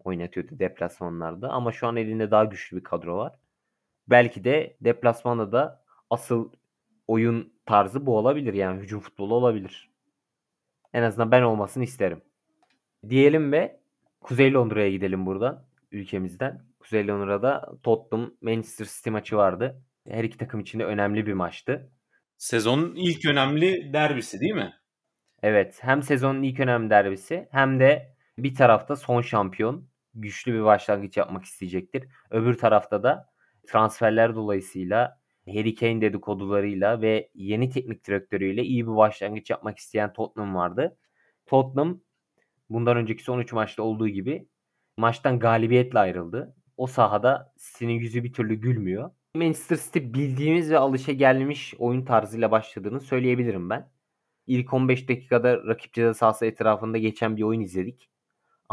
oynatıyordu 0.06 0.60
deplasmanlarda. 0.60 1.50
Ama 1.50 1.72
şu 1.72 1.88
an 1.88 1.96
elinde 1.96 2.32
daha 2.32 2.46
güçlü 2.46 2.78
bir 2.78 2.84
kadro 2.84 3.18
var. 3.18 3.34
Belki 4.08 4.44
de 4.44 4.78
deplasmanda 4.82 5.52
da 5.52 5.84
asıl 6.10 6.52
oyun 7.08 7.54
tarzı 7.66 8.06
bu 8.06 8.18
olabilir. 8.18 8.54
Yani 8.54 8.82
hücum 8.82 9.00
futbolu 9.00 9.36
olabilir. 9.36 9.90
En 10.94 11.04
azından 11.04 11.32
ben 11.32 11.42
olmasını 11.42 11.84
isterim. 11.84 12.22
Diyelim 13.10 13.52
ve 13.52 13.80
Kuzey 14.22 14.54
Londra'ya 14.54 14.90
gidelim 14.90 15.26
burada 15.26 15.66
ülkemizden. 15.92 16.62
Kuzey 16.80 17.08
Londra'da 17.08 17.74
Tottenham 17.84 18.32
Manchester 18.42 18.86
City 18.86 19.10
maçı 19.10 19.38
vardı. 19.38 19.82
Her 20.08 20.24
iki 20.24 20.38
takım 20.38 20.60
için 20.60 20.80
de 20.80 20.86
önemli 20.86 21.26
bir 21.28 21.34
maçtı. 21.34 21.92
Sezonun 22.38 22.96
ilk 22.96 23.26
önemli 23.26 23.94
derbisi 23.94 24.40
değil 24.40 24.54
mi? 24.54 24.74
Evet, 25.44 25.78
hem 25.82 26.04
sezonun 26.04 26.44
ilk 26.44 26.60
önemli 26.60 26.90
derbisi 26.90 27.48
hem 27.52 27.80
de 27.80 28.16
bir 28.38 28.56
tarafta 28.56 28.96
son 28.96 29.22
şampiyon 29.22 29.88
güçlü 30.16 30.54
bir 30.54 30.64
başlangıç 30.64 31.18
yapmak 31.18 31.44
isteyecektir. 31.44 32.08
Öbür 32.30 32.58
tarafta 32.58 33.04
da 33.04 33.30
transferler 33.68 34.36
dolayısıyla 34.36 35.20
Harry 35.48 35.76
Kane 35.76 36.02
dedikodularıyla 36.02 37.02
ve 37.02 37.30
yeni 37.34 37.70
teknik 37.70 38.08
direktörüyle 38.08 38.64
iyi 38.64 38.88
bir 38.88 38.96
başlangıç 38.96 39.50
yapmak 39.50 39.78
isteyen 39.78 40.14
Tottenham 40.14 40.56
vardı. 40.56 40.98
Tottenham 41.46 42.02
bundan 42.70 42.98
önceki 42.98 43.24
son 43.24 43.40
3 43.40 43.54
maçta 43.54 43.84
olduğu 43.84 44.08
gibi 44.08 44.48
maçtan 44.98 45.40
galibiyetle 45.40 46.00
ayrıldı. 46.00 46.56
O 46.78 46.88
sahada 46.88 47.54
City'nin 47.58 47.94
yüzü 47.94 48.24
bir 48.24 48.34
türlü 48.34 48.56
gülmüyor. 48.56 49.12
Manchester 49.36 49.78
City 49.78 50.00
bildiğimiz 50.00 50.72
ve 50.72 50.78
alışa 50.78 51.12
gelmiş 51.12 51.74
oyun 51.78 52.06
tarzıyla 52.06 52.52
başladığını 52.52 53.00
söyleyebilirim 53.00 53.70
ben. 53.70 53.92
İlk 54.48 54.74
15 54.74 55.10
dakikada 55.10 55.68
rakip 55.68 55.94
ceza 55.94 56.14
sahası 56.14 56.46
etrafında 56.46 56.98
geçen 56.98 57.38
bir 57.38 57.44
oyun 57.44 57.62
izledik. 57.62 58.10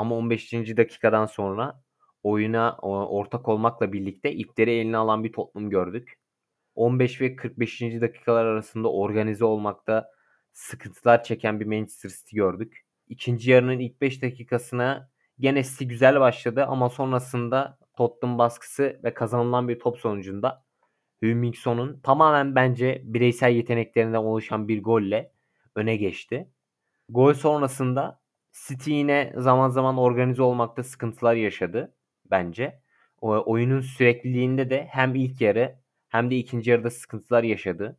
Ama 0.01 0.15
15. 0.15 0.53
dakikadan 0.53 1.27
sonra 1.27 1.83
oyuna 2.23 2.77
ortak 2.83 3.49
olmakla 3.49 3.93
birlikte 3.93 4.33
ipleri 4.33 4.71
eline 4.71 4.97
alan 4.97 5.25
bir 5.25 5.33
Tottenham 5.33 5.71
gördük. 5.71 6.15
15 6.75 7.21
ve 7.21 7.37
45. 7.37 7.81
dakikalar 7.81 8.45
arasında 8.45 8.93
organize 8.93 9.45
olmakta 9.45 10.11
sıkıntılar 10.53 11.25
çeken 11.25 11.61
bir 11.61 11.67
Manchester 11.67 12.11
City 12.11 12.37
gördük. 12.37 12.87
İkinci 13.09 13.51
yarının 13.51 13.79
ilk 13.79 14.01
5 14.01 14.23
dakikasına 14.23 15.11
gene 15.39 15.63
City 15.63 15.85
güzel 15.85 16.21
başladı 16.21 16.65
ama 16.65 16.89
sonrasında 16.89 17.79
Tottenham 17.97 18.39
baskısı 18.39 19.01
ve 19.05 19.15
kazanılan 19.15 19.69
bir 19.69 19.79
top 19.79 19.99
sonucunda 19.99 20.65
Hümmingsson'un 21.23 22.01
tamamen 22.01 22.55
bence 22.55 23.03
bireysel 23.05 23.53
yeteneklerinden 23.53 24.19
oluşan 24.19 24.69
bir 24.69 24.83
golle 24.83 25.33
öne 25.75 25.97
geçti. 25.97 26.51
Gol 27.09 27.35
sonrasında 27.35 28.21
City 28.53 28.93
yine 28.93 29.33
zaman 29.37 29.69
zaman 29.69 29.99
organize 29.99 30.43
olmakta 30.43 30.83
sıkıntılar 30.85 31.35
yaşadı 31.35 31.95
bence. 32.31 32.81
O, 33.21 33.43
oyunun 33.53 33.81
sürekliliğinde 33.81 34.71
de 34.71 34.87
hem 34.91 35.15
ilk 35.15 35.41
yarı 35.41 35.77
hem 36.09 36.31
de 36.31 36.37
ikinci 36.37 36.71
yarıda 36.71 36.91
sıkıntılar 36.91 37.43
yaşadı. 37.43 37.99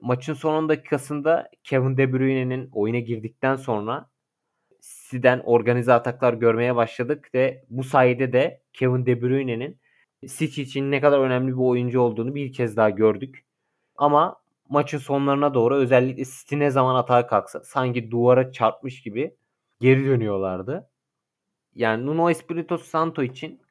Maçın 0.00 0.34
son 0.34 0.68
dakikasında 0.68 1.50
Kevin 1.64 1.96
De 1.96 2.12
Bruyne'nin 2.12 2.70
oyuna 2.72 2.98
girdikten 2.98 3.56
sonra 3.56 4.10
City'den 4.80 5.40
organize 5.44 5.92
ataklar 5.92 6.34
görmeye 6.34 6.76
başladık 6.76 7.30
ve 7.34 7.64
bu 7.70 7.84
sayede 7.84 8.32
de 8.32 8.62
Kevin 8.72 9.06
De 9.06 9.22
Bruyne'nin 9.22 9.80
City 10.26 10.62
için 10.62 10.90
ne 10.90 11.00
kadar 11.00 11.18
önemli 11.18 11.52
bir 11.52 11.62
oyuncu 11.62 12.00
olduğunu 12.00 12.34
bir 12.34 12.52
kez 12.52 12.76
daha 12.76 12.90
gördük. 12.90 13.44
Ama 13.96 14.36
maçın 14.68 14.98
sonlarına 14.98 15.54
doğru 15.54 15.74
özellikle 15.74 16.24
City 16.24 16.58
ne 16.58 16.70
zaman 16.70 16.94
atağa 16.94 17.26
kalksa 17.26 17.64
sanki 17.64 18.10
duvara 18.10 18.52
çarpmış 18.52 19.02
gibi 19.02 19.36
geri 19.84 20.04
dönüyorlardı. 20.06 20.90
Yani 21.74 22.06
Nuno 22.06 22.30
Espirito 22.30 22.78
Santo 22.78 23.22
için 23.22 23.62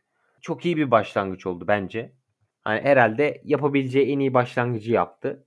çok 0.41 0.65
iyi 0.65 0.78
bir 0.78 0.91
başlangıç 0.91 1.45
oldu 1.45 1.67
bence. 1.67 2.13
Hani 2.62 2.82
herhalde 2.82 3.41
yapabileceği 3.43 4.13
en 4.13 4.19
iyi 4.19 4.34
başlangıcı 4.34 4.91
yaptı. 4.91 5.45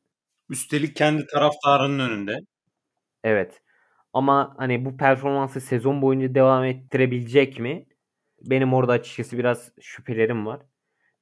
Üstelik 0.49 0.97
kendi 0.97 1.27
taraftarının 1.27 2.11
önünde. 2.11 2.39
Evet. 3.25 3.63
Ama 4.13 4.55
hani 4.59 4.85
bu 4.85 4.97
performansı 4.97 5.61
sezon 5.61 6.03
boyunca 6.03 6.35
devam 6.35 6.65
ettirebilecek 6.65 7.61
mi? 7.61 7.87
Benim 8.41 8.75
orada 8.75 8.93
açıkçası 8.93 9.39
biraz 9.39 9.73
şüphelerim 9.81 10.47
var. 10.47 10.61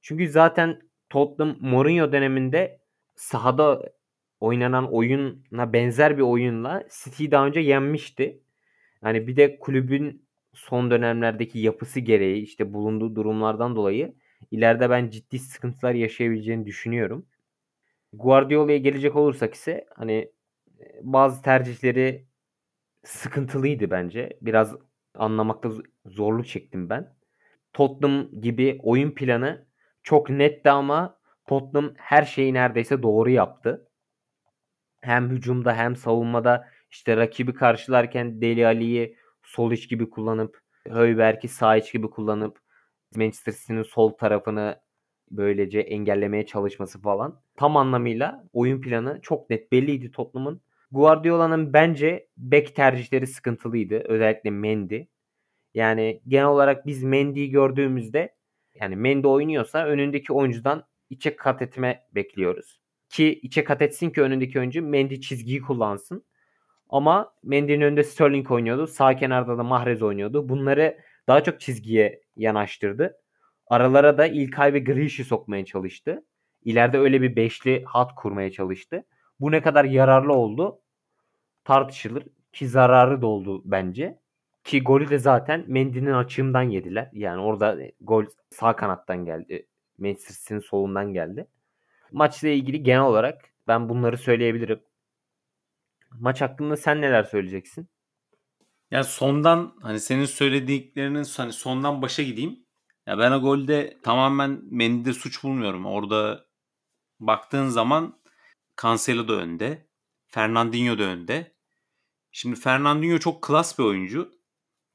Çünkü 0.03 0.29
zaten 0.29 0.81
Tottenham 1.11 1.57
Mourinho 1.61 2.13
döneminde 2.13 2.81
sahada 3.15 3.83
oynanan 4.41 4.93
oyuna 4.93 5.73
benzer 5.73 6.17
bir 6.17 6.23
oyunla 6.23 6.85
City'yi 7.05 7.31
daha 7.31 7.47
önce 7.47 7.61
yenmişti. 7.61 8.44
Yani 9.05 9.27
bir 9.27 9.37
de 9.37 9.59
kulübün 9.59 10.27
son 10.53 10.91
dönemlerdeki 10.91 11.59
yapısı 11.59 12.01
gereği 12.01 12.43
işte 12.43 12.73
bulunduğu 12.73 13.17
durumlardan 13.17 13.77
dolayı 13.77 14.15
ileride 14.51 14.91
ben 14.91 15.11
ciddi 15.11 15.39
sıkıntılar 15.39 15.95
yaşayabileceğini 15.95 16.67
düşünüyorum. 16.67 17.27
Guardiola'ya 18.13 18.79
gelecek 18.79 19.17
olursak 19.17 19.55
ise 19.55 19.87
hani 19.97 20.33
bazı 21.03 21.43
tercihleri 21.43 22.27
sıkıntılıydı 23.05 23.91
bence. 23.91 24.39
Biraz 24.43 24.77
anlamakta 25.15 25.71
zorluk 26.07 26.47
çektim 26.47 26.91
ben. 26.91 27.15
Tottenham 27.73 28.29
gibi 28.41 28.81
oyun 28.83 29.11
planı 29.11 29.67
çok 30.03 30.31
netti 30.31 30.71
ama 30.71 31.19
Tottenham 31.49 31.95
her 31.97 32.23
şeyi 32.23 32.55
neredeyse 32.55 33.03
doğru 33.03 33.31
yaptı. 33.31 33.89
Hem 35.01 35.31
hücumda 35.31 35.75
hem 35.75 35.97
savunmada 35.97 36.69
işte 36.95 37.17
rakibi 37.17 37.55
karşılarken 37.55 38.41
Deli 38.41 38.67
Ali'yi 38.67 39.17
sol 39.43 39.73
iç 39.73 39.89
gibi 39.89 40.11
kullanıp 40.11 40.61
Höyberg'i 40.89 41.49
sağ 41.49 41.77
iç 41.77 41.93
gibi 41.93 42.11
kullanıp 42.11 42.59
Manchester 43.17 43.53
City'nin 43.53 43.83
sol 43.83 44.11
tarafını 44.11 44.81
böylece 45.31 45.81
engellemeye 45.81 46.47
çalışması 46.47 47.01
falan. 47.01 47.41
Tam 47.57 47.77
anlamıyla 47.77 48.49
oyun 48.53 48.81
planı 48.81 49.21
çok 49.23 49.51
net 49.51 49.73
belliydi 49.73 50.11
Tottenham'ın. 50.11 50.61
Guardiola'nın 50.91 51.73
bence 51.73 52.29
bek 52.37 52.77
tercihleri 52.77 53.27
sıkıntılıydı. 53.27 53.99
Özellikle 53.99 54.51
Mendy. 54.51 55.03
Yani 55.75 56.23
genel 56.29 56.47
olarak 56.47 56.87
biz 56.87 57.03
Mendy'yi 57.03 57.51
gördüğümüzde 57.51 58.35
yani 58.75 58.97
Mendy 58.97 59.27
oynuyorsa 59.27 59.87
önündeki 59.87 60.33
oyuncudan 60.33 60.85
içe 61.11 61.37
kat 61.37 61.63
etme 61.63 62.07
bekliyoruz. 62.15 62.81
Ki 63.09 63.41
içe 63.43 63.65
kat 63.65 63.83
etsin 63.83 64.11
ki 64.11 64.23
önündeki 64.23 64.59
oyuncu 64.59 64.83
Mendy 64.83 65.21
çizgiyi 65.21 65.61
kullansın. 65.61 66.25
Ama 66.95 67.33
Mendy'nin 67.43 67.81
önünde 67.81 68.05
Sterling 68.05 68.51
oynuyordu. 68.51 68.87
Sağ 68.87 69.17
kenarda 69.17 69.59
da 69.59 69.63
Mahrez 69.63 70.03
oynuyordu. 70.03 70.49
Bunları 70.49 70.99
daha 71.29 71.43
çok 71.43 71.61
çizgiye 71.61 72.21
yanaştırdı. 72.37 73.17
Aralara 73.67 74.19
da 74.19 74.27
İlkay 74.27 74.73
ve 74.73 74.79
Grish'i 74.79 75.25
sokmaya 75.25 75.65
çalıştı. 75.65 76.25
İleride 76.65 76.99
öyle 76.99 77.23
bir 77.23 77.37
beşli 77.37 77.85
hat 77.85 78.15
kurmaya 78.15 78.51
çalıştı. 78.51 79.05
Bu 79.41 79.51
ne 79.51 79.63
kadar 79.63 79.85
yararlı 79.85 80.33
oldu 80.33 80.81
tartışılır. 81.65 82.25
Ki 82.53 82.69
zararı 82.69 83.23
da 83.23 83.27
oldu 83.27 83.63
bence. 83.65 84.19
Ki 84.65 84.83
golü 84.83 85.11
de 85.11 85.19
zaten 85.19 85.65
Mendy'nin 85.67 86.13
açığından 86.13 86.63
yediler. 86.63 87.11
Yani 87.13 87.41
orada 87.41 87.79
gol 88.01 88.25
sağ 88.51 88.77
kanattan 88.77 89.25
geldi. 89.25 89.67
Manchester 89.99 90.61
solundan 90.61 91.13
geldi. 91.13 91.47
Maçla 92.13 92.49
ilgili 92.49 92.83
genel 92.83 93.03
olarak 93.03 93.45
ben 93.69 93.89
bunları 93.89 94.17
söyleyebilirim. 94.17 94.81
Maç 96.21 96.41
hakkında 96.41 96.77
sen 96.77 97.01
neler 97.01 97.25
söyleyeceksin? 97.25 97.89
Yani 98.91 99.05
sondan 99.05 99.75
hani 99.83 100.01
senin 100.01 100.25
söylediklerinin 100.25 101.25
hani 101.37 101.53
sondan 101.53 102.03
başa 102.03 102.23
gideyim. 102.23 102.67
Ya 103.07 103.19
ben 103.19 103.33
o 103.33 103.41
golde 103.41 103.99
tamamen 104.03 104.61
Mendy'de 104.71 105.13
suç 105.13 105.45
bulmuyorum. 105.45 105.87
Orada 105.87 106.47
baktığın 107.21 107.69
zaman 107.69 108.21
Cancelo 108.83 109.29
da 109.29 109.33
önde. 109.33 109.89
Fernandinho 110.27 110.99
da 110.99 111.03
önde. 111.03 111.55
Şimdi 112.33 112.61
Fernandinho 112.61 113.19
çok 113.19 113.43
klas 113.43 113.79
bir 113.79 113.85
oyuncu. 113.85 114.33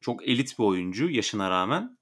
Çok 0.02 0.28
elit 0.28 0.60
bir 0.60 0.64
oyuncu 0.64 1.10
yaşına 1.10 1.50
rağmen. 1.50 1.98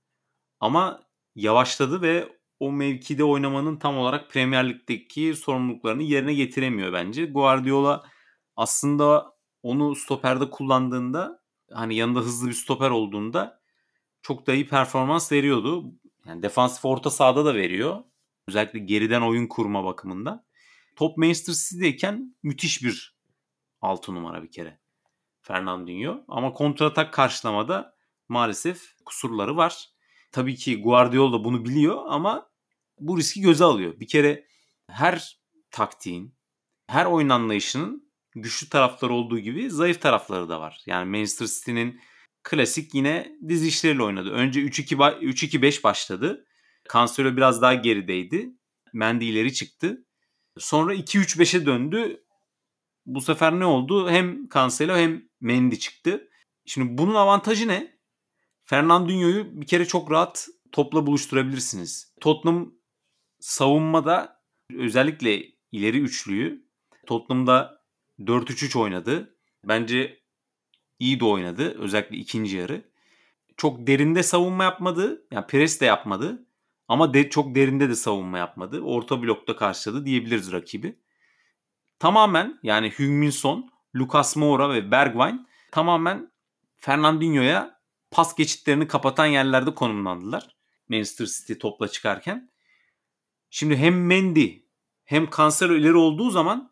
Ama 0.59 1.03
yavaşladı 1.35 2.01
ve 2.01 2.37
o 2.59 2.71
mevkide 2.71 3.23
oynamanın 3.23 3.77
tam 3.77 3.97
olarak 3.97 4.31
Premier 4.31 4.69
Lig'deki 4.69 5.35
sorumluluklarını 5.35 6.03
yerine 6.03 6.33
getiremiyor 6.33 6.93
bence. 6.93 7.25
Guardiola 7.25 8.03
aslında 8.57 9.33
onu 9.63 9.95
stoperde 9.95 10.49
kullandığında 10.49 11.43
hani 11.71 11.95
yanında 11.95 12.19
hızlı 12.19 12.47
bir 12.47 12.53
stoper 12.53 12.89
olduğunda 12.89 13.61
çok 14.21 14.47
da 14.47 14.53
iyi 14.53 14.67
performans 14.67 15.31
veriyordu. 15.31 15.93
Yani 16.25 16.43
defansif 16.43 16.85
orta 16.85 17.09
sahada 17.09 17.45
da 17.45 17.55
veriyor. 17.55 18.03
Özellikle 18.47 18.79
geriden 18.79 19.21
oyun 19.21 19.47
kurma 19.47 19.85
bakımında. 19.85 20.45
Top 20.95 21.17
Manchester 21.17 21.53
City'deyken 21.53 22.35
müthiş 22.43 22.83
bir 22.83 23.17
6 23.81 24.15
numara 24.15 24.43
bir 24.43 24.51
kere. 24.51 24.79
Fernandinho. 25.41 26.23
Ama 26.27 26.53
kontratak 26.53 27.13
karşılamada 27.13 27.95
maalesef 28.29 28.95
kusurları 29.05 29.57
var. 29.57 29.89
Tabii 30.31 30.55
ki 30.55 30.81
Guardiola 30.81 31.43
bunu 31.43 31.65
biliyor 31.65 32.03
ama 32.07 32.49
bu 32.99 33.17
riski 33.17 33.41
göze 33.41 33.63
alıyor. 33.63 33.99
Bir 33.99 34.07
kere 34.07 34.47
her 34.87 35.39
taktiğin, 35.71 36.35
her 36.87 37.05
oyun 37.05 37.29
anlayışının 37.29 38.06
güçlü 38.41 38.69
tarafları 38.69 39.13
olduğu 39.13 39.39
gibi 39.39 39.69
zayıf 39.69 40.01
tarafları 40.01 40.49
da 40.49 40.61
var. 40.61 40.83
Yani 40.85 41.09
Manchester 41.09 41.47
City'nin 41.47 42.01
klasik 42.43 42.93
yine 42.93 43.37
diz 43.47 43.65
işleriyle 43.65 44.03
oynadı. 44.03 44.29
Önce 44.31 44.61
3-2-5 44.61 45.83
başladı. 45.83 46.45
Cancelo 46.93 47.37
biraz 47.37 47.61
daha 47.61 47.73
gerideydi. 47.73 48.49
Mendy 48.93 49.29
ileri 49.29 49.53
çıktı. 49.53 50.05
Sonra 50.57 50.95
2-3-5'e 50.95 51.65
döndü. 51.65 52.23
Bu 53.05 53.21
sefer 53.21 53.59
ne 53.59 53.65
oldu? 53.65 54.09
Hem 54.09 54.49
Cancelo 54.53 54.97
hem 54.97 55.23
Mendy 55.41 55.75
çıktı. 55.75 56.29
Şimdi 56.65 56.97
bunun 56.97 57.15
avantajı 57.15 57.67
ne? 57.67 57.97
Fernandinho'yu 58.63 59.61
bir 59.61 59.67
kere 59.67 59.85
çok 59.85 60.11
rahat 60.11 60.47
topla 60.71 61.07
buluşturabilirsiniz. 61.07 62.13
Tottenham 62.21 62.73
savunmada 63.39 64.41
özellikle 64.73 65.43
ileri 65.71 65.99
üçlüyü 65.99 66.67
Tottenham'da 67.05 67.76
4-3-3 68.19 68.79
oynadı. 68.79 69.35
Bence 69.63 70.19
iyi 70.99 71.19
de 71.19 71.25
oynadı. 71.25 71.77
Özellikle 71.79 72.17
ikinci 72.17 72.57
yarı. 72.57 72.91
Çok 73.57 73.87
derinde 73.87 74.23
savunma 74.23 74.63
yapmadı. 74.63 75.25
Yani 75.31 75.47
pres 75.47 75.81
de 75.81 75.85
yapmadı. 75.85 76.45
Ama 76.87 77.13
de, 77.13 77.29
çok 77.29 77.55
derinde 77.55 77.89
de 77.89 77.95
savunma 77.95 78.37
yapmadı. 78.37 78.81
Orta 78.81 79.21
blokta 79.21 79.55
karşıladı 79.55 80.05
diyebiliriz 80.05 80.51
rakibi. 80.51 80.99
Tamamen 81.99 82.59
yani 82.63 82.93
Hüngmin 82.99 83.33
Lucas 83.95 84.35
Moura 84.35 84.73
ve 84.73 84.91
Bergwijn 84.91 85.47
tamamen 85.71 86.31
Fernandinho'ya 86.77 87.79
pas 88.11 88.35
geçitlerini 88.35 88.87
kapatan 88.87 89.25
yerlerde 89.25 89.75
konumlandılar. 89.75 90.55
Manchester 90.89 91.25
City 91.25 91.53
topla 91.53 91.87
çıkarken. 91.87 92.51
Şimdi 93.49 93.77
hem 93.77 94.05
Mendy 94.05 94.59
hem 95.03 95.29
Cancelo 95.37 95.73
ileri 95.73 95.95
olduğu 95.95 96.29
zaman 96.29 96.71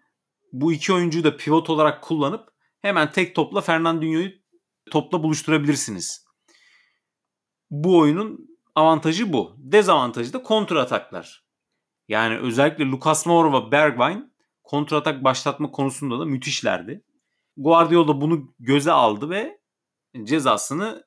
bu 0.51 0.73
iki 0.73 0.93
oyuncuyu 0.93 1.23
da 1.23 1.37
pivot 1.37 1.69
olarak 1.69 2.03
kullanıp 2.03 2.49
hemen 2.81 3.11
tek 3.11 3.35
topla 3.35 3.61
Fernandinho'yu 3.61 4.31
topla 4.91 5.23
buluşturabilirsiniz. 5.23 6.25
Bu 7.71 7.97
oyunun 7.97 8.49
avantajı 8.75 9.33
bu. 9.33 9.55
Dezavantajı 9.57 10.33
da 10.33 10.43
kontra 10.43 10.81
ataklar. 10.81 11.45
Yani 12.07 12.37
özellikle 12.37 12.85
Lucas 12.85 13.25
Moura 13.25 13.53
ve 13.53 13.71
Bergwijn 13.71 14.33
kontra 14.63 14.97
atak 14.97 15.23
başlatma 15.23 15.71
konusunda 15.71 16.19
da 16.19 16.25
müthişlerdi. 16.25 17.03
Guardiola 17.57 18.21
bunu 18.21 18.53
göze 18.59 18.91
aldı 18.91 19.29
ve 19.29 19.59
cezasını 20.23 21.03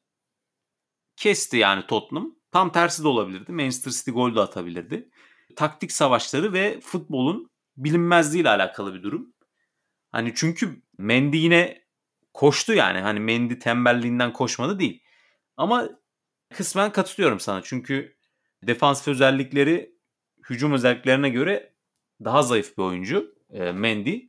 kesti 1.16 1.56
yani 1.56 1.86
Tottenham. 1.86 2.38
Tam 2.50 2.72
tersi 2.72 3.02
de 3.02 3.08
olabilirdi. 3.08 3.52
Manchester 3.52 3.90
City 3.90 4.10
gol 4.10 4.34
de 4.34 4.40
atabilirdi. 4.40 5.10
Taktik 5.56 5.92
savaşları 5.92 6.52
ve 6.52 6.80
futbolun 6.80 7.50
bilinmezliği 7.78 8.42
ile 8.42 8.50
alakalı 8.50 8.94
bir 8.94 9.02
durum. 9.02 9.34
Hani 10.12 10.32
çünkü 10.34 10.82
Mendy 10.98 11.36
yine 11.36 11.82
koştu 12.34 12.74
yani. 12.74 13.00
Hani 13.00 13.20
Mendy 13.20 13.58
tembelliğinden 13.58 14.32
koşmadı 14.32 14.78
değil. 14.78 15.02
Ama 15.56 15.88
kısmen 16.54 16.92
katılıyorum 16.92 17.40
sana. 17.40 17.62
Çünkü 17.62 18.16
defansif 18.62 19.08
özellikleri 19.08 19.98
hücum 20.50 20.72
özelliklerine 20.72 21.28
göre 21.28 21.74
daha 22.24 22.42
zayıf 22.42 22.78
bir 22.78 22.82
oyuncu 22.82 23.34
e, 23.50 23.72
Mendy. 23.72 24.20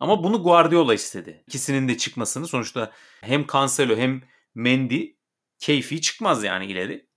Ama 0.00 0.24
bunu 0.24 0.42
Guardiola 0.42 0.94
istedi. 0.94 1.44
İkisinin 1.46 1.88
de 1.88 1.96
çıkmasını 1.96 2.46
sonuçta 2.46 2.92
hem 3.20 3.46
Cancelo 3.46 3.96
hem 3.96 4.22
Mendy 4.54 5.06
keyfi 5.58 6.00
çıkmaz 6.00 6.44
yani 6.44 6.66
ileri. 6.66 7.08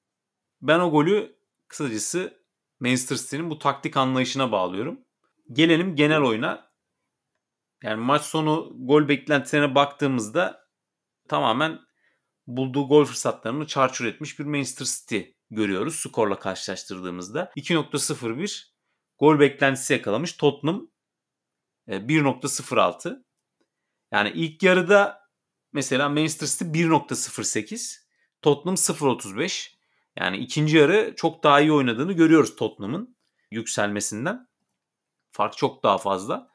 Ben 0.61 0.79
o 0.79 0.91
golü 0.91 1.35
kısacası 1.67 2.45
Manchester 2.79 3.15
City'nin 3.15 3.49
bu 3.49 3.59
taktik 3.59 3.97
anlayışına 3.97 4.51
bağlıyorum. 4.51 5.04
Gelelim 5.51 5.95
genel 5.95 6.21
oyuna. 6.21 6.71
Yani 7.83 8.01
maç 8.01 8.21
sonu 8.21 8.73
gol 8.79 9.07
beklentilerine 9.07 9.75
baktığımızda 9.75 10.67
tamamen 11.29 11.79
bulduğu 12.47 12.87
gol 12.87 13.05
fırsatlarını 13.05 13.67
çarçur 13.67 14.05
etmiş 14.05 14.39
bir 14.39 14.45
Manchester 14.45 14.85
City 14.85 15.19
görüyoruz 15.49 15.95
skorla 15.95 16.39
karşılaştırdığımızda. 16.39 17.51
2.01 17.57 18.63
gol 19.19 19.39
beklentisi 19.39 19.93
yakalamış. 19.93 20.33
Tottenham 20.33 20.87
1.06. 21.87 23.09
E, 23.09 23.23
yani 24.11 24.31
ilk 24.35 24.63
yarıda 24.63 25.21
mesela 25.73 26.09
Manchester 26.09 26.47
City 26.47 26.83
1.08, 26.83 27.97
Tottenham 28.41 28.75
0.35. 28.75 29.75
Yani 30.15 30.37
ikinci 30.37 30.77
yarı 30.77 31.13
çok 31.15 31.43
daha 31.43 31.61
iyi 31.61 31.71
oynadığını 31.71 32.13
görüyoruz 32.13 32.55
Tottenham'ın 32.55 33.17
yükselmesinden. 33.51 34.47
Fark 35.35 35.57
çok 35.57 35.83
daha 35.83 35.97
fazla. 35.97 36.51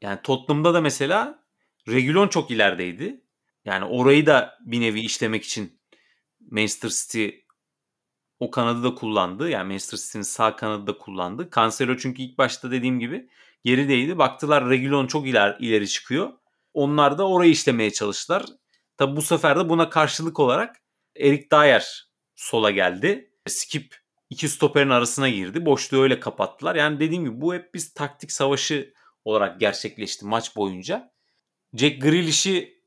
Yani 0.00 0.18
Tottenham'da 0.22 0.74
da 0.74 0.80
mesela 0.80 1.44
Regulon 1.88 2.28
çok 2.28 2.50
ilerideydi. 2.50 3.20
Yani 3.64 3.84
orayı 3.84 4.26
da 4.26 4.58
bir 4.60 4.80
nevi 4.80 5.00
işlemek 5.00 5.44
için 5.44 5.80
Manchester 6.50 6.88
City 6.88 7.28
o 8.40 8.50
kanadı 8.50 8.82
da 8.82 8.94
kullandı. 8.94 9.50
Yani 9.50 9.68
Manchester 9.68 9.98
City'nin 9.98 10.22
sağ 10.22 10.56
kanadı 10.56 10.86
da 10.86 10.98
kullandı. 10.98 11.48
Cancelo 11.54 11.96
çünkü 11.96 12.22
ilk 12.22 12.38
başta 12.38 12.70
dediğim 12.70 13.00
gibi 13.00 13.28
gerideydi. 13.64 14.18
Baktılar 14.18 14.70
Regulon 14.70 15.06
çok 15.06 15.26
iler, 15.26 15.56
ileri 15.60 15.88
çıkıyor. 15.88 16.32
Onlar 16.74 17.18
da 17.18 17.28
orayı 17.28 17.50
işlemeye 17.50 17.92
çalıştılar. 17.92 18.44
Tabi 18.96 19.16
bu 19.16 19.22
sefer 19.22 19.58
de 19.58 19.68
buna 19.68 19.90
karşılık 19.90 20.40
olarak 20.40 20.76
Erik 21.16 21.52
Dyer 21.52 22.08
sola 22.34 22.70
geldi. 22.70 23.30
Skip 23.46 24.05
iki 24.30 24.48
stoperin 24.48 24.90
arasına 24.90 25.28
girdi. 25.28 25.66
Boşluğu 25.66 26.02
öyle 26.02 26.20
kapattılar. 26.20 26.74
Yani 26.74 27.00
dediğim 27.00 27.24
gibi 27.24 27.40
bu 27.40 27.54
hep 27.54 27.74
biz 27.74 27.94
taktik 27.94 28.32
savaşı 28.32 28.94
olarak 29.24 29.60
gerçekleşti 29.60 30.26
maç 30.26 30.56
boyunca. 30.56 31.12
Jack 31.74 32.02
Grealish'i 32.02 32.82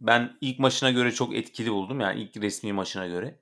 ben 0.00 0.38
ilk 0.40 0.58
maçına 0.58 0.90
göre 0.90 1.12
çok 1.12 1.34
etkili 1.34 1.72
buldum. 1.72 2.00
Yani 2.00 2.22
ilk 2.22 2.36
resmi 2.36 2.72
maçına 2.72 3.06
göre. 3.06 3.40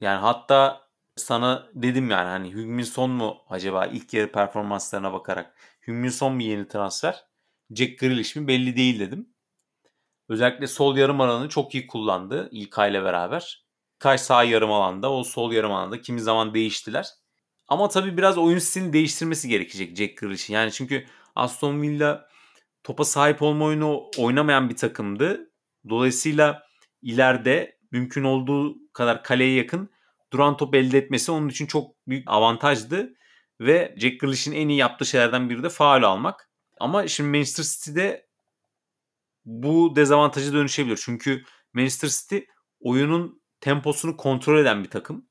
Yani 0.00 0.20
hatta 0.20 0.88
sana 1.16 1.68
dedim 1.74 2.10
yani 2.10 2.28
hani 2.28 2.52
Hüngmin 2.52 2.84
Son 2.84 3.10
mu 3.10 3.42
acaba 3.48 3.86
ilk 3.86 4.14
yarı 4.14 4.32
performanslarına 4.32 5.12
bakarak 5.12 5.54
Hüngmin 5.86 6.08
Son 6.08 6.34
mu 6.34 6.42
yeni 6.42 6.68
transfer? 6.68 7.24
Jack 7.70 7.98
Grealish 7.98 8.36
mi 8.36 8.48
belli 8.48 8.76
değil 8.76 9.00
dedim. 9.00 9.34
Özellikle 10.28 10.66
sol 10.66 10.96
yarım 10.96 11.20
alanını 11.20 11.48
çok 11.48 11.74
iyi 11.74 11.86
kullandı 11.86 12.48
İlkay 12.52 12.90
ile 12.90 13.04
beraber. 13.04 13.69
İlkay 14.00 14.18
sağ 14.18 14.44
yarım 14.44 14.72
alanda, 14.72 15.12
o 15.12 15.24
sol 15.24 15.52
yarım 15.52 15.72
alanda 15.72 16.00
kimi 16.00 16.20
zaman 16.20 16.54
değiştiler. 16.54 17.06
Ama 17.68 17.88
tabii 17.88 18.16
biraz 18.16 18.38
oyun 18.38 18.58
stilini 18.58 18.92
değiştirmesi 18.92 19.48
gerekecek 19.48 19.96
Jack 19.96 20.16
Grealish'in. 20.16 20.54
Yani 20.54 20.72
çünkü 20.72 21.06
Aston 21.34 21.82
Villa 21.82 22.28
topa 22.82 23.04
sahip 23.04 23.42
olma 23.42 23.64
oyunu 23.64 24.10
oynamayan 24.18 24.68
bir 24.68 24.76
takımdı. 24.76 25.50
Dolayısıyla 25.88 26.62
ileride 27.02 27.78
mümkün 27.90 28.24
olduğu 28.24 28.92
kadar 28.92 29.22
kaleye 29.22 29.54
yakın 29.54 29.90
duran 30.32 30.56
top 30.56 30.74
elde 30.74 30.98
etmesi 30.98 31.32
onun 31.32 31.48
için 31.48 31.66
çok 31.66 32.06
büyük 32.06 32.30
avantajdı. 32.30 33.14
Ve 33.60 33.94
Jack 33.98 34.20
Grealish'in 34.20 34.52
en 34.52 34.68
iyi 34.68 34.78
yaptığı 34.78 35.06
şeylerden 35.06 35.50
biri 35.50 35.62
de 35.62 35.68
faal 35.68 36.02
almak. 36.02 36.50
Ama 36.78 37.08
şimdi 37.08 37.38
Manchester 37.38 37.64
City'de 37.64 38.26
bu 39.44 39.96
dezavantajı 39.96 40.52
dönüşebilir. 40.52 41.00
Çünkü 41.04 41.44
Manchester 41.72 42.08
City 42.08 42.38
oyunun 42.80 43.39
temposunu 43.60 44.16
kontrol 44.16 44.58
eden 44.58 44.84
bir 44.84 44.90
takım. 44.90 45.28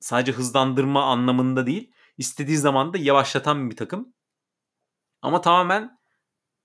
Sadece 0.00 0.32
hızlandırma 0.32 1.04
anlamında 1.04 1.66
değil, 1.66 1.92
istediği 2.18 2.56
zaman 2.56 2.92
da 2.92 2.98
yavaşlatan 2.98 3.70
bir 3.70 3.76
takım. 3.76 4.14
Ama 5.22 5.40
tamamen 5.40 5.98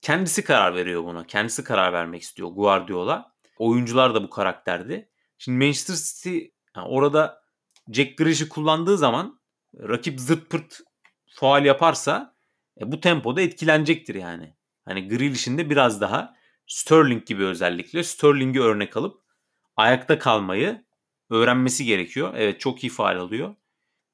kendisi 0.02 0.44
karar 0.44 0.76
veriyor 0.76 1.04
buna. 1.04 1.28
Kendisi 1.28 1.64
karar 1.64 1.94
vermek 1.94 2.22
istiyor 2.22 2.50
Guardiola. 2.50 3.34
Oyuncular 3.58 4.16
da 4.16 4.24
bu 4.24 4.30
karakterdi. 4.30 5.10
Şimdi 5.38 5.66
Manchester 5.66 5.96
City 5.96 6.38
yani 6.76 6.88
orada 6.88 7.42
Jack 7.92 8.18
Grealish'i 8.18 8.50
kullandığı 8.50 8.98
zaman 8.98 9.42
rakip 9.80 10.20
zırt 10.20 10.50
pırt 10.50 10.80
faal 11.30 11.66
yaparsa 11.66 12.36
e, 12.82 12.92
bu 12.92 13.00
tempoda 13.00 13.42
etkilenecektir 13.42 14.16
yani. 14.16 14.56
Hani 14.86 15.08
Grealish'in 15.08 15.58
de 15.58 15.70
biraz 15.70 16.02
daha 16.02 16.36
Sterling 16.68 17.26
gibi 17.26 17.46
özellikle 17.46 18.04
Sterling'i 18.04 18.62
örnek 18.62 18.98
alıp 18.98 19.22
ayakta 19.76 20.20
kalmayı 20.20 20.87
öğrenmesi 21.30 21.86
gerekiyor. 21.86 22.34
Evet 22.38 22.60
çok 22.60 22.84
iyi 22.84 22.90
faal 22.90 23.18
alıyor. 23.20 23.56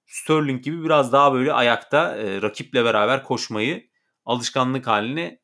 Sterling 0.05 0.63
gibi 0.63 0.83
biraz 0.83 1.13
daha 1.13 1.33
böyle 1.33 1.53
ayakta 1.53 2.17
e, 2.17 2.41
rakiple 2.41 2.85
beraber 2.85 3.23
koşmayı 3.23 3.89
alışkanlık 4.25 4.87
haline 4.87 5.39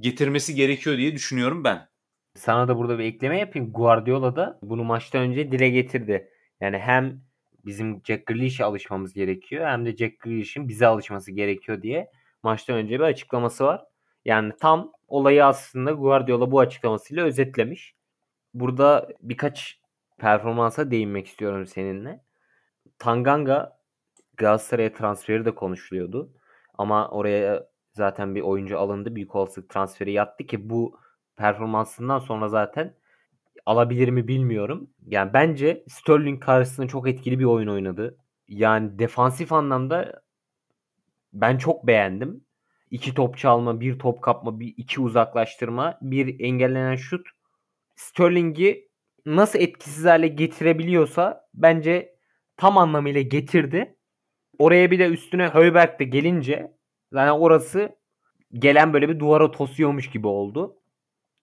getirmesi 0.00 0.54
gerekiyor 0.54 0.96
diye 0.96 1.14
düşünüyorum 1.14 1.64
ben. 1.64 1.88
Sana 2.34 2.68
da 2.68 2.76
burada 2.76 2.98
bir 2.98 3.04
ekleme 3.04 3.38
yapayım. 3.38 3.72
Guardiola 3.72 4.36
da 4.36 4.58
bunu 4.62 4.84
maçtan 4.84 5.22
önce 5.22 5.52
dile 5.52 5.68
getirdi. 5.68 6.28
Yani 6.60 6.78
hem 6.78 7.20
bizim 7.64 8.02
Jack 8.04 8.26
Grealish'e 8.26 8.64
alışmamız 8.64 9.14
gerekiyor 9.14 9.66
hem 9.66 9.86
de 9.86 9.96
Jack 9.96 10.20
Grealish'in 10.20 10.68
bize 10.68 10.86
alışması 10.86 11.32
gerekiyor 11.32 11.82
diye 11.82 12.10
maçtan 12.42 12.76
önce 12.76 12.94
bir 12.94 13.04
açıklaması 13.04 13.64
var. 13.64 13.84
Yani 14.24 14.52
tam 14.60 14.92
olayı 15.08 15.44
aslında 15.44 15.92
Guardiola 15.92 16.50
bu 16.50 16.60
açıklamasıyla 16.60 17.24
özetlemiş. 17.24 17.94
Burada 18.54 19.08
birkaç 19.20 19.79
performansa 20.20 20.90
değinmek 20.90 21.26
istiyorum 21.26 21.66
seninle. 21.66 22.24
Tanganga 22.98 23.78
Galatasaray'a 24.36 24.92
transferi 24.92 25.44
de 25.44 25.54
konuşuluyordu. 25.54 26.32
Ama 26.78 27.08
oraya 27.10 27.66
zaten 27.92 28.34
bir 28.34 28.40
oyuncu 28.40 28.78
alındı. 28.78 29.14
Büyük 29.14 29.34
olasılık 29.34 29.70
transferi 29.70 30.12
yattı 30.12 30.46
ki 30.46 30.70
bu 30.70 30.98
performansından 31.36 32.18
sonra 32.18 32.48
zaten 32.48 32.94
alabilir 33.66 34.08
mi 34.08 34.28
bilmiyorum. 34.28 34.90
Yani 35.06 35.32
bence 35.32 35.84
Sterling 35.88 36.42
karşısında 36.44 36.88
çok 36.88 37.08
etkili 37.08 37.38
bir 37.38 37.44
oyun 37.44 37.68
oynadı. 37.68 38.18
Yani 38.48 38.98
defansif 38.98 39.52
anlamda 39.52 40.22
ben 41.32 41.58
çok 41.58 41.86
beğendim. 41.86 42.44
İki 42.90 43.14
top 43.14 43.38
çalma, 43.38 43.80
bir 43.80 43.98
top 43.98 44.22
kapma, 44.22 44.60
bir 44.60 44.74
iki 44.76 45.00
uzaklaştırma, 45.00 45.98
bir 46.02 46.40
engellenen 46.40 46.96
şut. 46.96 47.28
Sterling'i 47.96 48.89
nasıl 49.36 49.58
etkisiz 49.58 50.04
hale 50.04 50.28
getirebiliyorsa 50.28 51.48
bence 51.54 52.16
tam 52.56 52.78
anlamıyla 52.78 53.20
getirdi. 53.20 53.96
Oraya 54.58 54.90
bir 54.90 54.98
de 54.98 55.06
üstüne 55.06 55.48
Höyberg 55.48 56.00
de 56.00 56.04
gelince 56.04 56.72
yani 57.14 57.32
orası 57.32 57.96
gelen 58.52 58.92
böyle 58.92 59.08
bir 59.08 59.18
duvara 59.18 59.50
tosuyormuş 59.50 60.10
gibi 60.10 60.26
oldu. 60.26 60.76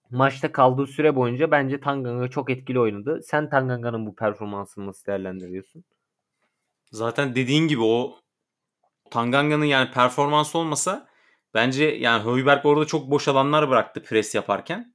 Maçta 0.09 0.51
kaldığı 0.51 0.88
süre 0.88 1.15
boyunca 1.15 1.51
bence 1.51 1.79
Tanganga 1.79 2.27
çok 2.27 2.49
etkili 2.49 2.79
oynadı. 2.79 3.21
Sen 3.23 3.49
Tanganga'nın 3.49 4.05
bu 4.05 4.15
performansını 4.15 4.88
nasıl 4.88 5.05
değerlendiriyorsun? 5.05 5.83
Zaten 6.91 7.35
dediğin 7.35 7.67
gibi 7.67 7.81
o 7.83 8.15
Tanganga'nın 9.11 9.65
yani 9.65 9.91
performansı 9.91 10.57
olmasa 10.57 11.07
bence 11.53 11.83
yani 11.83 12.23
Höyberg 12.23 12.65
orada 12.65 12.85
çok 12.85 13.11
boş 13.11 13.27
alanlar 13.27 13.69
bıraktı 13.69 14.03
pres 14.03 14.35
yaparken. 14.35 14.93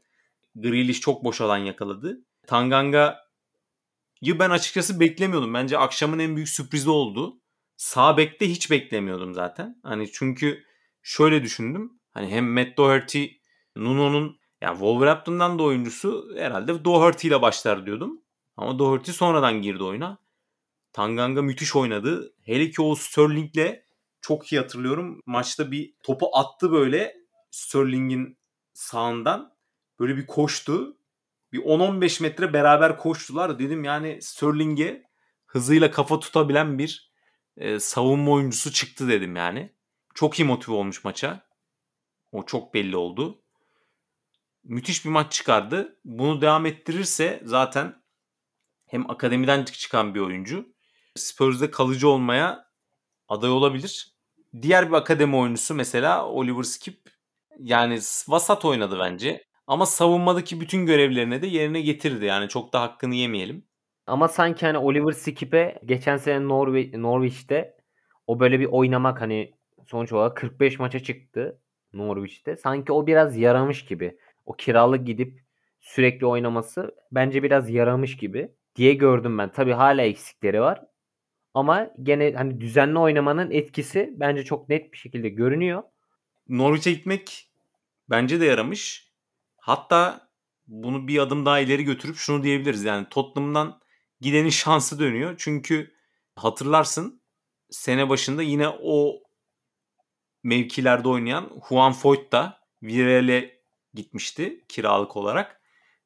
Grealish 0.55 1.01
çok 1.01 1.25
boş 1.25 1.41
alan 1.41 1.59
yakaladı. 1.59 2.21
Tanganga'yı 2.53 4.39
ben 4.39 4.51
açıkçası 4.51 5.01
beklemiyordum. 5.01 5.55
Bence 5.55 5.79
akşamın 5.79 6.19
en 6.19 6.37
büyük 6.37 6.49
sürprizi 6.49 6.91
oldu. 6.91 7.41
Sağ 7.77 8.17
bekte 8.17 8.51
hiç 8.51 8.71
beklemiyordum 8.71 9.35
zaten. 9.35 9.81
Hani 9.83 10.13
çünkü 10.13 10.65
şöyle 11.03 11.43
düşündüm. 11.43 11.93
Hani 12.11 12.31
hem 12.31 12.53
Matt 12.53 12.77
Doherty, 12.77 13.27
Nuno'nun 13.77 14.39
yani 14.61 14.73
Wolverhampton'dan 14.73 15.59
da 15.59 15.63
oyuncusu 15.63 16.33
herhalde 16.37 16.85
Doherty 16.85 17.29
ile 17.29 17.43
başlar 17.43 17.87
diyordum. 17.87 18.23
Ama 18.57 18.79
Doherty 18.79 19.11
sonradan 19.11 19.63
girdi 19.63 19.83
oyuna. 19.83 20.19
Tanganga 20.93 21.43
müthiş 21.43 21.77
oynadı. 21.77 22.35
Hele 22.43 22.71
ki 22.71 22.83
o 22.83 22.95
Sterling'le 22.95 23.83
çok 24.21 24.53
iyi 24.53 24.61
hatırlıyorum. 24.61 25.21
Maçta 25.27 25.71
bir 25.71 25.95
topu 26.03 26.31
attı 26.33 26.73
böyle 26.73 27.17
Sterling'in 27.51 28.39
sağından. 28.75 29.55
Böyle 30.01 30.17
bir 30.17 30.27
koştu. 30.27 30.97
Bir 31.53 31.59
10-15 31.59 32.23
metre 32.23 32.53
beraber 32.53 32.99
koştular. 32.99 33.59
Dedim 33.59 33.85
yani 33.85 34.23
Sterling'e 34.23 35.03
hızıyla 35.47 35.91
kafa 35.91 36.21
tutabilen 36.21 36.79
bir 36.79 37.13
e, 37.57 37.81
savunma 37.81 38.31
oyuncusu 38.31 38.73
çıktı 38.73 39.09
dedim 39.09 39.37
yani. 39.37 39.73
Çok 40.15 40.41
iyi 40.41 40.45
motive 40.45 40.75
olmuş 40.75 41.05
maça. 41.05 41.47
O 42.33 42.47
çok 42.47 42.75
belli 42.75 42.97
oldu. 42.97 43.43
Müthiş 44.65 45.05
bir 45.05 45.11
maç 45.11 45.33
çıkardı. 45.33 45.99
Bunu 46.05 46.41
devam 46.41 46.67
ettirirse 46.67 47.43
zaten 47.45 48.03
hem 48.87 49.11
akademiden 49.11 49.65
çıkan 49.65 50.15
bir 50.15 50.21
oyuncu 50.21 50.73
Spurs'de 51.17 51.71
kalıcı 51.71 52.09
olmaya 52.09 52.67
aday 53.29 53.51
olabilir. 53.51 54.17
Diğer 54.63 54.89
bir 54.89 54.95
akademi 54.95 55.37
oyuncusu 55.37 55.75
mesela 55.75 56.27
Oliver 56.27 56.63
Skip 56.63 57.11
yani 57.59 58.01
vasat 58.29 58.65
oynadı 58.65 58.99
bence. 58.99 59.45
Ama 59.67 59.87
savunmadaki 59.87 60.61
bütün 60.61 60.87
görevlerini 60.87 61.43
de 61.43 61.47
yerine 61.47 61.81
getirdi. 61.81 62.25
Yani 62.25 62.49
çok 62.49 62.73
da 62.73 62.81
hakkını 62.81 63.15
yemeyelim. 63.15 63.65
Ama 64.07 64.29
sanki 64.29 64.67
hani 64.67 64.79
Oliver 64.79 65.13
Skip'e 65.13 65.81
geçen 65.85 66.17
sene 66.17 66.49
Norwich, 66.49 66.95
Norwich'te 66.95 67.77
o 68.27 68.41
böyle 68.41 68.61
bir 68.61 68.67
oynamak 68.67 69.21
hani 69.21 69.55
sonuç 69.87 70.13
olarak 70.13 70.37
45 70.37 70.79
maça 70.79 71.01
çıktı 71.01 71.61
Norwich'te. 71.93 72.57
Sanki 72.57 72.93
o 72.93 73.07
biraz 73.07 73.37
yaramış 73.37 73.85
gibi. 73.85 74.19
O 74.47 74.53
kiralık 74.53 75.07
gidip 75.07 75.41
sürekli 75.81 76.27
oynaması 76.27 76.95
bence 77.13 77.43
biraz 77.43 77.71
yaramış 77.71 78.17
gibi 78.17 78.53
diye 78.77 78.95
gördüm 78.95 79.39
ben. 79.39 79.53
Tabii 79.53 79.73
hala 79.73 80.03
eksikleri 80.03 80.61
var. 80.61 80.83
Ama 81.55 81.91
gene 82.03 82.33
hani 82.33 82.61
düzenli 82.61 82.99
oynamanın 82.99 83.51
etkisi 83.51 84.15
bence 84.17 84.45
çok 84.45 84.69
net 84.69 84.93
bir 84.93 84.99
şekilde 84.99 85.29
görünüyor. 85.29 85.83
Norwich'e 86.49 86.93
gitmek 86.93 87.51
bence 88.11 88.41
de 88.41 88.45
yaramış. 88.45 89.12
Hatta 89.63 90.29
bunu 90.67 91.09
bir 91.09 91.19
adım 91.19 91.47
daha 91.47 91.61
ileri 91.61 91.85
götürüp 91.85 92.17
şunu 92.17 92.43
diyebiliriz. 92.43 92.85
Yani 92.85 93.07
Tottenham'dan 93.11 93.81
gidenin 94.21 94.51
şansı 94.51 94.99
dönüyor. 94.99 95.35
Çünkü 95.39 95.95
hatırlarsın 96.37 97.23
sene 97.71 98.09
başında 98.09 98.43
yine 98.43 98.69
o 98.69 99.23
mevkilerde 100.43 101.09
oynayan 101.09 101.51
Juan 101.69 101.93
Foyt 101.93 102.33
da 102.33 102.61
Villarreal'e 102.83 103.63
gitmişti 103.95 104.65
kiralık 104.69 105.17
olarak 105.17 105.61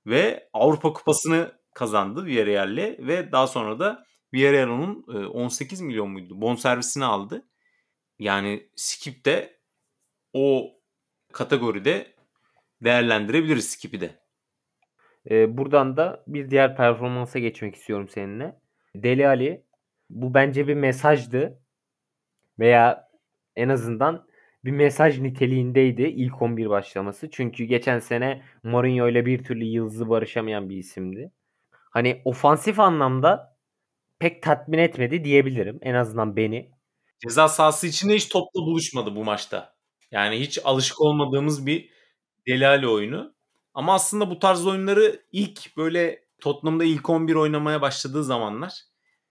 ve 0.07 0.49
Avrupa 0.53 0.93
Kupası'nı 0.93 1.61
kazandı 1.75 2.25
Villarreal'le 2.25 3.07
ve 3.07 3.33
daha 3.33 3.47
sonra 3.47 3.79
da 3.79 4.07
Villarreal 4.35 4.69
onun 4.69 5.03
18 5.27 5.81
milyon 5.81 6.11
muydu? 6.11 6.41
Bonservisini 6.41 7.05
aldı. 7.05 7.49
Yani 8.19 8.71
Skip 8.77 9.25
de 9.25 9.61
o 10.33 10.73
kategoride 11.33 12.16
değerlendirebiliriz 12.85 13.69
Skip'i 13.69 14.01
de. 14.01 14.11
Ee, 15.31 15.57
buradan 15.59 15.97
da 15.97 16.25
bir 16.27 16.51
diğer 16.51 16.77
performansa 16.77 17.39
geçmek 17.39 17.75
istiyorum 17.75 18.09
seninle. 18.09 18.61
Deli 18.95 19.29
Ali 19.29 19.65
bu 20.11 20.35
bence 20.35 20.69
bir 20.69 20.75
mesajdı 20.75 21.63
veya 22.59 23.09
en 23.57 23.69
azından 23.69 24.27
bir 24.65 24.71
mesaj 24.71 25.19
niteliğindeydi 25.19 26.03
ilk 26.03 26.43
11 26.43 26.69
başlaması. 26.69 27.31
Çünkü 27.31 27.65
geçen 27.65 27.99
sene 27.99 28.43
Mourinho 28.63 29.09
ile 29.09 29.27
bir 29.27 29.45
türlü 29.45 29.65
yıldızı 29.65 30.09
barışamayan 30.09 30.69
bir 30.71 30.77
isimdi. 30.77 31.33
Hani 31.71 32.23
ofansif 32.25 32.81
anlamda 32.81 33.57
pek 34.19 34.43
tatmin 34.43 34.79
etmedi 34.79 35.25
diyebilirim. 35.25 35.79
En 35.83 35.95
azından 35.95 36.37
beni. 36.37 36.71
Ceza 37.27 37.49
sahası 37.49 37.87
içinde 37.87 38.15
hiç 38.15 38.29
topla 38.29 38.61
buluşmadı 38.61 39.17
bu 39.17 39.25
maçta. 39.25 39.77
Yani 40.11 40.41
hiç 40.41 40.59
alışık 40.65 41.01
olmadığımız 41.01 41.67
bir 41.67 41.96
Delali 42.49 42.89
oyunu. 42.89 43.35
Ama 43.75 43.95
aslında 43.95 44.31
bu 44.31 44.39
tarz 44.39 44.67
oyunları 44.67 45.23
ilk 45.33 45.77
böyle 45.77 46.25
Tottenham'da 46.41 46.85
ilk 46.85 47.11
11 47.11 47.35
oynamaya 47.35 47.81
başladığı 47.81 48.25
zamanlar 48.25 48.81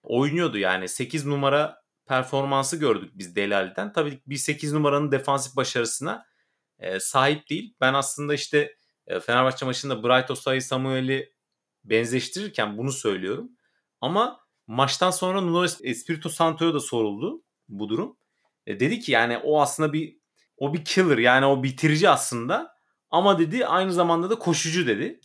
oynuyordu. 0.04 0.58
Yani 0.58 0.90
8 0.90 1.26
numara 1.26 1.84
performansı 2.06 2.78
gördük 2.78 3.12
biz 3.14 3.36
Delali'den. 3.36 3.94
Tabii 3.94 4.22
bir 4.28 4.36
8 4.38 4.74
numaranın 4.74 5.12
defansif 5.12 5.56
başarısına 5.56 6.26
e, 6.80 7.00
sahip 7.00 7.50
değil. 7.50 7.76
Ben 7.82 7.94
aslında 7.94 8.34
işte 8.34 8.76
e, 9.08 9.20
Fenerbahçe 9.20 9.66
maçında 9.66 10.04
Bright 10.04 10.32
Osayi 10.32 10.62
Samuel'i 10.62 11.34
benzeştirirken 11.84 12.78
bunu 12.78 12.92
söylüyorum. 12.92 13.52
Ama 14.02 14.40
maçtan 14.68 15.12
sonra 15.12 15.42
Nuno 15.42 15.66
Espirito 15.66 16.30
Santo'ya 16.30 16.74
da 16.74 16.80
soruldu 16.80 17.44
bu 17.70 17.90
durum. 17.90 18.18
E, 18.66 18.80
dedi 18.80 19.00
ki 19.00 19.12
yani 19.12 19.38
o 19.38 19.62
aslında 19.62 19.94
bir 19.94 20.18
o 20.58 20.74
bir 20.74 20.86
killer 20.86 21.18
yani 21.18 21.46
o 21.46 21.64
bitirici 21.64 22.10
aslında 22.10 22.75
ama 23.16 23.40
dedi 23.40 23.66
aynı 23.66 23.94
zamanda 23.94 24.30
da 24.30 24.40
koşucu 24.40 24.88
dedi. 24.88 25.20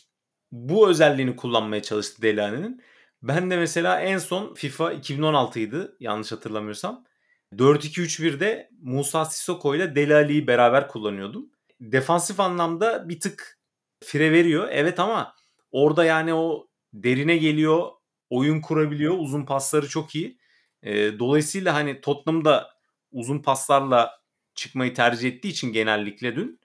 Bu 0.52 0.88
özelliğini 0.90 1.36
kullanmaya 1.36 1.82
çalıştı 1.82 2.22
Delani'nin. 2.22 2.82
Ben 3.22 3.50
de 3.50 3.56
mesela 3.56 4.00
en 4.00 4.18
son 4.18 4.54
FIFA 4.54 4.92
2016'ydı 4.92 5.96
yanlış 6.00 6.32
hatırlamıyorsam. 6.32 7.04
4-2-3-1'de 7.52 8.70
Musa 8.82 9.24
Sissoko 9.24 9.74
ile 9.74 9.94
Delali'yi 9.94 10.46
beraber 10.46 10.88
kullanıyordum. 10.88 11.50
Defansif 11.80 12.40
anlamda 12.40 13.08
bir 13.08 13.20
tık 13.20 13.58
fire 14.04 14.32
veriyor. 14.32 14.68
Evet 14.70 15.00
ama 15.00 15.34
orada 15.70 16.04
yani 16.04 16.34
o 16.34 16.68
derine 16.92 17.36
geliyor, 17.36 17.88
oyun 18.30 18.60
kurabiliyor. 18.60 19.18
Uzun 19.18 19.46
pasları 19.46 19.88
çok 19.88 20.14
iyi. 20.14 20.38
E, 20.82 21.18
dolayısıyla 21.18 21.74
hani 21.74 22.00
Tottenham 22.00 22.44
da 22.44 22.70
uzun 23.12 23.38
paslarla 23.38 24.20
çıkmayı 24.54 24.94
tercih 24.94 25.28
ettiği 25.28 25.48
için 25.48 25.72
genellikle 25.72 26.36
dün 26.36 26.59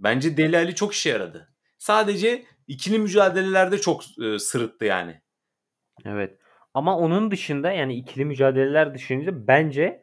bence 0.00 0.36
Deli 0.36 0.56
Ali 0.56 0.74
çok 0.74 0.94
işe 0.94 1.10
yaradı. 1.10 1.48
Sadece 1.78 2.44
ikili 2.68 2.98
mücadelelerde 2.98 3.78
çok 3.78 4.02
e, 4.24 4.38
sırıttı 4.38 4.84
yani. 4.84 5.20
Evet. 6.04 6.38
Ama 6.74 6.98
onun 6.98 7.30
dışında 7.30 7.72
yani 7.72 7.94
ikili 7.94 8.24
mücadeleler 8.24 8.94
dışında 8.94 9.46
bence 9.46 10.02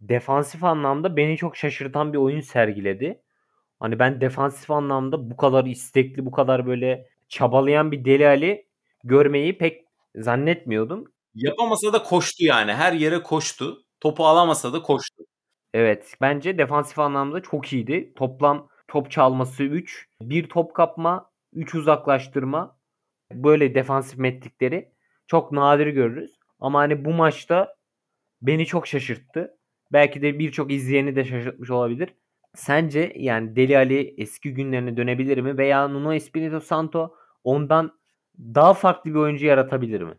defansif 0.00 0.64
anlamda 0.64 1.16
beni 1.16 1.36
çok 1.36 1.56
şaşırtan 1.56 2.12
bir 2.12 2.18
oyun 2.18 2.40
sergiledi. 2.40 3.22
Hani 3.80 3.98
ben 3.98 4.20
defansif 4.20 4.70
anlamda 4.70 5.30
bu 5.30 5.36
kadar 5.36 5.64
istekli, 5.64 6.26
bu 6.26 6.30
kadar 6.30 6.66
böyle 6.66 7.08
çabalayan 7.28 7.92
bir 7.92 8.04
Deli 8.04 8.26
Ali 8.26 8.66
görmeyi 9.04 9.58
pek 9.58 9.84
zannetmiyordum. 10.14 11.12
Yapamasa 11.34 11.92
da 11.92 12.02
koştu 12.02 12.44
yani. 12.44 12.72
Her 12.72 12.92
yere 12.92 13.22
koştu. 13.22 13.82
Topu 14.00 14.26
alamasa 14.26 14.72
da 14.72 14.82
koştu. 14.82 15.24
Evet. 15.74 16.14
Bence 16.20 16.58
defansif 16.58 16.98
anlamda 16.98 17.42
çok 17.42 17.72
iyiydi. 17.72 18.12
Toplam 18.16 18.68
top 18.88 19.10
çalması 19.10 19.62
3, 19.62 20.08
bir 20.20 20.48
top 20.48 20.74
kapma, 20.74 21.30
3 21.52 21.74
uzaklaştırma. 21.74 22.78
Böyle 23.32 23.74
defansif 23.74 24.18
metrikleri 24.18 24.92
çok 25.26 25.52
nadir 25.52 25.86
görürüz. 25.86 26.38
Ama 26.60 26.78
hani 26.78 27.04
bu 27.04 27.10
maçta 27.10 27.76
beni 28.42 28.66
çok 28.66 28.86
şaşırttı. 28.86 29.58
Belki 29.92 30.22
de 30.22 30.38
birçok 30.38 30.72
izleyeni 30.72 31.16
de 31.16 31.24
şaşırtmış 31.24 31.70
olabilir. 31.70 32.14
Sence 32.54 33.12
yani 33.16 33.56
Deli 33.56 33.78
Ali 33.78 34.14
eski 34.18 34.54
günlerine 34.54 34.96
dönebilir 34.96 35.38
mi? 35.38 35.58
Veya 35.58 35.88
Nuno 35.88 36.12
Espirito 36.12 36.60
Santo 36.60 37.14
ondan 37.44 37.98
daha 38.38 38.74
farklı 38.74 39.10
bir 39.10 39.18
oyuncu 39.18 39.46
yaratabilir 39.46 40.00
mi? 40.00 40.14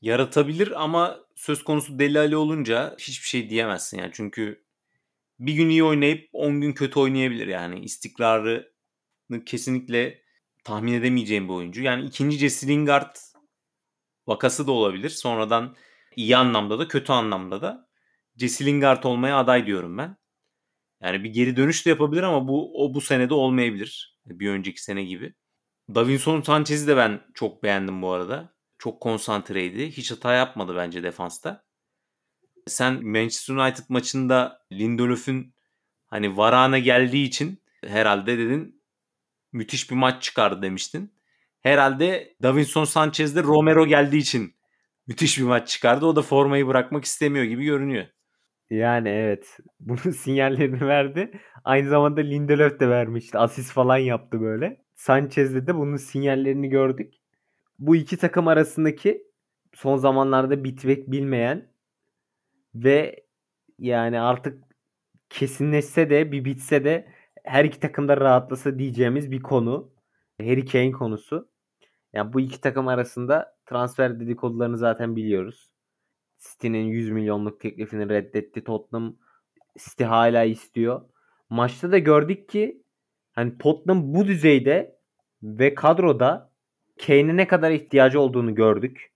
Yaratabilir 0.00 0.82
ama 0.84 1.20
söz 1.34 1.64
konusu 1.64 1.98
Deli 1.98 2.18
Ali 2.18 2.36
olunca 2.36 2.96
hiçbir 2.98 3.26
şey 3.26 3.50
diyemezsin 3.50 3.98
yani. 3.98 4.10
Çünkü 4.14 4.63
bir 5.38 5.54
gün 5.54 5.68
iyi 5.68 5.84
oynayıp 5.84 6.28
10 6.32 6.60
gün 6.60 6.72
kötü 6.72 7.00
oynayabilir 7.00 7.46
yani. 7.46 7.80
İstikrarını 7.80 8.64
kesinlikle 9.46 10.22
tahmin 10.64 10.92
edemeyeceğim 10.92 11.48
bir 11.48 11.54
oyuncu. 11.54 11.82
Yani 11.82 12.04
ikinci 12.06 12.38
Jesse 12.38 12.68
Lingard 12.68 13.16
vakası 14.26 14.66
da 14.66 14.72
olabilir. 14.72 15.10
Sonradan 15.10 15.76
iyi 16.16 16.36
anlamda 16.36 16.78
da 16.78 16.88
kötü 16.88 17.12
anlamda 17.12 17.62
da 17.62 17.88
Jesse 18.36 18.66
Lingard 18.66 19.04
olmaya 19.04 19.38
aday 19.38 19.66
diyorum 19.66 19.98
ben. 19.98 20.16
Yani 21.02 21.24
bir 21.24 21.30
geri 21.30 21.56
dönüş 21.56 21.86
de 21.86 21.90
yapabilir 21.90 22.22
ama 22.22 22.48
bu 22.48 22.84
o 22.84 22.94
bu 22.94 23.00
senede 23.00 23.34
olmayabilir. 23.34 24.18
Bir 24.26 24.50
önceki 24.50 24.82
sene 24.82 25.04
gibi. 25.04 25.34
Davinson 25.94 26.42
Sanchez'i 26.42 26.88
de 26.88 26.96
ben 26.96 27.20
çok 27.34 27.62
beğendim 27.62 28.02
bu 28.02 28.12
arada. 28.12 28.54
Çok 28.78 29.00
konsantreydi. 29.00 29.90
Hiç 29.90 30.10
hata 30.10 30.32
yapmadı 30.32 30.76
bence 30.76 31.02
defansta. 31.02 31.64
Sen 32.66 33.06
Manchester 33.06 33.54
United 33.54 33.84
maçında 33.88 34.58
Lindelöf'ün 34.72 35.54
hani 36.06 36.36
varana 36.36 36.78
geldiği 36.78 37.24
için 37.24 37.58
herhalde 37.86 38.38
dedin 38.38 38.82
müthiş 39.52 39.90
bir 39.90 39.96
maç 39.96 40.22
çıkardı 40.22 40.62
demiştin. 40.62 41.12
Herhalde 41.62 42.34
Davinson 42.42 42.84
Sanchez'de 42.84 43.42
Romero 43.42 43.86
geldiği 43.86 44.18
için 44.18 44.54
müthiş 45.06 45.38
bir 45.38 45.44
maç 45.44 45.68
çıkardı. 45.68 46.06
O 46.06 46.16
da 46.16 46.22
formayı 46.22 46.66
bırakmak 46.66 47.04
istemiyor 47.04 47.44
gibi 47.44 47.64
görünüyor. 47.64 48.06
Yani 48.70 49.08
evet. 49.08 49.58
Bunun 49.80 50.10
sinyallerini 50.10 50.80
verdi. 50.80 51.40
Aynı 51.64 51.88
zamanda 51.88 52.20
Lindelöf 52.20 52.80
de 52.80 52.88
vermişti. 52.88 53.38
Asist 53.38 53.72
falan 53.72 53.98
yaptı 53.98 54.40
böyle. 54.40 54.84
Sanchez'de 54.94 55.66
de 55.66 55.74
bunun 55.74 55.96
sinyallerini 55.96 56.68
gördük. 56.68 57.14
Bu 57.78 57.96
iki 57.96 58.16
takım 58.16 58.48
arasındaki 58.48 59.22
son 59.74 59.96
zamanlarda 59.96 60.64
bitmek 60.64 61.10
bilmeyen 61.10 61.73
ve 62.74 63.24
yani 63.78 64.20
artık 64.20 64.64
kesinleşse 65.30 66.10
de 66.10 66.32
bir 66.32 66.44
bitse 66.44 66.84
de 66.84 67.08
her 67.44 67.64
iki 67.64 67.80
takım 67.80 68.08
da 68.08 68.16
rahatlasa 68.16 68.78
diyeceğimiz 68.78 69.30
bir 69.30 69.42
konu. 69.42 69.94
Harry 70.40 70.66
Kane 70.66 70.92
konusu. 70.92 71.48
Yani 72.12 72.32
bu 72.32 72.40
iki 72.40 72.60
takım 72.60 72.88
arasında 72.88 73.56
transfer 73.66 74.20
dedikodularını 74.20 74.78
zaten 74.78 75.16
biliyoruz. 75.16 75.70
City'nin 76.38 76.84
100 76.84 77.10
milyonluk 77.10 77.60
teklifini 77.60 78.08
reddetti 78.08 78.64
Tottenham. 78.64 79.16
City 79.78 80.04
hala 80.04 80.44
istiyor. 80.44 81.00
Maçta 81.50 81.92
da 81.92 81.98
gördük 81.98 82.48
ki 82.48 82.82
hani 83.32 83.58
Tottenham 83.58 84.14
bu 84.14 84.26
düzeyde 84.26 84.98
ve 85.42 85.74
kadroda 85.74 86.52
Kane'e 87.06 87.36
ne 87.36 87.46
kadar 87.46 87.70
ihtiyacı 87.70 88.20
olduğunu 88.20 88.54
gördük. 88.54 89.12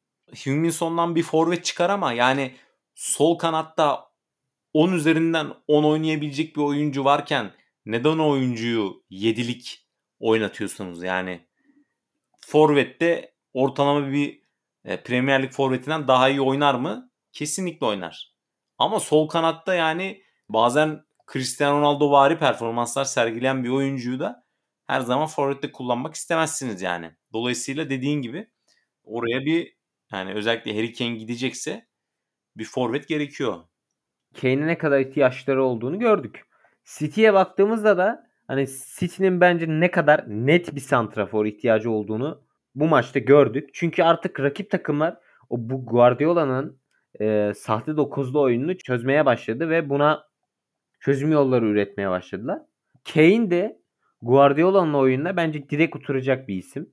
Hüminson'dan 0.46 1.14
bir 1.14 1.22
forvet 1.22 1.64
çıkar 1.64 1.90
ama 1.90 2.12
yani 2.12 2.52
sol 2.98 3.38
kanatta 3.38 4.12
10 4.72 4.92
üzerinden 4.92 5.52
10 5.66 5.84
oynayabilecek 5.84 6.56
bir 6.56 6.60
oyuncu 6.60 7.04
varken 7.04 7.52
neden 7.86 8.18
o 8.18 8.30
oyuncuyu 8.30 9.04
7'lik 9.10 9.86
oynatıyorsunuz 10.18 11.02
yani? 11.02 11.48
Forvet'te 12.46 13.34
ortalama 13.52 14.12
bir 14.12 14.42
e, 14.84 15.02
Premier 15.02 15.42
Lig 15.42 15.52
forvetinden 15.52 16.08
daha 16.08 16.28
iyi 16.28 16.40
oynar 16.40 16.74
mı? 16.74 17.10
Kesinlikle 17.32 17.86
oynar. 17.86 18.34
Ama 18.78 19.00
sol 19.00 19.28
kanatta 19.28 19.74
yani 19.74 20.22
bazen 20.48 21.04
Cristiano 21.32 21.80
Ronaldo 21.80 22.10
vari 22.10 22.38
performanslar 22.38 23.04
sergileyen 23.04 23.64
bir 23.64 23.70
oyuncuyu 23.70 24.20
da 24.20 24.46
her 24.86 25.00
zaman 25.00 25.26
forvette 25.26 25.72
kullanmak 25.72 26.14
istemezsiniz 26.14 26.82
yani. 26.82 27.10
Dolayısıyla 27.32 27.90
dediğin 27.90 28.22
gibi 28.22 28.50
oraya 29.04 29.44
bir 29.44 29.76
yani 30.12 30.34
özellikle 30.34 30.76
Harry 30.76 30.92
Kane 30.92 31.14
gidecekse 31.14 31.87
bir 32.58 32.64
forvet 32.64 33.08
gerekiyor. 33.08 33.56
Kane'e 34.40 34.66
ne 34.66 34.78
kadar 34.78 35.00
ihtiyaçları 35.00 35.64
olduğunu 35.64 35.98
gördük. 35.98 36.42
City'ye 36.84 37.34
baktığımızda 37.34 37.98
da 37.98 38.26
hani 38.46 38.66
City'nin 38.98 39.40
bence 39.40 39.66
ne 39.68 39.90
kadar 39.90 40.24
net 40.28 40.74
bir 40.74 40.80
santrafor 40.80 41.46
ihtiyacı 41.46 41.90
olduğunu 41.90 42.42
bu 42.74 42.88
maçta 42.88 43.18
gördük. 43.18 43.70
Çünkü 43.72 44.02
artık 44.02 44.40
rakip 44.40 44.70
takımlar 44.70 45.16
o 45.50 45.56
bu 45.58 45.86
Guardiola'nın 45.86 46.80
e, 47.20 47.52
sahte 47.56 47.96
dokuzlu 47.96 48.40
oyununu 48.40 48.78
çözmeye 48.78 49.26
başladı 49.26 49.70
ve 49.70 49.88
buna 49.88 50.28
çözüm 51.00 51.32
yolları 51.32 51.66
üretmeye 51.66 52.10
başladılar. 52.10 52.62
Kane 53.12 53.50
de 53.50 53.80
Guardiola'nın 54.22 54.94
oyununa 54.94 55.36
bence 55.36 55.68
direkt 55.68 55.96
oturacak 55.96 56.48
bir 56.48 56.56
isim. 56.56 56.90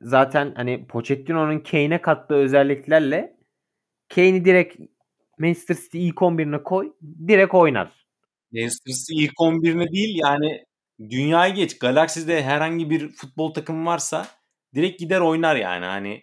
Zaten 0.00 0.52
hani 0.56 0.86
Pochettino'nun 0.86 1.58
Kane'e 1.58 2.02
kattığı 2.02 2.34
özelliklerle 2.34 3.36
Kane'i 4.14 4.44
direkt 4.44 4.80
Manchester 5.38 5.74
City 5.74 6.08
ilk 6.08 6.16
11'ine 6.16 6.62
koy. 6.62 6.92
Direkt 7.28 7.54
oynar. 7.54 8.06
Manchester 8.52 8.92
City 8.92 9.24
ilk 9.24 9.32
11'ine 9.32 9.92
değil 9.92 10.18
yani 10.22 10.64
dünyayı 11.10 11.54
geç. 11.54 11.78
Galaxy'de 11.78 12.42
herhangi 12.42 12.90
bir 12.90 13.08
futbol 13.08 13.54
takımı 13.54 13.86
varsa 13.86 14.26
direkt 14.74 15.00
gider 15.00 15.20
oynar 15.20 15.56
yani. 15.56 15.84
Hani 15.84 16.22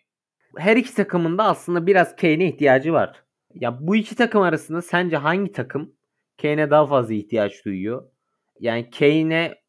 her 0.58 0.78
iki 0.78 0.96
takımın 0.96 1.38
da 1.38 1.44
aslında 1.44 1.88
biraz 1.88 2.16
Kane'e 2.16 2.48
ihtiyacı 2.48 2.94
var. 2.94 3.24
Ya 3.54 3.88
bu 3.88 3.96
iki 3.96 4.16
takım 4.16 4.42
arasında 4.42 4.82
sence 4.82 5.18
hangi 5.18 5.52
takım 5.52 5.96
Kane'e 6.42 6.70
daha 6.70 6.88
fazla 6.88 7.14
ihtiyaç 7.14 7.66
duyuyor? 7.66 8.12
Yani 8.60 8.90
Kane'e 8.90 9.62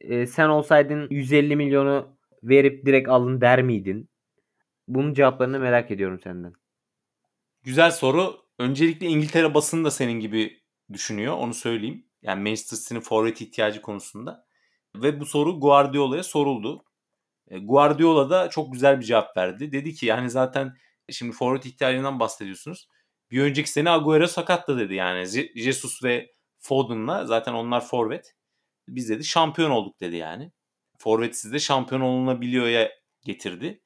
e, 0.00 0.26
sen 0.26 0.48
olsaydın 0.48 1.06
150 1.10 1.56
milyonu 1.56 2.16
verip 2.42 2.86
direkt 2.86 3.08
alın 3.08 3.40
der 3.40 3.62
miydin? 3.62 4.10
Bunun 4.88 5.14
cevaplarını 5.14 5.60
merak 5.60 5.90
ediyorum 5.90 6.20
senden. 6.20 6.52
Güzel 7.62 7.90
soru. 7.90 8.36
Öncelikle 8.60 9.06
İngiltere 9.06 9.54
basını 9.54 9.84
da 9.84 9.90
senin 9.90 10.20
gibi 10.20 10.62
düşünüyor. 10.92 11.34
Onu 11.34 11.54
söyleyeyim. 11.54 12.06
Yani 12.22 12.42
Manchester 12.42 12.76
City'nin 12.76 13.00
forvet 13.00 13.40
ihtiyacı 13.40 13.82
konusunda. 13.82 14.46
Ve 14.96 15.20
bu 15.20 15.26
soru 15.26 15.60
Guardiola'ya 15.60 16.22
soruldu. 16.22 16.84
E, 17.48 17.58
Guardiola 17.58 18.30
da 18.30 18.50
çok 18.50 18.72
güzel 18.72 19.00
bir 19.00 19.04
cevap 19.04 19.36
verdi. 19.36 19.72
Dedi 19.72 19.94
ki 19.94 20.06
yani 20.06 20.30
zaten 20.30 20.76
şimdi 21.10 21.32
forvet 21.32 21.66
ihtiyacından 21.66 22.20
bahsediyorsunuz. 22.20 22.88
Bir 23.30 23.42
önceki 23.42 23.70
sene 23.70 23.90
Agüero 23.90 24.26
sakattı 24.26 24.78
dedi 24.78 24.94
yani. 24.94 25.26
Jesus 25.56 26.04
ve 26.04 26.34
Foden'la 26.58 27.26
zaten 27.26 27.52
onlar 27.52 27.86
forvet. 27.86 28.34
Biz 28.88 29.08
dedi 29.08 29.24
şampiyon 29.24 29.70
olduk 29.70 30.00
dedi 30.00 30.16
yani. 30.16 30.52
Forvetsiz 30.98 31.52
de 31.52 31.58
şampiyon 31.58 32.00
olunabiliyor'ya 32.00 32.90
getirdi. 33.24 33.82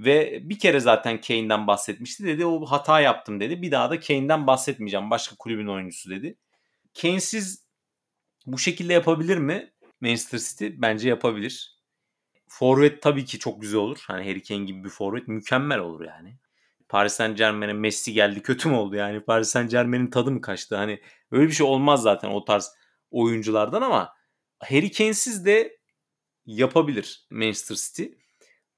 Ve 0.00 0.40
bir 0.42 0.58
kere 0.58 0.80
zaten 0.80 1.20
Kane'den 1.20 1.66
bahsetmişti 1.66 2.24
dedi. 2.24 2.46
O 2.46 2.66
hata 2.66 3.00
yaptım 3.00 3.40
dedi. 3.40 3.62
Bir 3.62 3.70
daha 3.70 3.90
da 3.90 4.00
Kane'den 4.00 4.46
bahsetmeyeceğim. 4.46 5.10
Başka 5.10 5.36
kulübün 5.36 5.66
oyuncusu 5.66 6.10
dedi. 6.10 6.36
Kane'siz 7.02 7.64
bu 8.46 8.58
şekilde 8.58 8.92
yapabilir 8.92 9.38
mi 9.38 9.72
Manchester 10.00 10.38
City? 10.38 10.68
Bence 10.82 11.08
yapabilir. 11.08 11.80
Forvet 12.48 13.02
tabii 13.02 13.24
ki 13.24 13.38
çok 13.38 13.60
güzel 13.60 13.80
olur. 13.80 14.04
Hani 14.06 14.28
Harry 14.28 14.42
Kane 14.42 14.64
gibi 14.64 14.84
bir 14.84 14.88
forvet 14.88 15.28
mükemmel 15.28 15.78
olur 15.78 16.04
yani. 16.04 16.38
Paris 16.88 17.12
Saint 17.12 17.38
Germain'e 17.38 17.72
Messi 17.72 18.12
geldi 18.12 18.42
kötü 18.42 18.68
mü 18.68 18.74
oldu 18.74 18.96
yani? 18.96 19.20
Paris 19.20 19.48
Saint 19.48 19.70
Germain'in 19.70 20.10
tadı 20.10 20.30
mı 20.30 20.40
kaçtı? 20.40 20.76
Hani 20.76 21.00
öyle 21.30 21.48
bir 21.48 21.52
şey 21.52 21.66
olmaz 21.66 22.02
zaten 22.02 22.28
o 22.28 22.44
tarz 22.44 22.72
oyunculardan 23.10 23.82
ama 23.82 24.14
Harry 24.58 24.92
Kane'siz 24.92 25.44
de 25.46 25.78
yapabilir 26.46 27.26
Manchester 27.30 27.76
City. 27.76 28.19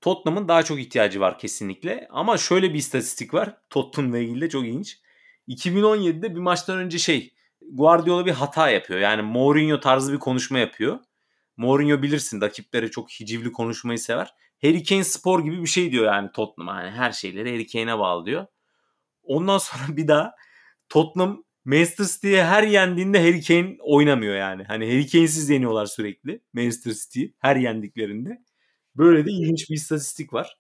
Tottenham'ın 0.02 0.48
daha 0.48 0.62
çok 0.62 0.80
ihtiyacı 0.80 1.20
var 1.20 1.38
kesinlikle. 1.38 2.08
Ama 2.10 2.38
şöyle 2.38 2.70
bir 2.70 2.78
istatistik 2.78 3.34
var. 3.34 3.56
Tottenham'la 3.70 4.18
ilgili 4.18 4.40
de 4.40 4.48
çok 4.48 4.64
ilginç. 4.64 4.98
2017'de 5.48 6.34
bir 6.34 6.40
maçtan 6.40 6.78
önce 6.78 6.98
şey 6.98 7.34
Guardiola 7.70 8.26
bir 8.26 8.32
hata 8.32 8.70
yapıyor. 8.70 9.00
Yani 9.00 9.22
Mourinho 9.22 9.80
tarzı 9.80 10.12
bir 10.12 10.18
konuşma 10.18 10.58
yapıyor. 10.58 10.98
Mourinho 11.56 12.02
bilirsin 12.02 12.40
rakiplere 12.40 12.90
çok 12.90 13.10
hicivli 13.10 13.52
konuşmayı 13.52 13.98
sever. 13.98 14.34
Harry 14.62 14.84
Kane 14.84 15.04
spor 15.04 15.44
gibi 15.44 15.62
bir 15.62 15.66
şey 15.66 15.92
diyor 15.92 16.04
yani 16.04 16.30
Tottenham'a. 16.32 16.82
Yani 16.82 16.90
her 16.90 17.12
şeyleri 17.12 17.50
Harry 17.52 17.66
Kane'e 17.66 17.98
bağlıyor. 17.98 18.46
Ondan 19.22 19.58
sonra 19.58 19.96
bir 19.96 20.08
daha 20.08 20.34
Tottenham 20.88 21.44
Manchester 21.64 22.04
City'ye 22.04 22.44
her 22.44 22.62
yendiğinde 22.62 23.20
Harry 23.20 23.42
Kane 23.42 23.76
oynamıyor 23.80 24.36
yani. 24.36 24.64
Hani 24.64 24.86
Harry 24.86 25.06
Kane'siz 25.06 25.50
yeniyorlar 25.50 25.86
sürekli 25.86 26.40
Manchester 26.52 26.92
City'yi 26.92 27.34
her 27.38 27.56
yendiklerinde. 27.56 28.42
Böyle 28.96 29.26
de 29.26 29.30
ilginç 29.30 29.70
bir 29.70 29.74
istatistik 29.74 30.32
var. 30.32 30.58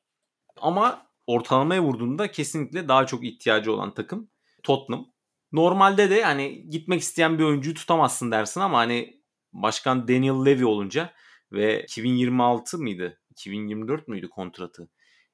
Ama 0.60 1.06
ortalamaya 1.26 1.82
vurduğunda 1.82 2.30
kesinlikle 2.30 2.88
daha 2.88 3.06
çok 3.06 3.24
ihtiyacı 3.24 3.72
olan 3.72 3.94
takım 3.94 4.30
Tottenham. 4.62 5.06
Normalde 5.52 6.10
de 6.10 6.22
hani 6.22 6.70
gitmek 6.70 7.00
isteyen 7.00 7.38
bir 7.38 7.44
oyuncuyu 7.44 7.74
tutamazsın 7.74 8.30
dersin 8.30 8.60
ama 8.60 8.78
hani 8.78 9.22
başkan 9.52 10.08
Daniel 10.08 10.46
Levy 10.46 10.64
olunca 10.64 11.12
ve 11.52 11.82
2026 11.82 12.78
mıydı? 12.78 13.20
2024 13.30 14.08
müydü 14.08 14.28
kontratı? 14.28 14.88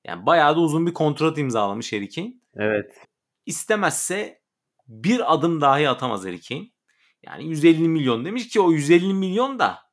Yani 0.05 0.27
bayağı 0.27 0.57
da 0.57 0.61
uzun 0.61 0.87
bir 0.87 0.95
kontrat 0.95 1.39
imzalamış 1.39 1.93
Harry 1.93 2.09
Kane. 2.09 2.35
Evet. 2.57 3.07
İstemezse 3.47 4.43
bir 4.89 5.35
adım 5.35 5.61
dahi 5.61 5.89
atamaz 5.89 6.25
Harry 6.25 6.41
Kane. 6.41 6.71
Yani 7.23 7.49
150 7.49 7.89
milyon 7.89 8.25
demiş 8.25 8.49
ki 8.49 8.61
o 8.61 8.73
150 8.73 9.15
milyon 9.15 9.59
da 9.59 9.88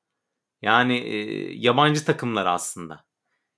yani 0.62 0.98
e, 0.98 1.18
yabancı 1.54 2.06
takımlar 2.06 2.46
aslında. 2.46 3.06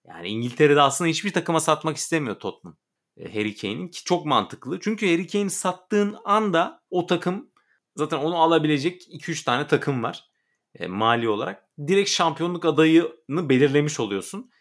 Yani 0.08 0.28
İngiltere'de 0.28 0.82
aslında 0.82 1.10
hiçbir 1.10 1.34
takıma 1.34 1.60
satmak 1.60 1.98
istemiyor 1.98 2.39
Tottenham. 2.39 2.78
E, 3.18 3.34
Harry 3.34 3.56
Kane'in 3.56 3.88
ki 3.88 4.04
çok 4.04 4.26
mantıklı. 4.26 4.80
Çünkü 4.80 5.08
Harry 5.12 5.28
Kane'i 5.28 5.50
sattığın 5.50 6.18
anda 6.26 6.84
o 6.89 7.06
takım 7.06 7.52
zaten 7.95 8.18
onu 8.18 8.38
alabilecek 8.38 9.08
2-3 9.10 9.45
tane 9.45 9.68
takım 9.68 10.04
var 10.04 10.30
e, 10.76 10.88
mali 10.88 11.30
olarak. 11.30 11.68
Direkt 11.88 12.10
şampiyonluk 12.10 12.66
adayını 12.66 13.50
belirlemiş 13.50 14.00
oluyorsun. 14.00 14.52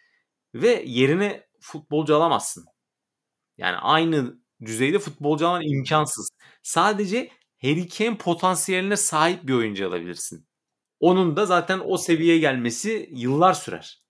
Ve 0.55 0.82
yerine 0.87 1.47
futbolcu 1.61 2.16
alamazsın. 2.16 2.64
Yani 3.59 3.76
aynı 3.76 4.39
düzeyde 4.64 4.99
futbolcu 4.99 5.49
alman 5.49 5.62
imkansız. 5.62 6.30
Sadece 6.62 7.30
Harry 7.62 7.89
Kane 7.89 8.16
potansiyeline 8.18 8.97
sahip 8.97 9.47
bir 9.47 9.53
oyuncu 9.53 9.89
alabilirsin. 9.89 10.47
Onun 11.01 11.36
da 11.36 11.47
zaten 11.47 11.80
o 11.84 11.99
seviyeye 11.99 12.38
gelmesi 12.38 13.11
yıllar 13.12 13.55
sürer. 13.55 14.03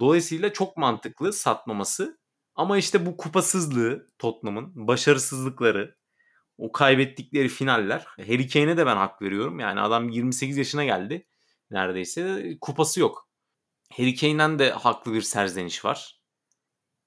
Dolayısıyla 0.00 0.52
çok 0.52 0.76
mantıklı 0.76 1.32
satmaması. 1.32 2.20
Ama 2.54 2.78
işte 2.78 3.06
bu 3.06 3.16
kupasızlığı 3.16 4.06
Tottenham'ın, 4.18 4.86
başarısızlıkları, 4.88 5.96
o 6.58 6.72
kaybettikleri 6.72 7.48
finaller. 7.48 8.06
Harry 8.16 8.48
Kane'e 8.48 8.76
de 8.76 8.86
ben 8.86 8.96
hak 8.96 9.22
veriyorum. 9.22 9.58
Yani 9.58 9.80
adam 9.80 10.08
28 10.08 10.56
yaşına 10.56 10.84
geldi 10.84 11.26
neredeyse. 11.70 12.56
Kupası 12.60 13.00
yok. 13.00 13.28
Harry 13.96 14.14
Kane'den 14.14 14.58
de 14.58 14.70
haklı 14.70 15.14
bir 15.14 15.22
serzeniş 15.22 15.84
var. 15.84 16.20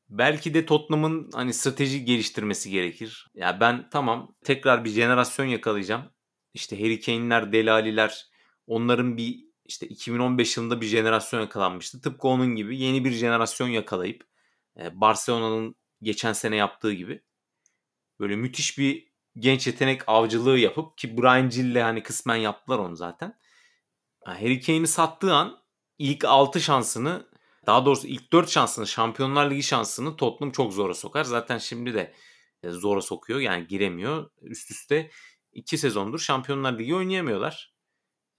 Belki 0.09 0.53
de 0.53 0.65
Tottenham'ın 0.65 1.30
hani 1.34 1.53
strateji 1.53 2.05
geliştirmesi 2.05 2.71
gerekir. 2.71 3.28
Ya 3.34 3.59
ben 3.59 3.89
tamam 3.89 4.36
tekrar 4.43 4.86
bir 4.86 4.89
jenerasyon 4.89 5.45
yakalayacağım. 5.45 6.11
İşte 6.53 6.80
Harry 6.80 7.01
Kane'ler, 7.01 7.51
Delali'ler 7.53 8.26
onların 8.68 9.18
bir 9.18 9.45
işte 9.66 9.88
2015 9.88 10.57
yılında 10.57 10.82
bir 10.82 10.86
jenerasyon 10.86 11.41
yakalanmıştı. 11.41 12.01
Tıpkı 12.01 12.28
onun 12.28 12.55
gibi 12.55 12.80
yeni 12.80 13.05
bir 13.05 13.11
jenerasyon 13.11 13.68
yakalayıp 13.68 14.28
Barcelona'nın 14.91 15.76
geçen 16.01 16.34
sene 16.34 16.55
yaptığı 16.55 16.93
gibi 16.93 17.24
böyle 18.20 18.36
müthiş 18.36 18.78
bir 18.78 19.14
genç 19.38 19.68
yetenek 19.68 20.01
avcılığı 20.07 20.59
yapıp 20.59 20.97
ki 20.97 21.18
Brian 21.18 21.49
Gill'le 21.49 21.82
hani 21.82 22.03
kısmen 22.03 22.36
yaptılar 22.36 22.80
onu 22.80 22.95
zaten. 22.95 23.39
Harry 24.26 24.61
Kane'i 24.61 24.88
sattığı 24.88 25.34
an 25.34 25.64
ilk 25.97 26.26
6 26.26 26.61
şansını 26.61 27.28
daha 27.66 27.86
doğrusu 27.86 28.07
ilk 28.07 28.34
4 28.34 28.49
şansını 28.49 28.88
Şampiyonlar 28.88 29.51
Ligi 29.51 29.64
şansını 29.64 30.16
Tottenham 30.16 30.51
çok 30.51 30.74
zora 30.74 30.93
sokar. 30.93 31.24
Zaten 31.24 31.57
şimdi 31.57 31.93
de 31.93 32.14
zora 32.64 33.01
sokuyor 33.01 33.39
yani 33.39 33.68
giremiyor. 33.68 34.30
Üst 34.41 34.72
üste 34.72 35.11
2 35.51 35.78
sezondur 35.78 36.20
Şampiyonlar 36.20 36.80
Ligi 36.80 36.95
oynayamıyorlar. 36.95 37.72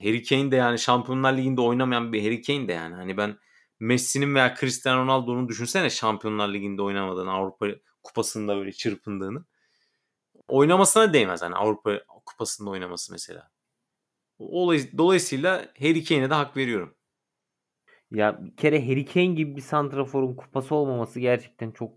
Harry 0.04 0.22
Kane 0.22 0.50
de 0.50 0.56
yani 0.56 0.78
Şampiyonlar 0.78 1.36
Ligi'nde 1.36 1.60
oynamayan 1.60 2.12
bir 2.12 2.22
Harry 2.22 2.42
Kane 2.42 2.68
de 2.68 2.72
yani. 2.72 2.94
Hani 2.94 3.16
ben 3.16 3.38
Messi'nin 3.80 4.34
veya 4.34 4.54
Cristiano 4.54 5.02
Ronaldo'nun 5.02 5.48
düşünsene 5.48 5.90
Şampiyonlar 5.90 6.48
Ligi'nde 6.48 6.82
oynamadığını, 6.82 7.32
Avrupa 7.32 7.66
Kupası'nda 8.02 8.56
böyle 8.56 8.72
çırpındığını. 8.72 9.44
Oynamasına 10.48 11.12
değmez 11.12 11.42
hani 11.42 11.54
Avrupa 11.54 12.00
Kupası'nda 12.26 12.70
oynaması 12.70 13.12
mesela. 13.12 13.50
Dolayısıyla 14.98 15.68
Harry 15.78 16.04
Kane'e 16.04 16.30
de 16.30 16.34
hak 16.34 16.56
veriyorum. 16.56 16.94
Ya 18.10 18.44
bir 18.46 18.56
kere 18.56 18.86
Harry 18.88 19.04
Kane 19.04 19.26
gibi 19.26 19.56
bir 19.56 19.60
santraforun 19.60 20.34
kupası 20.36 20.74
olmaması 20.74 21.20
gerçekten 21.20 21.70
çok 21.70 21.96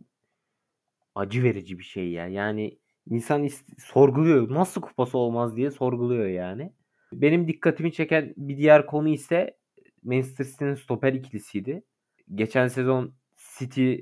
acı 1.16 1.44
verici 1.44 1.80
bir 1.80 1.84
şey 1.84 2.12
ya. 2.12 2.28
Yani 2.28 2.80
insan 3.10 3.50
sorguluyor. 3.78 4.54
Nasıl 4.54 4.82
kupası 4.82 5.18
olmaz 5.18 5.56
diye 5.56 5.72
sorguluyor 5.72 6.28
yani. 6.28 6.74
Benim 7.14 7.48
dikkatimi 7.48 7.94
çeken 7.94 8.34
bir 8.38 8.58
diğer 8.58 8.86
konu 8.86 9.10
ise 9.10 9.58
Manchester 10.04 10.46
City'nin 10.46 10.76
stoper 10.76 11.14
ikilisiydi. 11.14 11.84
Geçen 12.36 12.68
sezon 12.68 13.14
City 13.58 13.96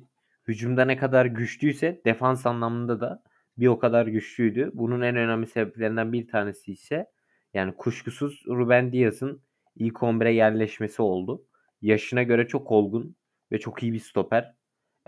hücumda 0.47 0.85
ne 0.85 0.97
kadar 0.97 1.25
güçlüyse 1.25 2.01
defans 2.05 2.45
anlamında 2.45 3.01
da 3.01 3.23
bir 3.57 3.67
o 3.67 3.79
kadar 3.79 4.07
güçlüydü. 4.07 4.71
Bunun 4.73 5.01
en 5.01 5.15
önemli 5.15 5.47
sebeplerinden 5.47 6.13
bir 6.13 6.27
tanesi 6.27 6.71
ise 6.71 7.05
yani 7.53 7.75
kuşkusuz 7.75 8.43
Ruben 8.47 8.91
Dias'ın 8.91 9.41
ilk 9.75 9.95
11'e 9.95 10.31
yerleşmesi 10.31 11.01
oldu. 11.01 11.45
Yaşına 11.81 12.23
göre 12.23 12.47
çok 12.47 12.71
olgun 12.71 13.15
ve 13.51 13.59
çok 13.59 13.83
iyi 13.83 13.93
bir 13.93 13.99
stoper. 13.99 14.55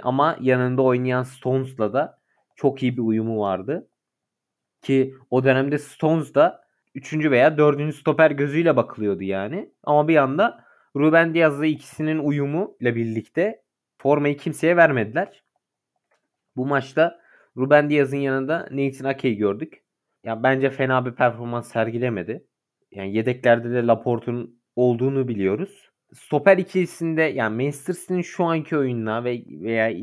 Ama 0.04 0.38
yanında 0.42 0.82
oynayan 0.82 1.24
Stones'la 1.24 1.94
da 1.94 2.22
çok 2.56 2.84
iyi 2.84 2.98
bir 2.98 3.02
uyumu 3.02 3.40
vardı. 3.40 3.90
Ki 4.82 5.16
o 5.30 5.44
dönemde 5.44 5.78
Stones 5.78 6.34
da 6.34 6.67
3. 6.98 7.32
veya 7.32 7.58
4. 7.58 7.96
stoper 7.96 8.32
gözüyle 8.32 8.76
bakılıyordu 8.76 9.24
yani. 9.24 9.72
Ama 9.84 10.08
bir 10.08 10.16
anda 10.16 10.66
Ruben 10.96 11.34
Diaz'la 11.34 11.66
ikisinin 11.66 12.20
uyumu 12.20 12.78
ile 12.80 12.96
birlikte 12.96 13.62
formayı 13.98 14.38
kimseye 14.38 14.78
vermediler. 14.78 15.44
Bu 16.56 16.66
maçta 16.66 17.20
Ruben 17.58 17.90
Diaz'ın 17.90 18.18
yanında 18.18 18.68
Nathan 18.72 19.06
Ake'yi 19.06 19.38
gördük. 19.38 19.84
Ya 20.24 20.44
bence 20.44 20.70
fena 20.70 21.06
bir 21.06 21.12
performans 21.12 21.72
sergilemedi. 21.72 22.46
Yani 22.92 23.16
yedeklerde 23.16 23.72
de 23.72 23.88
Laporte'un 23.88 24.62
olduğunu 24.76 25.28
biliyoruz. 25.28 25.90
Stoper 26.14 26.58
ikilisinde 26.58 27.22
yani 27.22 27.56
Manchester 27.56 27.94
City'nin 27.94 28.22
şu 28.22 28.46
anki 28.46 28.78
oyununa 28.78 29.24
ve 29.24 29.44
veya 29.48 29.94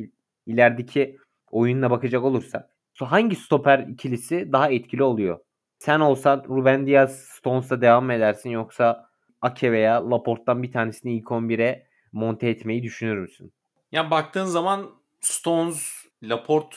ilerideki 0.47 1.16
oyununa 1.51 1.90
bakacak 1.90 2.24
olursak 2.24 2.70
hangi 3.03 3.36
stoper 3.36 3.78
ikilisi 3.78 4.53
daha 4.53 4.70
etkili 4.70 5.03
oluyor? 5.03 5.38
Sen 5.85 6.01
olsan 6.01 6.45
Ruben 6.49 6.87
Diaz 6.87 7.18
Stones'la 7.18 7.80
devam 7.80 8.11
edersin 8.11 8.51
yoksa 8.51 9.11
Ake 9.41 9.72
veya 9.72 10.11
Laporte'dan 10.11 10.62
bir 10.62 10.72
tanesini 10.72 11.16
ilk 11.16 11.30
11'e 11.30 11.87
monte 12.12 12.49
etmeyi 12.49 12.82
düşünür 12.82 13.18
müsün? 13.18 13.53
Ya 13.93 14.11
baktığın 14.11 14.45
zaman 14.45 14.91
Stones, 15.20 15.93
Laporte 16.22 16.76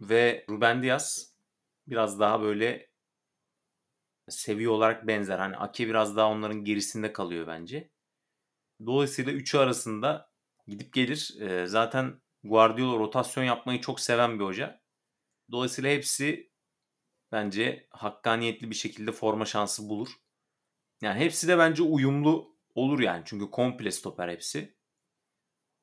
ve 0.00 0.44
Ruben 0.50 0.82
Diaz 0.82 1.34
biraz 1.86 2.20
daha 2.20 2.42
böyle 2.42 2.90
seviye 4.28 4.68
olarak 4.68 5.06
benzer. 5.06 5.38
Hani 5.38 5.56
Ake 5.56 5.88
biraz 5.88 6.16
daha 6.16 6.28
onların 6.28 6.64
gerisinde 6.64 7.12
kalıyor 7.12 7.46
bence. 7.46 7.90
Dolayısıyla 8.86 9.32
üçü 9.32 9.58
arasında 9.58 10.30
gidip 10.66 10.92
gelir. 10.92 11.34
Ee, 11.40 11.66
zaten 11.66 12.20
Guardiola 12.44 12.98
rotasyon 12.98 13.44
yapmayı 13.44 13.80
çok 13.80 14.00
seven 14.00 14.38
bir 14.38 14.44
hoca. 14.44 14.80
Dolayısıyla 15.50 15.90
hepsi 15.90 16.47
bence 17.32 17.88
hakkaniyetli 17.90 18.70
bir 18.70 18.74
şekilde 18.74 19.12
forma 19.12 19.44
şansı 19.44 19.88
bulur. 19.88 20.08
Yani 21.02 21.20
hepsi 21.20 21.48
de 21.48 21.58
bence 21.58 21.82
uyumlu 21.82 22.56
olur 22.74 23.00
yani. 23.00 23.22
Çünkü 23.24 23.50
komple 23.50 23.90
stoper 23.90 24.28
hepsi. 24.28 24.78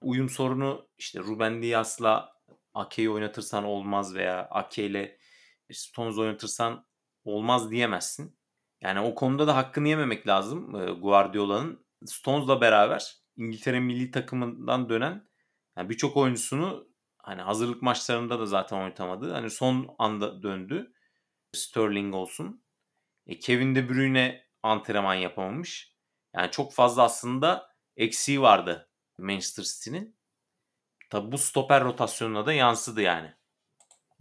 Uyum 0.02 0.30
sorunu 0.30 0.90
işte 0.98 1.20
Ruben 1.20 1.62
Dias'la 1.62 2.36
Ake'yi 2.74 3.10
oynatırsan 3.10 3.64
olmaz 3.64 4.16
veya 4.16 4.48
Ake 4.52 4.86
ile 4.86 5.18
Stones 5.72 6.18
oynatırsan 6.18 6.88
olmaz 7.24 7.72
diyemezsin. 7.72 8.40
Yani 8.82 9.00
o 9.00 9.16
konuda 9.16 9.48
da 9.48 9.56
hakkını 9.56 9.88
yememek 9.88 10.28
lazım 10.28 10.72
Guardiola'nın. 11.02 11.86
Stones'la 12.06 12.62
beraber 12.62 13.16
İngiltere 13.38 13.80
milli 13.80 14.12
takımından 14.12 14.90
dönen 14.90 15.28
yani 15.78 15.90
birçok 15.90 16.18
oyuncusunu 16.18 16.88
hani 17.18 17.42
hazırlık 17.42 17.82
maçlarında 17.82 18.40
da 18.40 18.46
zaten 18.46 18.78
oynatamadı. 18.78 19.32
Hani 19.32 19.50
son 19.50 19.96
anda 20.00 20.44
döndü. 20.44 20.94
Sterling 21.56 22.16
olsun. 22.16 22.64
E, 23.28 23.40
Kevin 23.40 23.76
De 23.76 23.90
Bruyne 23.90 24.42
antrenman 24.64 25.14
yapamamış. 25.14 25.96
Yani 26.36 26.52
çok 26.52 26.74
fazla 26.74 27.04
aslında 27.04 27.70
eksiği 27.98 28.42
vardı 28.42 28.90
Manchester 29.18 29.64
City'nin. 29.64 30.16
Tabi 31.10 31.32
bu 31.32 31.38
stoper 31.38 31.84
rotasyonuna 31.84 32.46
da 32.46 32.54
yansıdı 32.54 33.02
yani. 33.02 33.34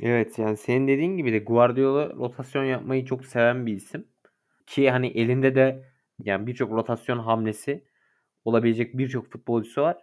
Evet 0.03 0.39
yani 0.39 0.57
senin 0.57 0.89
dediğin 0.89 1.16
gibi 1.16 1.32
de 1.32 1.39
Guardiola 1.39 2.09
rotasyon 2.09 2.64
yapmayı 2.64 3.05
çok 3.05 3.26
seven 3.26 3.66
bir 3.66 3.74
isim. 3.74 4.09
Ki 4.66 4.91
hani 4.91 5.07
elinde 5.07 5.55
de 5.55 5.93
yani 6.18 6.47
birçok 6.47 6.72
rotasyon 6.72 7.18
hamlesi 7.18 7.85
olabilecek 8.45 8.99
birçok 8.99 9.32
futbolcusu 9.32 9.82
var. 9.82 9.99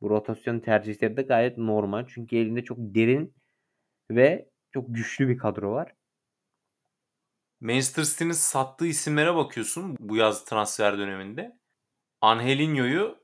Bu 0.00 0.10
rotasyon 0.10 0.60
tercihleri 0.60 1.16
de 1.16 1.22
gayet 1.22 1.58
normal. 1.58 2.04
Çünkü 2.08 2.36
elinde 2.36 2.64
çok 2.64 2.78
derin 2.78 3.34
ve 4.10 4.50
çok 4.72 4.94
güçlü 4.94 5.28
bir 5.28 5.38
kadro 5.38 5.72
var. 5.72 5.95
Manchester 7.60 8.04
City'nin 8.04 8.32
sattığı 8.32 8.86
isimlere 8.86 9.34
bakıyorsun 9.34 9.96
bu 10.00 10.16
yaz 10.16 10.44
transfer 10.44 10.98
döneminde. 10.98 11.58
Angelinho'yu 12.20 13.18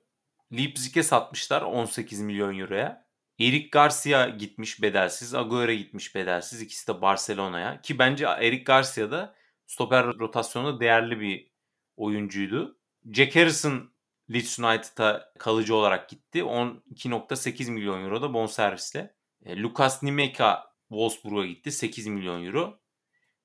Leipzig'e 0.53 1.03
satmışlar 1.03 1.63
18 1.63 2.21
milyon 2.21 2.59
euroya. 2.59 3.07
Eric 3.41 3.69
Garcia 3.69 4.29
gitmiş 4.29 4.83
bedelsiz. 4.83 5.35
Agüero 5.35 5.73
gitmiş 5.73 6.15
bedelsiz. 6.15 6.63
İkisi 6.63 6.89
de 6.89 7.03
Barcelona'ya. 7.03 7.81
Ki 7.81 7.99
bence 7.99 8.25
Eric 8.27 8.65
Garcia 8.65 9.11
da 9.11 9.35
stoper 9.67 10.07
rotasyonunda 10.07 10.81
değerli 10.81 11.21
bir 11.21 11.53
oyuncuydu. 11.97 12.79
Jack 13.13 13.37
Harrison 13.37 13.93
Leeds 14.33 14.59
United'a 14.59 15.33
kalıcı 15.39 15.75
olarak 15.75 16.09
gitti. 16.09 16.39
12.8 16.39 17.71
milyon 17.71 18.05
euro 18.05 18.23
da 18.23 18.35
bonservisle. 18.35 19.15
E, 19.45 19.57
Lucas 19.63 20.03
Nimeka 20.03 20.75
Wolfsburg'a 20.89 21.47
gitti. 21.47 21.73
8 21.73 22.07
milyon 22.07 22.45
euro. 22.45 22.82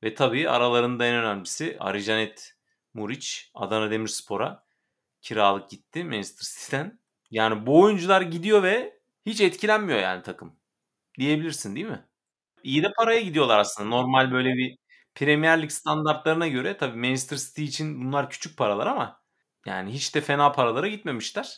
Ve 0.04 0.14
tabii 0.14 0.50
aralarında 0.50 1.06
en 1.06 1.16
önemlisi 1.16 1.78
Arijanet 1.80 2.56
Muriç 2.93 3.52
Adana 3.54 3.91
Demirspor'a 3.91 4.66
kiralık 5.22 5.70
gitti 5.70 6.04
Manchester 6.04 6.45
City'den. 6.62 7.00
Yani 7.32 7.66
bu 7.68 7.82
oyuncular 7.82 8.22
gidiyor 8.22 8.64
ve 8.64 9.00
hiç 9.26 9.41
etkilenmiyor 9.41 10.00
yani 10.00 10.24
takım. 10.24 10.56
Diyebilirsin 11.20 11.76
değil 11.76 11.86
mi? 11.86 12.06
İyi 12.64 12.84
de 12.84 12.91
paraya 12.98 13.22
gidiyorlar 13.22 13.60
aslında. 13.60 13.89
Normal 13.89 14.32
böyle 14.32 14.50
bir 14.56 14.78
Premier 15.16 15.62
Lig 15.62 15.72
standartlarına 15.72 16.48
göre 16.48 16.78
tabii 16.78 16.98
Manchester 16.98 17.38
City 17.38 17.64
için 17.64 18.06
bunlar 18.06 18.30
küçük 18.30 18.58
paralar 18.58 18.88
ama 18.88 19.22
yani 19.66 19.93
hiç 19.93 20.16
de 20.16 20.22
fena 20.22 20.52
paralara 20.52 20.88
gitmemişler. 20.88 21.58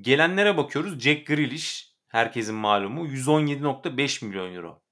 Gelenlere 0.00 0.56
bakıyoruz. 0.56 1.00
Jack 1.00 1.26
Grealish 1.26 1.94
herkesin 2.08 2.54
malumu 2.54 3.06
117.5 3.06 4.24
milyon 4.24 4.54
euro. 4.54 4.82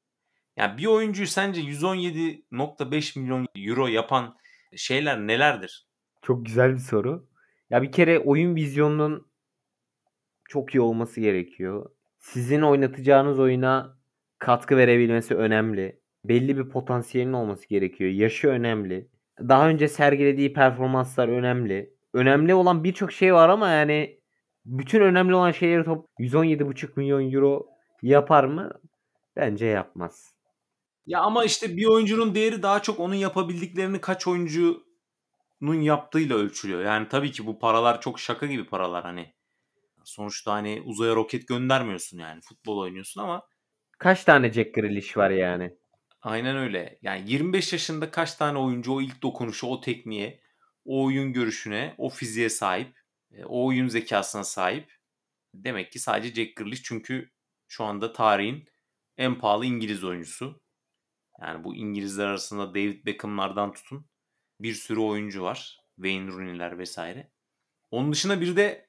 Yani 0.59 0.79
bir 0.79 0.87
oyuncuyu 0.87 1.27
sence 1.27 1.61
117.5 1.61 3.19
milyon 3.19 3.47
euro 3.57 3.87
yapan 3.87 4.37
şeyler 4.77 5.19
nelerdir? 5.19 5.87
Çok 6.23 6.47
güzel 6.47 6.73
bir 6.73 6.79
soru. 6.79 7.29
Ya 7.71 7.83
bir 7.83 7.93
kere 7.93 8.19
oyun 8.19 8.55
vizyonunun 8.57 9.27
çok 10.49 10.75
iyi 10.75 10.81
olması 10.81 11.21
gerekiyor. 11.21 11.91
Sizin 12.19 12.63
oynatacağınız 12.63 13.39
oyuna 13.39 13.99
katkı 14.39 14.77
verebilmesi 14.77 15.35
önemli. 15.35 16.01
Belli 16.25 16.57
bir 16.57 16.69
potansiyelin 16.69 17.33
olması 17.33 17.69
gerekiyor. 17.69 18.11
Yaşı 18.11 18.49
önemli. 18.49 19.09
Daha 19.41 19.69
önce 19.69 19.89
sergilediği 19.89 20.53
performanslar 20.53 21.29
önemli. 21.29 21.95
Önemli 22.15 22.55
olan 22.55 22.85
birçok 22.85 23.13
şey 23.13 23.35
var 23.35 23.49
ama 23.49 23.69
yani 23.69 24.21
bütün 24.67 25.01
önemli 25.01 25.35
olan 25.35 25.51
şeyleri 25.51 25.85
top 25.85 26.09
117,5 26.19 26.89
milyon 26.97 27.33
euro 27.33 27.67
yapar 28.03 28.45
mı? 28.45 28.73
Bence 29.37 29.67
yapmaz. 29.67 30.38
Ya 31.09 31.21
ama 31.21 31.45
işte 31.45 31.77
bir 31.77 31.87
oyuncunun 31.87 32.35
değeri 32.35 32.63
daha 32.63 32.83
çok 32.83 33.01
onun 33.01 33.15
yapabildiklerini 33.15 34.01
kaç 34.01 34.27
oyuncunun 34.27 35.81
yaptığıyla 35.81 36.37
ölçülüyor. 36.37 36.83
Yani 36.85 37.09
tabii 37.09 37.33
ki 37.33 37.47
bu 37.47 37.59
paralar 37.59 38.01
çok 38.01 38.21
şaka 38.21 38.47
gibi 38.47 38.67
paralar 38.67 39.05
hani. 39.05 39.35
Sonuçta 40.05 40.53
hani 40.53 40.83
uzaya 40.85 41.15
roket 41.15 41.49
göndermiyorsun 41.49 42.19
yani. 42.19 42.41
Futbol 42.41 42.79
oynuyorsun 42.79 43.21
ama 43.21 43.43
Kaç 43.99 44.25
tane 44.25 44.53
Jack 44.53 44.75
Grealish 44.75 45.17
var 45.17 45.31
yani? 45.31 45.77
Aynen 46.23 46.57
öyle. 46.57 46.99
Yani 47.03 47.31
25 47.31 47.73
yaşında 47.73 48.11
kaç 48.11 48.35
tane 48.35 48.59
oyuncu 48.59 48.93
o 48.93 49.01
ilk 49.01 49.23
dokunuşu, 49.23 49.67
o 49.67 49.81
tekniğe, 49.81 50.41
o 50.85 51.05
oyun 51.05 51.33
görüşüne, 51.33 51.95
o 51.99 52.09
fiziğe 52.09 52.49
sahip, 52.51 52.99
e, 53.31 53.45
o 53.45 53.67
oyun 53.67 53.89
zekasına 53.89 54.45
sahip. 54.45 54.93
Demek 55.55 55.93
ki 55.93 55.99
sadece 55.99 56.35
Jack 56.35 56.57
Grealish 56.57 56.83
çünkü 56.83 57.31
şu 57.69 57.85
anda 57.85 58.13
tarihin 58.13 58.65
en 59.17 59.39
pahalı 59.39 59.67
İngiliz 59.67 60.05
oyuncusu. 60.05 60.61
Yani 61.43 61.65
bu 61.65 61.75
İngilizler 61.75 62.27
arasında 62.27 62.71
David 62.71 63.07
Beckham'lardan 63.07 63.73
tutun 63.73 64.07
bir 64.61 64.75
sürü 64.75 65.01
oyuncu 65.01 65.43
var. 65.43 65.81
Wayne 65.97 66.33
Rooney'ler 66.33 66.79
vesaire. 66.79 67.31
Onun 67.91 68.13
dışında 68.13 68.41
bir 68.41 68.57
de 68.57 68.89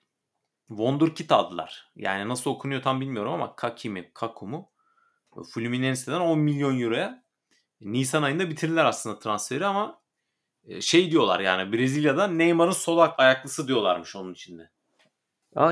Wonderkid 0.68 1.30
aldılar. 1.30 1.92
Yani 1.96 2.30
nasıl 2.30 2.52
okunuyor 2.52 2.82
tam 2.82 3.02
bilmiyorum 3.02 3.34
ama 3.34 3.56
Kaki 3.56 3.90
mi, 3.90 4.12
Kaku 4.14 4.48
mu? 4.48 4.72
Fluminense'den 5.54 6.20
10 6.20 6.40
milyon 6.40 6.80
euroya 6.80 7.24
Nisan 7.82 8.24
ayında 8.24 8.50
bitirdiler 8.50 8.86
aslında 8.86 9.20
transferi 9.20 9.66
ama 9.66 10.02
şey 10.80 11.12
diyorlar 11.12 11.40
yani 11.40 11.74
Brezilya'da 11.74 12.28
Neymar'ın 12.28 12.72
sol 12.72 13.08
ayaklısı 13.18 13.68
diyorlarmış 13.68 14.16
onun 14.16 14.34
içinde. 14.34 14.70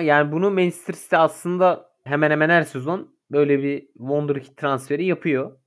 Yani 0.02 0.32
bunu 0.32 0.52
Manchester 0.52 0.94
City 0.94 1.16
aslında 1.16 1.92
hemen 2.04 2.32
hemen 2.32 2.50
her 2.50 2.64
sezon 2.64 3.16
böyle 3.32 3.64
bir 3.64 3.88
Wonderkid 3.88 4.58
transferi 4.58 5.06
yapıyor. 5.06 5.60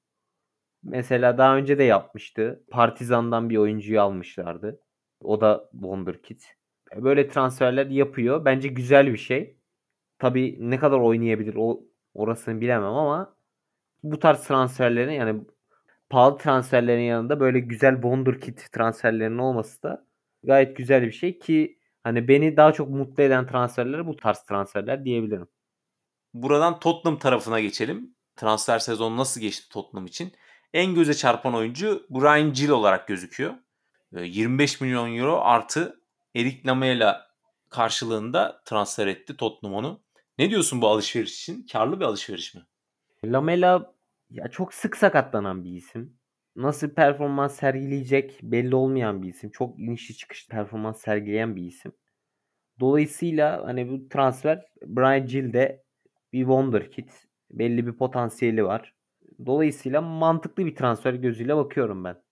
Mesela 0.82 1.38
daha 1.38 1.56
önce 1.56 1.78
de 1.78 1.82
yapmıştı. 1.82 2.64
Partizan'dan 2.70 3.50
bir 3.50 3.56
oyuncuyu 3.56 4.00
almışlardı. 4.00 4.80
O 5.22 5.40
da 5.40 5.68
Wonderkid. 5.72 6.40
Böyle 6.96 7.28
transferler 7.28 7.86
yapıyor. 7.86 8.44
Bence 8.44 8.68
güzel 8.68 9.12
bir 9.12 9.18
şey. 9.18 9.56
Tabii 10.18 10.56
ne 10.60 10.78
kadar 10.78 10.98
oynayabilir 10.98 11.54
o 11.58 11.80
orasını 12.14 12.60
bilemem 12.60 12.92
ama 12.94 13.36
bu 14.02 14.18
tarz 14.18 14.44
transferlerin 14.44 15.12
yani 15.12 15.40
pahalı 16.10 16.38
transferlerin 16.38 17.02
yanında 17.02 17.40
böyle 17.40 17.60
güzel 17.60 17.94
wonderkid 17.94 18.58
transferlerinin 18.72 19.38
olması 19.38 19.82
da 19.82 20.06
gayet 20.42 20.76
güzel 20.76 21.02
bir 21.02 21.12
şey 21.12 21.38
ki 21.38 21.78
hani 22.04 22.28
beni 22.28 22.56
daha 22.56 22.72
çok 22.72 22.90
mutlu 22.90 23.22
eden 23.22 23.46
transferler 23.46 24.06
bu 24.06 24.16
tarz 24.16 24.42
transferler 24.42 25.04
diyebilirim. 25.04 25.48
Buradan 26.34 26.80
Tottenham 26.80 27.18
tarafına 27.18 27.60
geçelim. 27.60 28.14
Transfer 28.36 28.78
sezonu 28.78 29.16
nasıl 29.16 29.40
geçti 29.40 29.68
Tottenham 29.68 30.06
için? 30.06 30.32
En 30.72 30.94
göze 30.94 31.14
çarpan 31.14 31.54
oyuncu 31.54 32.06
Brian 32.10 32.52
Gill 32.52 32.68
olarak 32.68 33.08
gözüküyor. 33.08 33.54
25 34.12 34.80
milyon 34.80 35.16
euro 35.16 35.40
artı 35.40 36.00
Erik 36.36 36.66
Lamela 36.66 37.26
karşılığında 37.68 38.62
transfer 38.64 39.06
etti 39.06 39.36
Tottenham 39.36 39.74
onu. 39.74 40.00
Ne 40.38 40.50
diyorsun 40.50 40.82
bu 40.82 40.88
alışveriş 40.88 41.42
için? 41.42 41.66
Karlı 41.72 42.00
bir 42.00 42.04
alışveriş 42.04 42.54
mi? 42.54 42.60
Lamela 43.24 43.94
ya 44.30 44.48
çok 44.48 44.74
sık 44.74 44.96
sakatlanan 44.96 45.64
bir 45.64 45.70
isim. 45.70 46.16
Nasıl 46.56 46.90
performans 46.90 47.54
sergileyecek 47.54 48.38
belli 48.42 48.74
olmayan 48.74 49.22
bir 49.22 49.28
isim. 49.28 49.50
Çok 49.50 49.78
inişli 49.78 50.16
çıkışlı 50.16 50.50
performans 50.50 51.00
sergileyen 51.00 51.56
bir 51.56 51.62
isim. 51.64 51.92
Dolayısıyla 52.80 53.66
hani 53.66 53.90
bu 53.90 54.08
transfer 54.08 54.66
Brian 54.86 55.26
Gill 55.26 55.52
de 55.52 55.84
bir 56.32 56.40
wonderkid. 56.40 57.08
Belli 57.50 57.86
bir 57.86 57.92
potansiyeli 57.92 58.64
var. 58.64 58.94
Dolayısıyla 59.46 60.00
mantıklı 60.00 60.66
bir 60.66 60.74
transfer 60.74 61.14
gözüyle 61.14 61.56
bakıyorum 61.56 62.04
ben. 62.04 62.22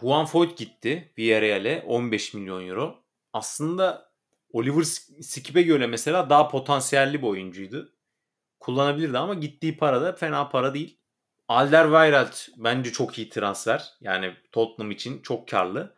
Juan 0.00 0.26
Foyt 0.26 0.58
gitti 0.58 1.12
Villarreal'e 1.18 1.82
15 1.86 2.34
milyon 2.34 2.68
euro. 2.68 3.04
Aslında 3.32 4.12
Oliver 4.52 4.82
Skip'e 5.22 5.62
göre 5.62 5.86
mesela 5.86 6.30
daha 6.30 6.48
potansiyelli 6.48 7.22
bir 7.22 7.26
oyuncuydu. 7.26 7.92
Kullanabilirdi 8.60 9.18
ama 9.18 9.34
gittiği 9.34 9.76
para 9.76 10.02
da 10.02 10.12
fena 10.12 10.48
para 10.48 10.74
değil. 10.74 10.98
Alderweireld 11.48 12.32
bence 12.56 12.92
çok 12.92 13.18
iyi 13.18 13.28
transfer. 13.28 13.92
Yani 14.00 14.34
Tottenham 14.52 14.90
için 14.90 15.22
çok 15.22 15.48
karlı. 15.48 15.94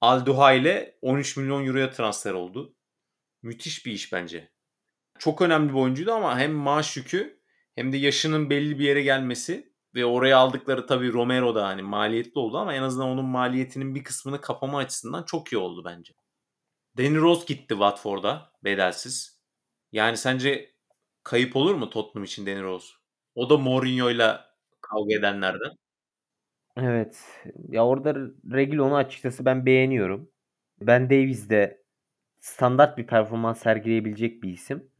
Alduha 0.00 0.52
ile 0.52 0.98
13 1.02 1.36
milyon 1.36 1.66
euroya 1.66 1.90
transfer 1.90 2.32
oldu. 2.32 2.74
Müthiş 3.42 3.86
bir 3.86 3.92
iş 3.92 4.12
bence. 4.12 4.48
Çok 5.18 5.42
önemli 5.42 5.68
bir 5.68 5.78
oyuncuydu 5.78 6.12
ama 6.12 6.38
hem 6.38 6.52
maaş 6.52 6.96
yükü 6.96 7.40
hem 7.74 7.92
de 7.92 7.96
yaşının 7.96 8.50
belli 8.50 8.78
bir 8.78 8.84
yere 8.84 9.02
gelmesi 9.02 9.72
ve 9.98 10.04
oraya 10.04 10.38
aldıkları 10.38 10.86
tabii 10.86 11.12
Romero 11.12 11.54
da 11.54 11.66
hani 11.66 11.82
maliyetli 11.82 12.38
oldu 12.38 12.58
ama 12.58 12.74
en 12.74 12.82
azından 12.82 13.08
onun 13.08 13.24
maliyetinin 13.24 13.94
bir 13.94 14.04
kısmını 14.04 14.40
kapama 14.40 14.78
açısından 14.78 15.22
çok 15.22 15.52
iyi 15.52 15.56
oldu 15.58 15.84
bence. 15.84 16.14
Danny 16.98 17.16
Rose 17.16 17.44
gitti 17.46 17.68
Watford'a 17.68 18.52
bedelsiz. 18.64 19.42
Yani 19.92 20.16
sence 20.16 20.70
kayıp 21.22 21.56
olur 21.56 21.74
mu 21.74 21.90
Tottenham 21.90 22.24
için 22.24 22.46
Danny 22.46 22.62
Rose? 22.62 22.86
O 23.34 23.50
da 23.50 23.58
Mourinho'yla 23.58 24.54
kavga 24.80 25.14
edenlerden. 25.14 25.70
Evet. 26.76 27.24
Ya 27.68 27.86
orada 27.86 28.14
Reguilon'u 28.52 28.96
açıkçası 28.96 29.44
ben 29.44 29.66
beğeniyorum. 29.66 30.30
Ben 30.80 31.10
Davies 31.10 31.48
standart 32.40 32.98
bir 32.98 33.06
performans 33.06 33.62
sergileyebilecek 33.62 34.42
bir 34.42 34.52
isim. 34.52 34.90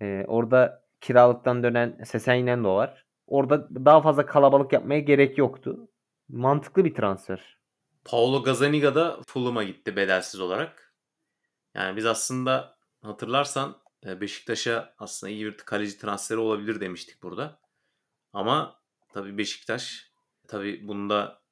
Ee, 0.00 0.24
orada 0.28 0.84
kiralıktan 1.00 1.62
dönen 1.62 2.04
Sesenyen 2.04 2.64
de 2.64 2.68
var. 2.68 3.06
Orada 3.26 3.68
daha 3.84 4.00
fazla 4.02 4.26
kalabalık 4.26 4.72
yapmaya 4.72 5.00
gerek 5.00 5.38
yoktu. 5.38 5.88
Mantıklı 6.28 6.84
bir 6.84 6.94
transfer. 6.94 7.58
Paulo 8.04 8.42
Gazzaniga 8.42 8.94
da 8.94 9.20
Fulham'a 9.26 9.62
gitti 9.62 9.96
bedelsiz 9.96 10.40
olarak. 10.40 10.94
Yani 11.74 11.96
biz 11.96 12.06
aslında 12.06 12.78
hatırlarsan 13.02 13.82
Beşiktaş'a 14.04 14.94
aslında 14.98 15.30
iyi 15.30 15.46
bir 15.46 15.56
kaleci 15.56 15.98
transferi 15.98 16.38
olabilir 16.38 16.80
demiştik 16.80 17.22
burada. 17.22 17.60
Ama 18.32 18.82
Tabii 19.12 19.38
Beşiktaş 19.38 20.12
tabii 20.48 20.88
bunda 20.88 21.42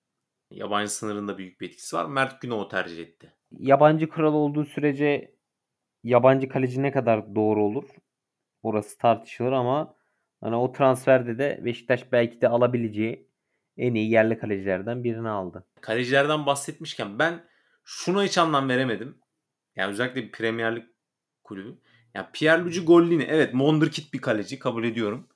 yabancı 0.51 0.93
sınırında 0.93 1.39
büyük 1.39 1.61
bir 1.61 1.69
etkisi 1.69 1.97
var. 1.97 2.05
Mert 2.05 2.43
Günok'u 2.43 2.69
tercih 2.69 3.03
etti. 3.03 3.35
Yabancı 3.51 4.09
kural 4.09 4.35
olduğu 4.35 4.65
sürece 4.65 5.35
yabancı 6.05 6.49
kaleci 6.49 6.83
ne 6.83 6.93
kadar 6.93 7.35
doğru 7.35 7.65
olur? 7.65 7.89
Orası 8.63 8.99
tartışılır 8.99 9.53
ama 9.53 9.95
hani 10.41 10.57
o 10.57 10.73
transferde 10.73 11.39
de 11.39 11.61
Beşiktaş 11.65 12.13
belki 12.13 12.41
de 12.41 12.49
alabileceği 12.49 13.31
en 13.77 13.95
iyi 13.95 14.11
yerli 14.11 14.39
kalecilerden 14.39 15.05
birini 15.05 15.29
aldı. 15.29 15.67
Kalecilerden 15.81 16.47
bahsetmişken 16.47 17.19
ben 17.19 17.45
şuna 17.85 18.25
hiç 18.25 18.39
anlam 18.39 18.69
veremedim. 18.69 19.19
Yani 19.77 19.91
özellikle 19.91 20.23
bir 20.23 20.33
Premier 20.33 20.77
Lig 20.77 20.85
kulübü. 21.45 21.79
Yani 22.15 22.27
Pierluigi 22.33 22.85
Gollini 22.85 23.23
evet 23.23 23.51
wonderkid 23.51 24.13
bir 24.13 24.21
kaleci 24.21 24.59
kabul 24.59 24.85
ediyorum. 24.85 25.29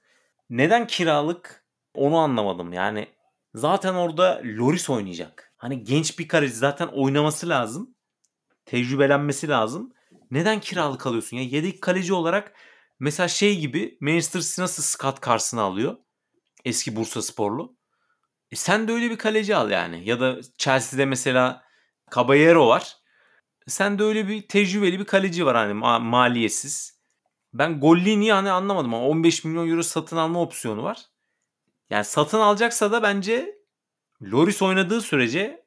Neden 0.50 0.86
kiralık 0.86 1.64
onu 1.94 2.16
anlamadım. 2.16 2.72
Yani 2.72 3.08
zaten 3.54 3.94
orada 3.94 4.42
Loris 4.44 4.90
oynayacak. 4.90 5.52
Hani 5.56 5.84
genç 5.84 6.18
bir 6.18 6.28
kaleci 6.28 6.54
zaten 6.54 6.86
oynaması 6.86 7.48
lazım. 7.48 7.94
Tecrübelenmesi 8.66 9.48
lazım. 9.48 9.92
Neden 10.30 10.60
kiralık 10.60 11.06
alıyorsun 11.06 11.36
ya? 11.36 11.42
Yedek 11.42 11.82
kaleci 11.82 12.14
olarak 12.14 12.52
mesela 13.04 13.28
şey 13.28 13.60
gibi 13.60 13.98
Manchester 14.00 14.40
City 14.40 14.60
nasıl 14.60 14.82
Scott 14.82 15.26
Carson'ı 15.26 15.60
alıyor? 15.62 15.96
Eski 16.64 16.96
Bursa 16.96 17.22
Sporlu. 17.22 17.76
E 18.50 18.56
sen 18.56 18.88
de 18.88 18.92
öyle 18.92 19.10
bir 19.10 19.18
kaleci 19.18 19.56
al 19.56 19.70
yani. 19.70 20.08
Ya 20.08 20.20
da 20.20 20.40
Chelsea'de 20.58 21.04
mesela 21.06 21.64
Caballero 22.14 22.68
var. 22.68 22.96
Sen 23.66 23.98
de 23.98 24.02
öyle 24.04 24.28
bir 24.28 24.48
tecrübeli 24.48 24.98
bir 25.00 25.04
kaleci 25.04 25.46
var 25.46 25.56
hani 25.56 25.72
ma- 25.72 26.02
maliyetsiz. 26.02 27.00
Ben 27.52 27.80
Gollini'yi 27.80 28.32
hani 28.32 28.50
anlamadım 28.50 28.94
ama 28.94 29.08
15 29.08 29.44
milyon 29.44 29.68
euro 29.70 29.82
satın 29.82 30.16
alma 30.16 30.40
opsiyonu 30.40 30.82
var. 30.82 31.06
Yani 31.90 32.04
satın 32.04 32.38
alacaksa 32.38 32.92
da 32.92 33.02
bence 33.02 33.58
Loris 34.22 34.62
oynadığı 34.62 35.00
sürece 35.00 35.66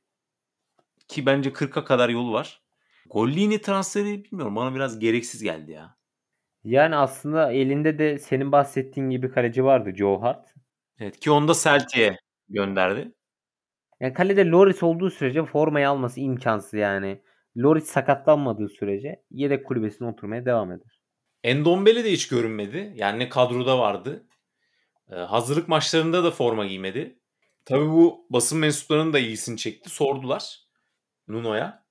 ki 1.07 1.25
bence 1.25 1.53
40'a 1.53 1.83
kadar 1.83 2.09
yolu 2.09 2.33
var. 2.33 2.61
Gollini 3.05 3.61
transferi 3.61 4.23
bilmiyorum 4.23 4.55
bana 4.55 4.75
biraz 4.75 4.99
gereksiz 4.99 5.43
geldi 5.43 5.71
ya. 5.71 5.97
Yani 6.67 6.95
aslında 6.95 7.51
elinde 7.51 7.99
de 7.99 8.17
senin 8.19 8.51
bahsettiğin 8.51 9.09
gibi 9.09 9.31
kaleci 9.31 9.63
vardı 9.63 9.91
Joe 9.95 10.21
Hart. 10.21 10.53
Evet 10.99 11.19
ki 11.19 11.31
onu 11.31 11.47
da 11.47 11.53
Celtic'e 11.53 12.17
gönderdi. 12.49 13.11
Yani 13.99 14.13
kalede 14.13 14.45
Loris 14.45 14.83
olduğu 14.83 15.09
sürece 15.09 15.45
formayı 15.45 15.89
alması 15.89 16.19
imkansız 16.19 16.73
yani. 16.73 17.21
Loris 17.57 17.85
sakatlanmadığı 17.85 18.69
sürece 18.69 19.23
yedek 19.31 19.65
kulübesine 19.65 20.07
oturmaya 20.07 20.45
devam 20.45 20.71
eder. 20.71 21.01
Endombele 21.43 22.03
de 22.03 22.11
hiç 22.11 22.27
görünmedi. 22.27 22.93
Yani 22.95 23.19
ne 23.19 23.29
kadroda 23.29 23.79
vardı. 23.79 24.27
Ee, 25.11 25.15
hazırlık 25.15 25.67
maçlarında 25.67 26.23
da 26.23 26.31
forma 26.31 26.65
giymedi. 26.65 27.19
Tabii 27.65 27.89
bu 27.89 28.27
basın 28.29 28.59
mensuplarının 28.59 29.13
da 29.13 29.19
ilgisini 29.19 29.57
çekti. 29.57 29.89
Sordular 29.89 30.59
Nuno'ya. 31.27 31.85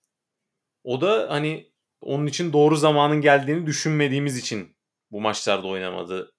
O 0.84 1.00
da 1.00 1.26
hani 1.30 1.75
onun 2.06 2.26
için 2.26 2.52
doğru 2.52 2.76
zamanın 2.76 3.20
geldiğini 3.20 3.66
düşünmediğimiz 3.66 4.38
için 4.38 4.76
bu 5.10 5.20
maçlarda 5.20 5.68
oynamadı 5.68 6.32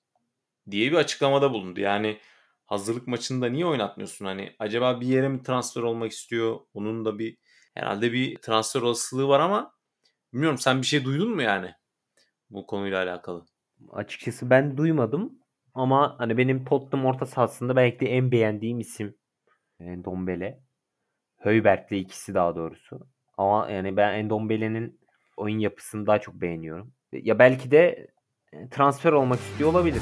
diye 0.71 0.91
bir 0.91 0.97
açıklamada 0.97 1.53
bulundu. 1.53 1.79
Yani 1.79 2.19
hazırlık 2.65 3.07
maçında 3.07 3.49
niye 3.49 3.65
oynatmıyorsun? 3.65 4.25
Hani 4.25 4.55
acaba 4.59 5.01
bir 5.01 5.07
yere 5.07 5.29
mi 5.29 5.43
transfer 5.43 5.81
olmak 5.81 6.11
istiyor? 6.11 6.59
Onun 6.73 7.05
da 7.05 7.19
bir 7.19 7.37
herhalde 7.73 8.13
bir 8.13 8.35
transfer 8.35 8.81
olasılığı 8.81 9.27
var 9.27 9.39
ama 9.39 9.73
bilmiyorum 10.33 10.57
sen 10.57 10.81
bir 10.81 10.87
şey 10.87 11.05
duydun 11.05 11.35
mu 11.35 11.41
yani 11.41 11.73
bu 12.49 12.67
konuyla 12.67 13.03
alakalı? 13.03 13.45
Açıkçası 13.91 14.49
ben 14.49 14.77
duymadım 14.77 15.39
ama 15.73 16.15
hani 16.19 16.37
benim 16.37 16.65
Tottenham 16.65 17.05
orta 17.05 17.25
sahasında 17.25 17.75
belki 17.75 17.99
de 17.99 18.09
en 18.09 18.31
beğendiğim 18.31 18.79
isim 18.79 19.17
Endombele. 19.79 20.63
Höybert'le 21.37 21.91
ikisi 21.91 22.33
daha 22.33 22.55
doğrusu. 22.55 23.07
Ama 23.37 23.69
yani 23.71 23.97
ben 23.97 24.13
Endombele'nin 24.13 24.99
oyun 25.37 25.59
yapısını 25.59 26.07
daha 26.07 26.19
çok 26.19 26.35
beğeniyorum. 26.35 26.93
Ya 27.11 27.39
belki 27.39 27.71
de 27.71 28.07
transfer 28.71 29.11
olmak 29.11 29.39
istiyor 29.39 29.69
olabilir. 29.69 30.01